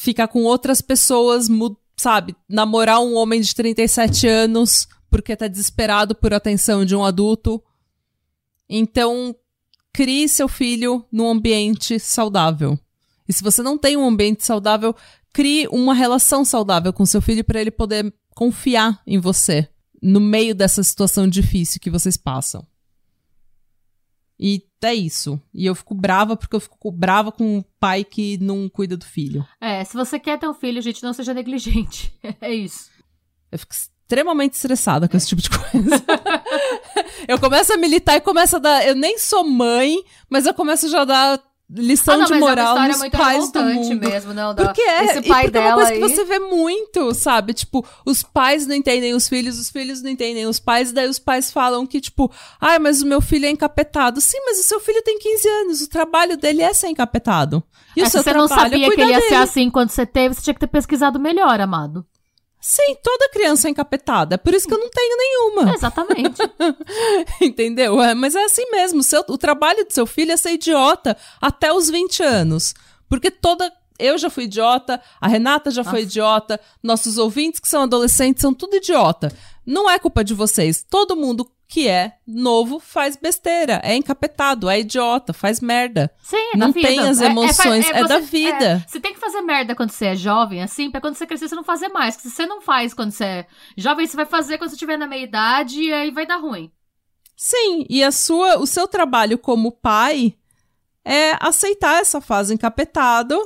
ficar 0.00 0.28
com 0.28 0.44
outras 0.44 0.80
pessoas, 0.80 1.46
sabe? 1.94 2.34
Namorar 2.48 3.00
um 3.00 3.14
homem 3.14 3.40
de 3.40 3.54
37 3.54 4.26
anos 4.26 4.88
porque 5.10 5.36
tá 5.36 5.46
desesperado 5.46 6.14
por 6.14 6.32
atenção 6.32 6.84
de 6.84 6.96
um 6.96 7.04
adulto. 7.04 7.62
Então, 8.68 9.34
crie 9.92 10.26
seu 10.26 10.48
filho 10.48 11.04
num 11.12 11.28
ambiente 11.28 11.98
saudável. 11.98 12.78
E 13.28 13.32
se 13.32 13.42
você 13.42 13.62
não 13.62 13.76
tem 13.76 13.96
um 13.96 14.06
ambiente 14.06 14.44
saudável, 14.44 14.94
crie 15.34 15.68
uma 15.68 15.92
relação 15.92 16.44
saudável 16.44 16.92
com 16.92 17.04
seu 17.04 17.20
filho 17.20 17.44
para 17.44 17.60
ele 17.60 17.70
poder 17.70 18.12
confiar 18.34 19.02
em 19.06 19.18
você 19.18 19.68
no 20.02 20.20
meio 20.20 20.54
dessa 20.54 20.82
situação 20.82 21.28
difícil 21.28 21.78
que 21.78 21.90
vocês 21.90 22.16
passam. 22.16 22.66
E 24.40 24.64
é 24.82 24.94
isso. 24.94 25.38
E 25.52 25.66
eu 25.66 25.74
fico 25.74 25.94
brava 25.94 26.34
porque 26.34 26.56
eu 26.56 26.60
fico 26.60 26.90
brava 26.90 27.30
com 27.30 27.58
um 27.58 27.64
pai 27.78 28.02
que 28.02 28.38
não 28.38 28.70
cuida 28.70 28.96
do 28.96 29.04
filho. 29.04 29.46
É, 29.60 29.84
se 29.84 29.92
você 29.94 30.18
quer 30.18 30.38
ter 30.38 30.48
um 30.48 30.54
filho, 30.54 30.80
gente, 30.80 31.02
não 31.02 31.12
seja 31.12 31.34
negligente. 31.34 32.10
é 32.40 32.54
isso. 32.54 32.90
Eu 33.52 33.58
fico 33.58 33.74
extremamente 33.74 34.54
estressada 34.54 35.06
com 35.06 35.16
esse 35.16 35.28
tipo 35.28 35.42
de 35.42 35.50
coisa. 35.50 36.02
eu 37.28 37.38
começo 37.38 37.72
a 37.74 37.76
militar 37.76 38.16
e 38.16 38.20
começo 38.22 38.56
a 38.56 38.58
dar. 38.58 38.86
Eu 38.86 38.94
nem 38.94 39.18
sou 39.18 39.44
mãe, 39.44 40.02
mas 40.30 40.46
eu 40.46 40.54
começo 40.54 40.88
já 40.88 41.02
a 41.02 41.04
dar 41.04 41.49
lição 41.72 42.14
ah, 42.14 42.18
não, 42.18 42.26
de 42.26 42.34
moral 42.34 42.76
é 42.78 42.88
nos 42.88 43.08
pais 43.08 43.52
do 43.52 43.62
mundo. 43.62 43.96
mesmo, 43.96 44.34
não, 44.34 44.54
porque 44.54 44.80
é, 44.80 45.04
esse 45.04 45.22
pai 45.22 45.42
porque 45.44 45.50
dela 45.50 45.66
é 45.66 45.68
uma 45.68 45.74
coisa 45.76 45.92
aí... 45.92 46.00
que 46.00 46.08
você 46.08 46.24
vê 46.24 46.38
muito, 46.38 47.14
sabe? 47.14 47.54
Tipo, 47.54 47.86
os 48.04 48.22
pais 48.22 48.66
não 48.66 48.74
entendem 48.74 49.14
os 49.14 49.28
filhos, 49.28 49.58
os 49.58 49.70
filhos 49.70 50.02
não 50.02 50.10
entendem 50.10 50.46
os 50.46 50.58
pais, 50.58 50.92
daí 50.92 51.08
os 51.08 51.18
pais 51.18 51.52
falam 51.52 51.86
que, 51.86 52.00
tipo, 52.00 52.30
ai, 52.60 52.76
ah, 52.76 52.80
mas 52.80 53.02
o 53.02 53.06
meu 53.06 53.20
filho 53.20 53.46
é 53.46 53.50
encapetado. 53.50 54.20
Sim, 54.20 54.38
mas 54.44 54.58
o 54.58 54.64
seu 54.64 54.80
filho 54.80 55.02
tem 55.02 55.18
15 55.18 55.48
anos, 55.48 55.80
o 55.82 55.88
trabalho 55.88 56.36
dele 56.36 56.62
é 56.62 56.74
ser 56.74 56.88
encapetado. 56.88 57.62
E 57.96 58.00
é, 58.00 58.04
o 58.04 58.10
seu 58.10 58.22
se 58.22 58.30
você 58.30 58.36
não 58.36 58.48
sabia 58.48 58.86
é 58.86 58.90
que 58.90 59.00
ele 59.00 59.10
ia 59.10 59.18
dele. 59.18 59.28
ser 59.28 59.36
assim 59.36 59.70
quando 59.70 59.90
você 59.90 60.04
teve, 60.04 60.34
você 60.34 60.42
tinha 60.42 60.54
que 60.54 60.60
ter 60.60 60.66
pesquisado 60.66 61.20
melhor, 61.20 61.60
amado. 61.60 62.04
Sim, 62.60 62.94
toda 63.02 63.30
criança 63.30 63.68
é 63.68 63.70
encapetada. 63.70 64.34
É 64.34 64.38
por 64.38 64.52
isso 64.52 64.68
que 64.68 64.74
eu 64.74 64.78
não 64.78 64.90
tenho 64.90 65.16
nenhuma. 65.16 65.74
exatamente. 65.74 66.42
Entendeu? 67.40 68.00
É, 68.02 68.14
mas 68.14 68.34
é 68.34 68.44
assim 68.44 68.70
mesmo. 68.70 69.02
Seu, 69.02 69.24
o 69.28 69.38
trabalho 69.38 69.84
do 69.84 69.92
seu 69.92 70.06
filho 70.06 70.32
é 70.32 70.36
ser 70.36 70.52
idiota 70.52 71.16
até 71.40 71.72
os 71.72 71.88
20 71.88 72.22
anos. 72.22 72.74
Porque 73.08 73.30
toda. 73.30 73.72
Eu 73.98 74.16
já 74.16 74.30
fui 74.30 74.44
idiota, 74.44 74.98
a 75.20 75.28
Renata 75.28 75.70
já 75.70 75.82
Nossa. 75.82 75.90
foi 75.90 76.02
idiota, 76.04 76.58
nossos 76.82 77.18
ouvintes 77.18 77.60
que 77.60 77.68
são 77.68 77.82
adolescentes 77.82 78.40
são 78.40 78.54
tudo 78.54 78.76
idiota. 78.76 79.30
Não 79.66 79.90
é 79.90 79.98
culpa 79.98 80.24
de 80.24 80.32
vocês. 80.32 80.82
Todo 80.88 81.14
mundo 81.14 81.50
que 81.70 81.86
é 81.86 82.14
novo 82.26 82.80
faz 82.80 83.14
besteira, 83.14 83.80
é 83.84 83.94
encapetado, 83.94 84.68
é 84.68 84.80
idiota, 84.80 85.32
faz 85.32 85.60
merda. 85.60 86.12
Sim, 86.20 86.50
é 86.52 86.56
não 86.56 86.72
tem 86.72 86.96
vida. 86.96 87.08
as 87.08 87.20
emoções, 87.20 87.86
é, 87.86 87.92
é, 87.92 87.96
é, 87.98 88.00
é 88.00 88.08
da 88.08 88.18
vida. 88.18 88.64
É, 88.84 88.88
você 88.88 88.98
tem 88.98 89.14
que 89.14 89.20
fazer 89.20 89.40
merda 89.40 89.76
quando 89.76 89.92
você 89.92 90.06
é 90.06 90.16
jovem, 90.16 90.60
assim, 90.64 90.90
pra 90.90 91.00
quando 91.00 91.14
você 91.14 91.28
crescer 91.28 91.48
você 91.48 91.54
não 91.54 91.62
fazer 91.62 91.88
mais. 91.88 92.16
Se 92.16 92.28
você 92.28 92.44
não 92.44 92.60
faz 92.60 92.92
quando 92.92 93.12
você 93.12 93.24
é 93.24 93.46
jovem, 93.76 94.04
você 94.04 94.16
vai 94.16 94.26
fazer 94.26 94.58
quando 94.58 94.70
você 94.70 94.74
estiver 94.74 94.96
na 94.96 95.06
meia 95.06 95.22
idade 95.22 95.80
e 95.80 95.92
aí 95.92 96.10
vai 96.10 96.26
dar 96.26 96.38
ruim. 96.38 96.72
Sim, 97.36 97.86
e 97.88 98.02
a 98.02 98.10
sua, 98.10 98.58
o 98.58 98.66
seu 98.66 98.88
trabalho 98.88 99.38
como 99.38 99.70
pai 99.70 100.34
é 101.04 101.36
aceitar 101.38 102.00
essa 102.00 102.20
fase 102.20 102.52
encapetado 102.52 103.38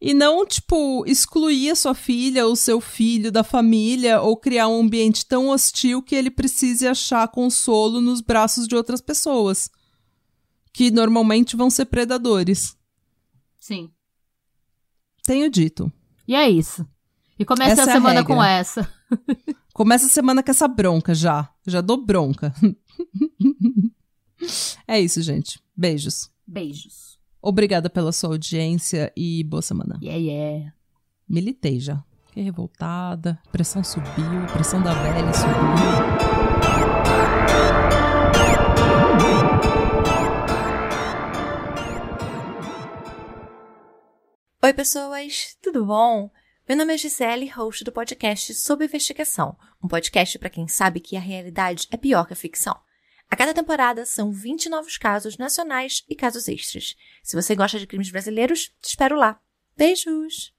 e 0.00 0.14
não, 0.14 0.46
tipo, 0.46 1.04
excluir 1.06 1.70
a 1.70 1.76
sua 1.76 1.94
filha 1.94 2.46
ou 2.46 2.56
seu 2.56 2.80
filho 2.80 3.30
da 3.30 3.44
família 3.44 4.22
ou 4.22 4.34
criar 4.34 4.66
um 4.66 4.80
ambiente 4.80 5.26
tão 5.26 5.50
hostil 5.50 6.02
que 6.02 6.14
ele 6.14 6.30
precise 6.30 6.88
achar 6.88 7.28
consolo 7.28 8.00
nos 8.00 8.22
braços 8.22 8.66
de 8.66 8.74
outras 8.74 9.02
pessoas. 9.02 9.70
Que 10.72 10.90
normalmente 10.90 11.54
vão 11.54 11.68
ser 11.68 11.84
predadores. 11.86 12.74
Sim. 13.58 13.90
Tenho 15.26 15.50
dito. 15.50 15.92
E 16.26 16.34
é 16.34 16.48
isso. 16.48 16.86
E 17.38 17.44
começa 17.44 17.72
essa 17.72 17.84
a 17.84 17.90
é 17.90 17.92
semana 17.92 18.20
a 18.20 18.24
com 18.24 18.42
essa. 18.42 18.90
começa 19.74 20.06
a 20.06 20.08
semana 20.08 20.42
com 20.42 20.50
essa 20.50 20.66
bronca 20.66 21.14
já. 21.14 21.52
Já 21.66 21.82
dou 21.82 21.98
bronca. 21.98 22.54
é 24.88 24.98
isso, 24.98 25.20
gente. 25.20 25.60
Beijos. 25.76 26.30
Beijos. 26.46 27.09
Obrigada 27.42 27.88
pela 27.88 28.12
sua 28.12 28.30
audiência 28.30 29.10
e 29.16 29.42
boa 29.44 29.62
semana. 29.62 29.98
Yeah, 30.02 30.20
yeah. 30.20 30.72
Militei 31.26 31.80
já. 31.80 32.04
Fiquei 32.26 32.44
revoltada, 32.44 33.38
pressão 33.50 33.82
subiu, 33.82 34.46
pressão 34.52 34.82
da 34.82 34.92
velha 34.92 35.32
subiu. 35.32 35.54
Oi, 44.62 44.74
pessoas, 44.74 45.56
tudo 45.62 45.86
bom? 45.86 46.30
Meu 46.68 46.76
nome 46.76 46.94
é 46.94 46.98
Gisele, 46.98 47.48
host 47.48 47.82
do 47.82 47.90
podcast 47.90 48.54
Sob 48.54 48.84
Investigação, 48.84 49.56
um 49.82 49.88
podcast 49.88 50.38
para 50.38 50.50
quem 50.50 50.68
sabe 50.68 51.00
que 51.00 51.16
a 51.16 51.20
realidade 51.20 51.88
é 51.90 51.96
pior 51.96 52.26
que 52.26 52.34
a 52.34 52.36
ficção. 52.36 52.76
A 53.30 53.36
cada 53.36 53.54
temporada 53.54 54.04
são 54.04 54.32
20 54.32 54.68
novos 54.68 54.98
casos 54.98 55.38
nacionais 55.38 56.04
e 56.08 56.16
casos 56.16 56.48
extras. 56.48 56.96
Se 57.22 57.36
você 57.36 57.54
gosta 57.54 57.78
de 57.78 57.86
crimes 57.86 58.10
brasileiros, 58.10 58.74
te 58.82 58.88
espero 58.88 59.16
lá. 59.16 59.40
Beijos! 59.76 60.52